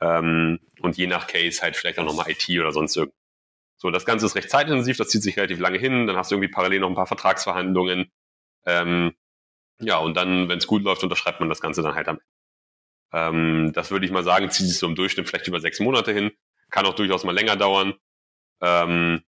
[0.00, 3.18] Ähm, und je nach Case halt vielleicht auch nochmal IT oder sonst irgendwas.
[3.76, 6.36] So, das Ganze ist recht zeitintensiv, das zieht sich relativ lange hin, dann hast du
[6.36, 8.10] irgendwie parallel noch ein paar Vertragsverhandlungen.
[8.64, 9.12] Ähm,
[9.80, 12.33] ja, und dann, wenn es gut läuft, unterschreibt man das Ganze dann halt am Ende.
[13.14, 16.12] Ähm, das würde ich mal sagen, zieht sich so im Durchschnitt vielleicht über sechs Monate
[16.12, 16.32] hin.
[16.70, 17.94] Kann auch durchaus mal länger dauern.
[18.60, 19.22] Ähm,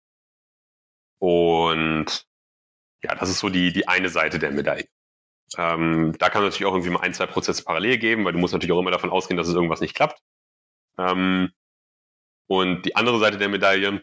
[1.18, 2.26] und
[3.02, 4.88] ja, das ist so die, die eine Seite der Medaille.
[5.56, 8.40] Ähm, da kann es natürlich auch irgendwie mal ein, zwei Prozesse parallel geben, weil du
[8.40, 10.20] musst natürlich auch immer davon ausgehen, dass es irgendwas nicht klappt.
[10.98, 11.52] Ähm,
[12.48, 14.02] und die andere Seite der Medaille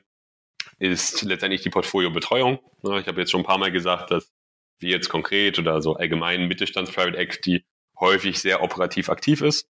[0.80, 2.60] ist letztendlich die Portfoliobetreuung.
[2.84, 4.32] Ich habe jetzt schon ein paar Mal gesagt, dass
[4.80, 7.66] wir jetzt konkret oder so allgemein Mittelstands-Private Equity
[8.00, 9.68] häufig sehr operativ aktiv ist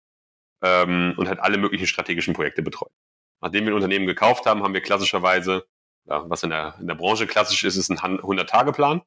[0.62, 2.92] ähm, und hat alle möglichen strategischen Projekte betreut.
[3.40, 5.66] Nachdem wir ein Unternehmen gekauft haben, haben wir klassischerweise,
[6.06, 9.02] ja, was in der, in der Branche klassisch ist, ist ein 100-Tage-Plan,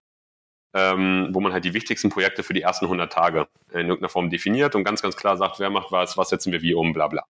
[0.73, 4.29] ähm, wo man halt die wichtigsten Projekte für die ersten 100 Tage in irgendeiner Form
[4.29, 7.07] definiert und ganz, ganz klar sagt, wer macht was, was setzen wir wie um, bla
[7.07, 7.25] bla.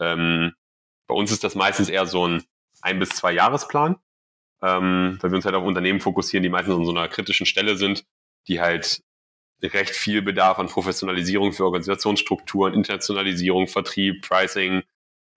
[0.00, 0.52] Ähm,
[1.06, 2.44] bei uns ist das meistens eher so ein
[2.82, 3.96] ein bis zwei Jahresplan,
[4.62, 7.76] ähm, weil wir uns halt auf Unternehmen fokussieren, die meistens an so einer kritischen Stelle
[7.76, 8.04] sind,
[8.46, 9.02] die halt
[9.62, 14.82] recht viel Bedarf an Professionalisierung für Organisationsstrukturen, Internationalisierung, Vertrieb, Pricing,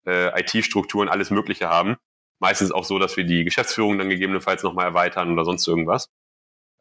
[0.06, 1.98] äh, IT-Strukturen, alles Mögliche haben.
[2.40, 6.10] Meistens auch so, dass wir die Geschäftsführung dann gegebenenfalls nochmal erweitern oder sonst irgendwas.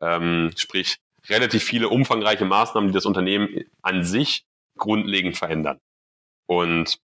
[0.00, 4.44] Ähm, sprich, relativ viele umfangreiche Maßnahmen, die das Unternehmen an sich
[4.78, 5.80] grundlegend verändern.
[6.46, 6.98] Und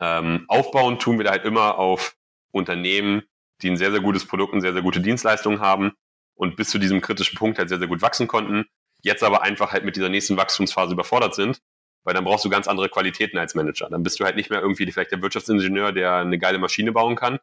[0.00, 2.16] ähm, aufbauen tun wir da halt immer auf
[2.52, 3.22] Unternehmen,
[3.62, 5.92] die ein sehr, sehr gutes Produkt und sehr, sehr gute Dienstleistungen haben
[6.34, 8.66] und bis zu diesem kritischen Punkt halt sehr, sehr gut wachsen konnten,
[9.02, 11.60] jetzt aber einfach halt mit dieser nächsten Wachstumsphase überfordert sind,
[12.04, 13.88] weil dann brauchst du ganz andere Qualitäten als Manager.
[13.90, 17.16] Dann bist du halt nicht mehr irgendwie vielleicht der Wirtschaftsingenieur, der eine geile Maschine bauen
[17.16, 17.38] kann,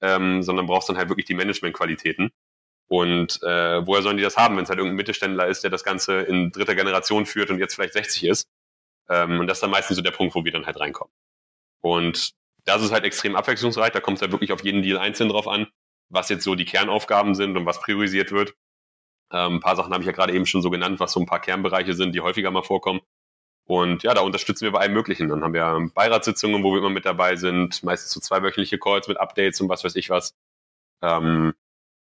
[0.00, 2.30] ähm, sondern brauchst dann halt wirklich die Managementqualitäten.
[2.88, 5.84] Und äh, woher sollen die das haben, wenn es halt irgendein Mittelständler ist, der das
[5.84, 8.48] Ganze in dritter Generation führt und jetzt vielleicht 60 ist?
[9.10, 11.12] Ähm, und das ist dann meistens so der Punkt, wo wir dann halt reinkommen.
[11.80, 12.32] Und
[12.64, 13.92] das ist halt extrem abwechslungsreich.
[13.92, 15.66] Da kommt es halt wirklich auf jeden Deal einzeln drauf an,
[16.08, 18.54] was jetzt so die Kernaufgaben sind und was priorisiert wird.
[19.32, 21.26] Ähm, ein paar Sachen habe ich ja gerade eben schon so genannt, was so ein
[21.26, 23.00] paar Kernbereiche sind, die häufiger mal vorkommen.
[23.64, 25.28] Und ja, da unterstützen wir bei allem Möglichen.
[25.28, 29.20] Dann haben wir Beiratssitzungen, wo wir immer mit dabei sind, meistens so zweiwöchentliche Calls mit
[29.20, 30.34] Updates und was weiß ich was.
[31.02, 31.52] Ähm,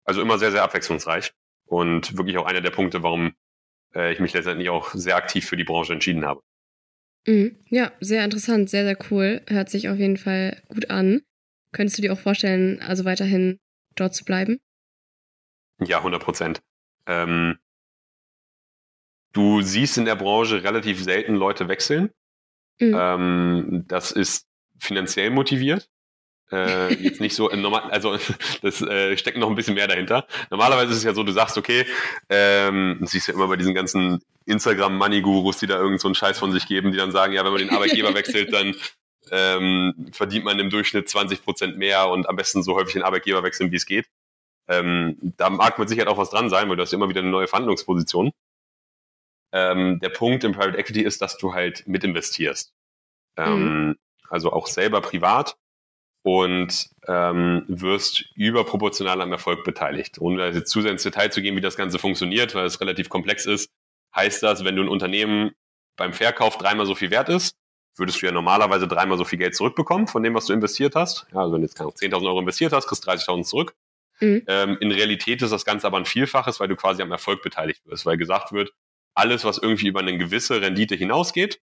[0.05, 1.35] also immer sehr, sehr abwechslungsreich.
[1.67, 3.35] Und wirklich auch einer der Punkte, warum
[3.95, 6.43] äh, ich mich letztendlich auch sehr aktiv für die Branche entschieden habe.
[7.27, 7.57] Mhm.
[7.69, 9.43] Ja, sehr interessant, sehr, sehr cool.
[9.47, 11.23] Hört sich auf jeden Fall gut an.
[11.73, 13.59] Könntest du dir auch vorstellen, also weiterhin
[13.95, 14.59] dort zu bleiben?
[15.81, 16.63] Ja, 100 Prozent.
[17.07, 17.59] Ähm,
[19.33, 22.11] du siehst in der Branche relativ selten Leute wechseln.
[22.79, 22.97] Mhm.
[22.99, 24.47] Ähm, das ist
[24.79, 25.89] finanziell motiviert.
[26.51, 28.19] Äh, jetzt nicht so normal, also
[28.63, 30.27] das äh, steckt noch ein bisschen mehr dahinter.
[30.51, 31.87] Normalerweise ist es ja so, du sagst, okay,
[32.29, 36.53] ähm, siehst ja immer bei diesen ganzen Instagram-Money-Gurus, die da irgend so einen Scheiß von
[36.53, 38.75] sich geben, die dann sagen, ja, wenn man den Arbeitgeber wechselt, dann
[39.31, 43.43] ähm, verdient man im Durchschnitt 20 Prozent mehr und am besten so häufig den Arbeitgeber
[43.43, 44.07] wechseln, wie es geht.
[44.69, 47.21] Ähm, da mag mit Sicherheit auch was dran sein, weil du hast ja immer wieder
[47.21, 48.33] eine neue Verhandlungsposition.
[49.53, 52.73] Ähm, der Punkt im Private Equity ist, dass du halt mitinvestierst.
[53.37, 53.97] Ähm, mhm.
[54.29, 55.57] Also auch selber privat
[56.23, 60.21] und ähm, wirst überproportional am Erfolg beteiligt.
[60.21, 63.09] Ohne jetzt zu sehr ins Detail zu gehen, wie das Ganze funktioniert, weil es relativ
[63.09, 63.69] komplex ist,
[64.15, 65.53] heißt das, wenn du ein Unternehmen
[65.97, 67.57] beim Verkauf dreimal so viel wert ist,
[67.97, 71.27] würdest du ja normalerweise dreimal so viel Geld zurückbekommen von dem, was du investiert hast.
[71.33, 73.75] Ja, also wenn du jetzt 10.000 Euro investiert hast, kriegst du 30.000 zurück.
[74.23, 74.43] Mhm.
[74.47, 77.83] Ähm, in Realität ist das Ganze aber ein Vielfaches, weil du quasi am Erfolg beteiligt
[77.87, 78.73] wirst, weil gesagt wird,
[79.15, 81.61] alles, was irgendwie über eine gewisse Rendite hinausgeht,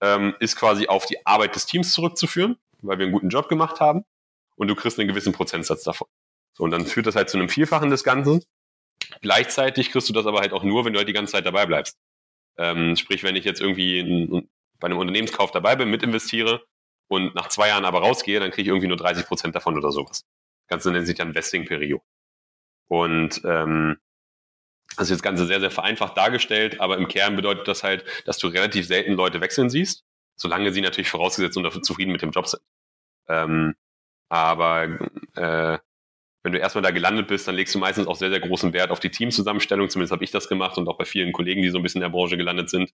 [0.00, 3.80] ähm, ist quasi auf die Arbeit des Teams zurückzuführen weil wir einen guten Job gemacht
[3.80, 4.04] haben
[4.56, 6.08] und du kriegst einen gewissen Prozentsatz davon.
[6.56, 8.44] So, und dann führt das halt zu einem Vielfachen des Ganzen.
[9.22, 11.66] Gleichzeitig kriegst du das aber halt auch nur, wenn du halt die ganze Zeit dabei
[11.66, 11.96] bleibst.
[12.58, 16.64] Ähm, sprich, wenn ich jetzt irgendwie in, bei einem Unternehmenskauf dabei bin, mit investiere
[17.08, 19.90] und nach zwei Jahren aber rausgehe, dann kriege ich irgendwie nur 30 Prozent davon oder
[19.90, 20.24] sowas.
[20.70, 22.00] Ganze nennt sich dann Vesting-Period.
[22.88, 23.98] Und ähm,
[24.96, 28.38] das ist jetzt Ganze sehr, sehr vereinfacht dargestellt, aber im Kern bedeutet das halt, dass
[28.38, 30.04] du relativ selten Leute wechseln siehst
[30.40, 32.62] solange sie natürlich vorausgesetzt und dafür zufrieden mit dem Job sind.
[33.28, 33.74] Ähm,
[34.30, 34.84] aber
[35.36, 35.78] äh,
[36.42, 38.90] wenn du erstmal da gelandet bist, dann legst du meistens auch sehr, sehr großen Wert
[38.90, 39.90] auf die Teamzusammenstellung.
[39.90, 42.10] Zumindest habe ich das gemacht und auch bei vielen Kollegen, die so ein bisschen in
[42.10, 42.90] der Branche gelandet sind.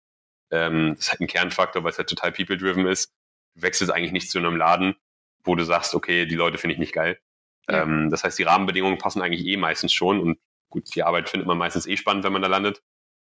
[0.50, 3.12] Ähm, das ist halt ein Kernfaktor, weil es halt total people-driven ist.
[3.54, 4.96] Du wechselst eigentlich nicht zu einem Laden,
[5.44, 7.20] wo du sagst, okay, die Leute finde ich nicht geil.
[7.68, 10.38] Ähm, das heißt, die Rahmenbedingungen passen eigentlich eh meistens schon und
[10.70, 12.82] gut, die Arbeit findet man meistens eh spannend, wenn man da landet.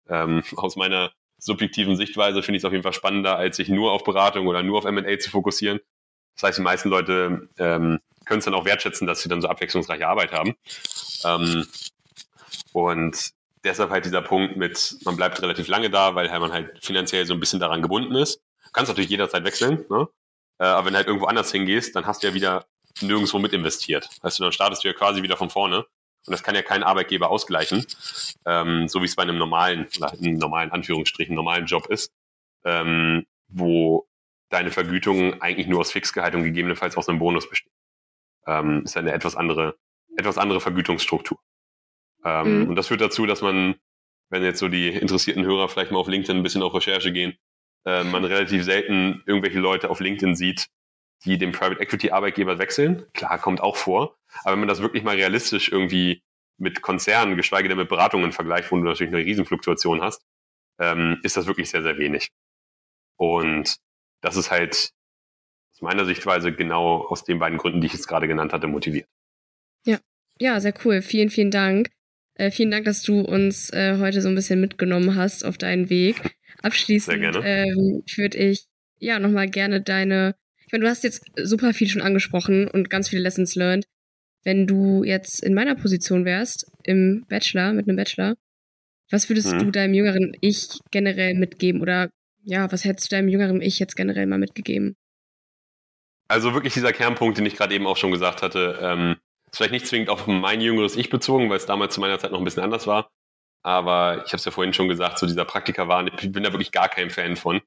[0.09, 3.93] Ähm, aus meiner subjektiven Sichtweise finde ich es auf jeden Fall spannender, als sich nur
[3.93, 5.81] auf Beratung oder nur auf M&A zu fokussieren.
[6.35, 9.49] Das heißt, die meisten Leute ähm, können es dann auch wertschätzen, dass sie dann so
[9.49, 10.55] abwechslungsreiche Arbeit haben.
[11.25, 11.67] Ähm,
[12.73, 13.31] und
[13.65, 17.27] deshalb halt dieser Punkt mit, man bleibt relativ lange da, weil halt man halt finanziell
[17.27, 18.41] so ein bisschen daran gebunden ist.
[18.73, 20.09] Kannst natürlich jederzeit wechseln, ne?
[20.59, 22.67] Äh, aber wenn du halt irgendwo anders hingehst, dann hast du ja wieder
[23.01, 24.09] nirgendwo mit investiert.
[24.23, 25.87] Heißt du, dann startest du ja quasi wieder von vorne.
[26.27, 27.87] Und das kann ja kein Arbeitgeber ausgleichen,
[28.45, 32.13] ähm, so wie es bei einem normalen, einem normalen Anführungsstrichen, normalen Job ist,
[32.65, 34.07] ähm, wo
[34.51, 37.73] deine Vergütung eigentlich nur aus Fixgehalt und gegebenenfalls aus einem Bonus besteht.
[38.47, 39.77] Ähm, ist eine etwas andere,
[40.17, 41.39] etwas andere Vergütungsstruktur.
[42.25, 42.69] Ähm, mhm.
[42.69, 43.77] Und das führt dazu, dass man,
[44.29, 47.39] wenn jetzt so die interessierten Hörer vielleicht mal auf LinkedIn ein bisschen auf Recherche gehen,
[47.87, 50.67] äh, man relativ selten irgendwelche Leute auf LinkedIn sieht,
[51.25, 53.05] die den Private Equity Arbeitgeber wechseln.
[53.13, 54.17] Klar, kommt auch vor.
[54.43, 56.23] Aber wenn man das wirklich mal realistisch irgendwie
[56.57, 60.23] mit Konzernen, geschweige denn mit Beratungen vergleicht, wo du natürlich eine Riesenfluktuation hast,
[60.79, 62.31] ähm, ist das wirklich sehr, sehr wenig.
[63.17, 63.77] Und
[64.23, 64.93] das ist halt
[65.73, 69.07] aus meiner Sichtweise genau aus den beiden Gründen, die ich jetzt gerade genannt hatte, motiviert.
[69.85, 69.99] Ja,
[70.39, 71.03] ja, sehr cool.
[71.03, 71.91] Vielen, vielen Dank.
[72.35, 75.91] Äh, vielen Dank, dass du uns äh, heute so ein bisschen mitgenommen hast auf deinen
[75.91, 76.35] Weg.
[76.63, 78.67] Abschließend ähm, würde ich
[78.99, 80.35] ja nochmal gerne deine,
[80.71, 83.87] ich meine, du hast jetzt super viel schon angesprochen und ganz viele Lessons learned.
[84.45, 88.37] Wenn du jetzt in meiner Position wärst, im Bachelor, mit einem Bachelor,
[89.11, 89.59] was würdest hm.
[89.59, 91.81] du deinem jüngeren Ich generell mitgeben?
[91.81, 92.11] Oder
[92.45, 94.95] ja, was hättest du deinem jüngeren Ich jetzt generell mal mitgegeben?
[96.29, 99.17] Also wirklich dieser Kernpunkt, den ich gerade eben auch schon gesagt hatte, ähm,
[99.51, 102.31] ist vielleicht nicht zwingend auf mein jüngeres Ich bezogen, weil es damals zu meiner Zeit
[102.31, 103.11] noch ein bisschen anders war.
[103.65, 106.53] Aber ich habe es ja vorhin schon gesagt, so dieser Praktiker war, ich bin da
[106.53, 107.61] wirklich gar kein Fan von.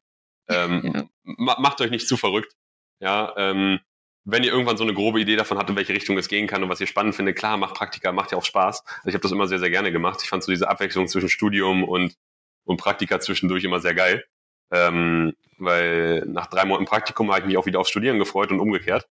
[0.48, 1.10] Ähm, ja.
[1.58, 2.56] Macht euch nicht zu verrückt.
[3.04, 3.80] Ja, ähm,
[4.24, 6.64] wenn ihr irgendwann so eine grobe Idee davon habt, in welche Richtung es gehen kann
[6.64, 8.82] und was ihr spannend findet, klar, macht Praktika, macht ja auch Spaß.
[8.86, 10.22] Also ich habe das immer sehr, sehr gerne gemacht.
[10.24, 12.16] Ich fand so diese Abwechslung zwischen Studium und,
[12.64, 14.24] und Praktika zwischendurch immer sehr geil.
[14.72, 18.62] Ähm, weil nach drei Monaten Praktikum habe ich mich auch wieder aufs Studieren gefreut und
[18.62, 19.06] umgekehrt.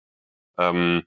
[0.58, 1.02] Ähm,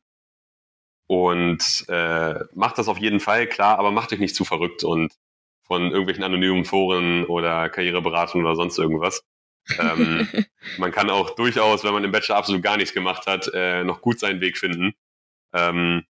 [1.07, 5.11] und äh, macht das auf jeden Fall, klar, aber macht euch nicht zu verrückt und
[5.63, 9.23] von irgendwelchen anonymen Foren oder Karriereberatung oder sonst irgendwas.
[9.80, 10.28] Ähm,
[10.78, 14.01] man kann auch durchaus, wenn man im Bachelor absolut gar nichts gemacht hat, äh, noch
[14.01, 14.93] gut seinen Weg finden.
[15.53, 16.03] Ähm,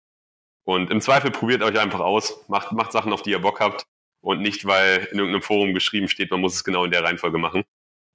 [0.64, 3.86] und im Zweifel probiert euch einfach aus, macht, macht Sachen, auf die ihr Bock habt
[4.22, 7.38] und nicht, weil in irgendeinem Forum geschrieben steht, man muss es genau in der Reihenfolge
[7.38, 7.64] machen.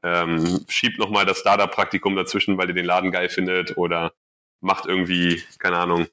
[0.03, 4.13] Ähm, schiebt nochmal das Startup-Praktikum dazwischen, weil ihr den Laden geil findet oder
[4.61, 6.09] macht irgendwie, keine Ahnung,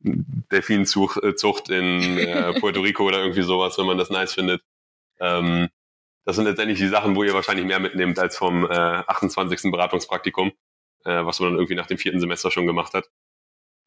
[0.00, 4.62] Delfinzucht äh, in äh, Puerto Rico oder irgendwie sowas, wenn man das nice findet.
[5.20, 5.68] Ähm,
[6.28, 9.72] das sind letztendlich die Sachen, wo ihr wahrscheinlich mehr mitnehmt als vom äh, 28.
[9.72, 10.52] Beratungspraktikum,
[11.06, 13.08] äh, was man dann irgendwie nach dem vierten Semester schon gemacht hat.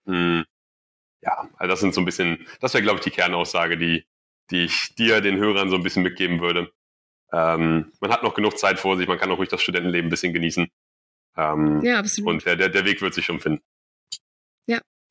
[0.07, 0.43] Hm.
[1.21, 4.07] Ja, also das sind so ein bisschen, das wäre, glaube ich, die Kernaussage, die,
[4.49, 6.71] die ich dir, den Hörern, so ein bisschen mitgeben würde.
[7.31, 10.09] Ähm, man hat noch genug Zeit vor sich, man kann auch ruhig das Studentenleben ein
[10.09, 10.67] bisschen genießen.
[11.37, 12.27] Ähm, ja, absolut.
[12.27, 13.61] Und der, der, der Weg wird sich schon finden.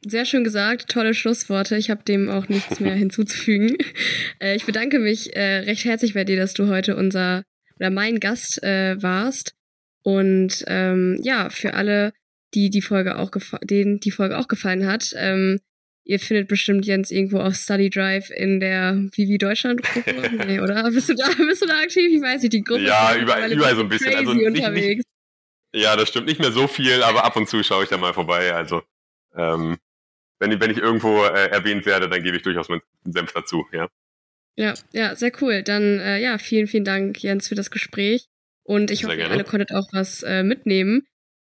[0.06, 1.76] Sehr schön gesagt, tolle Schlussworte.
[1.76, 3.76] Ich habe dem auch nichts mehr hinzuzufügen.
[4.40, 7.44] Äh, ich bedanke mich äh, recht herzlich bei dir, dass du heute unser
[7.76, 9.54] oder mein Gast äh, warst.
[10.02, 12.12] Und ähm, ja, für alle,
[12.54, 13.30] die die Folge auch
[13.62, 15.60] denen die Folge auch gefallen hat, ähm,
[16.04, 20.90] ihr findet bestimmt Jens irgendwo auf Study Drive in der Vivi Deutschland Gruppe, nee, oder?
[20.90, 22.10] Bist du da, bist du da aktiv?
[22.10, 24.14] Ich weiß nicht, die Gruppe ja, ist überall, überall so ein bisschen.
[24.14, 25.04] Also nicht, unterwegs.
[25.72, 27.98] Nicht, ja, das stimmt nicht mehr so viel, aber ab und zu schaue ich da
[27.98, 28.52] mal vorbei.
[28.54, 28.82] Also
[29.36, 29.76] ähm,
[30.40, 33.88] wenn, wenn ich irgendwo äh, erwähnt werde, dann gebe ich durchaus meinen Senf dazu, ja.
[34.56, 35.62] Ja, ja, sehr cool.
[35.62, 38.26] Dann äh, ja, vielen, vielen Dank, Jens, für das Gespräch.
[38.64, 39.30] Und ich sehr hoffe, gerne.
[39.30, 41.06] ihr alle konntet auch was äh, mitnehmen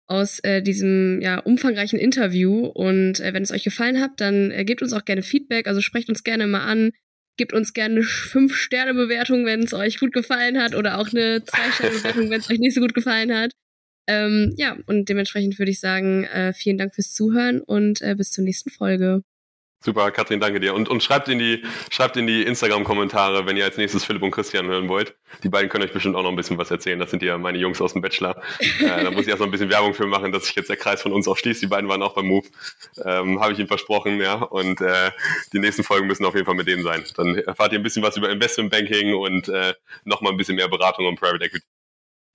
[0.06, 2.66] aus äh, diesem ja, umfangreichen Interview.
[2.66, 5.68] Und äh, wenn es euch gefallen hat, dann äh, gebt uns auch gerne Feedback.
[5.68, 6.92] Also sprecht uns gerne mal an.
[7.36, 10.74] Gebt uns gerne eine 5-Sterne-Bewertung, wenn es euch gut gefallen hat.
[10.74, 13.52] Oder auch eine 2-Sterne-Bewertung, wenn es euch nicht so gut gefallen hat.
[14.08, 18.32] Ähm, ja, und dementsprechend würde ich sagen, äh, vielen Dank fürs Zuhören und äh, bis
[18.32, 19.22] zur nächsten Folge.
[19.80, 20.74] Super, Katrin, danke dir.
[20.74, 24.32] Und, und schreibt in die, schreibt in die Instagram-Kommentare, wenn ihr als nächstes Philipp und
[24.32, 25.14] Christian hören wollt.
[25.44, 26.98] Die beiden können euch bestimmt auch noch ein bisschen was erzählen.
[26.98, 28.42] Das sind ja meine Jungs aus dem Bachelor.
[28.80, 30.76] äh, da muss ich erst noch ein bisschen Werbung für machen, dass sich jetzt der
[30.76, 31.62] Kreis von uns auch schließt.
[31.62, 32.48] Die beiden waren auch beim Move.
[33.04, 34.34] Ähm, Habe ich ihnen versprochen, ja.
[34.34, 35.12] Und äh,
[35.52, 37.04] die nächsten Folgen müssen auf jeden Fall mit denen sein.
[37.16, 39.74] Dann erfahrt ihr ein bisschen was über Investmentbanking und äh,
[40.04, 41.77] nochmal ein bisschen mehr Beratung um Private Equity.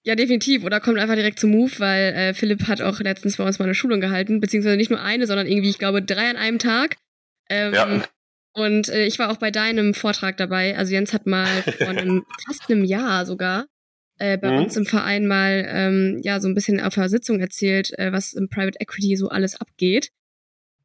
[0.06, 0.64] Ja, definitiv.
[0.66, 3.66] Oder kommt einfach direkt zum Move, weil äh, Philipp hat auch letztens bei uns mal
[3.66, 6.98] eine Schulung gehalten, beziehungsweise nicht nur eine, sondern irgendwie, ich glaube, drei an einem Tag.
[7.50, 8.04] Ähm, ja.
[8.54, 10.78] Und äh, ich war auch bei deinem Vortrag dabei.
[10.78, 11.48] Also Jens hat mal
[11.78, 13.66] vor einem, fast einem Jahr sogar
[14.20, 14.58] äh, bei mhm.
[14.64, 18.34] uns im Verein mal ähm, ja so ein bisschen auf einer Sitzung erzählt, äh, was
[18.34, 20.10] im Private Equity so alles abgeht.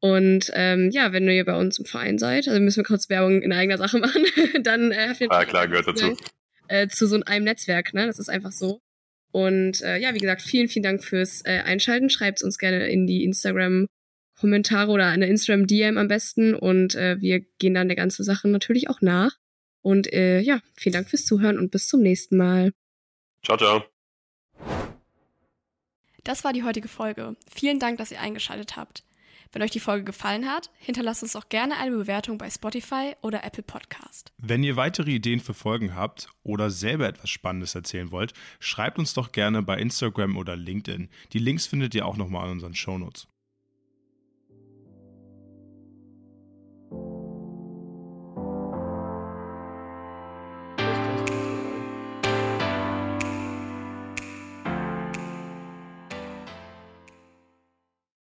[0.01, 3.41] Und ähm, ja, wenn ihr bei uns im Verein seid, also müssen wir kurz Werbung
[3.41, 4.23] in eigener Sache machen,
[4.63, 6.17] dann äh, habt ihr ah, klar, gehört dazu.
[6.69, 8.07] Äh, zu so einem Netzwerk, ne?
[8.07, 8.79] Das ist einfach so.
[9.31, 12.09] Und äh, ja, wie gesagt, vielen, vielen Dank fürs äh, Einschalten.
[12.09, 16.55] Schreibt uns gerne in die Instagram-Kommentare oder eine Instagram-DM am besten.
[16.55, 19.37] Und äh, wir gehen dann der ganzen Sache natürlich auch nach.
[19.81, 22.71] Und äh, ja, vielen Dank fürs Zuhören und bis zum nächsten Mal.
[23.43, 23.83] Ciao, ciao.
[26.23, 27.35] Das war die heutige Folge.
[27.49, 29.03] Vielen Dank, dass ihr eingeschaltet habt.
[29.51, 33.43] Wenn euch die Folge gefallen hat, hinterlasst uns auch gerne eine Bewertung bei Spotify oder
[33.43, 34.31] Apple Podcast.
[34.37, 39.15] Wenn ihr weitere Ideen für Folgen habt oder selber etwas Spannendes erzählen wollt, schreibt uns
[39.15, 41.09] doch gerne bei Instagram oder LinkedIn.
[41.33, 43.27] Die Links findet ihr auch nochmal in unseren Shownotes.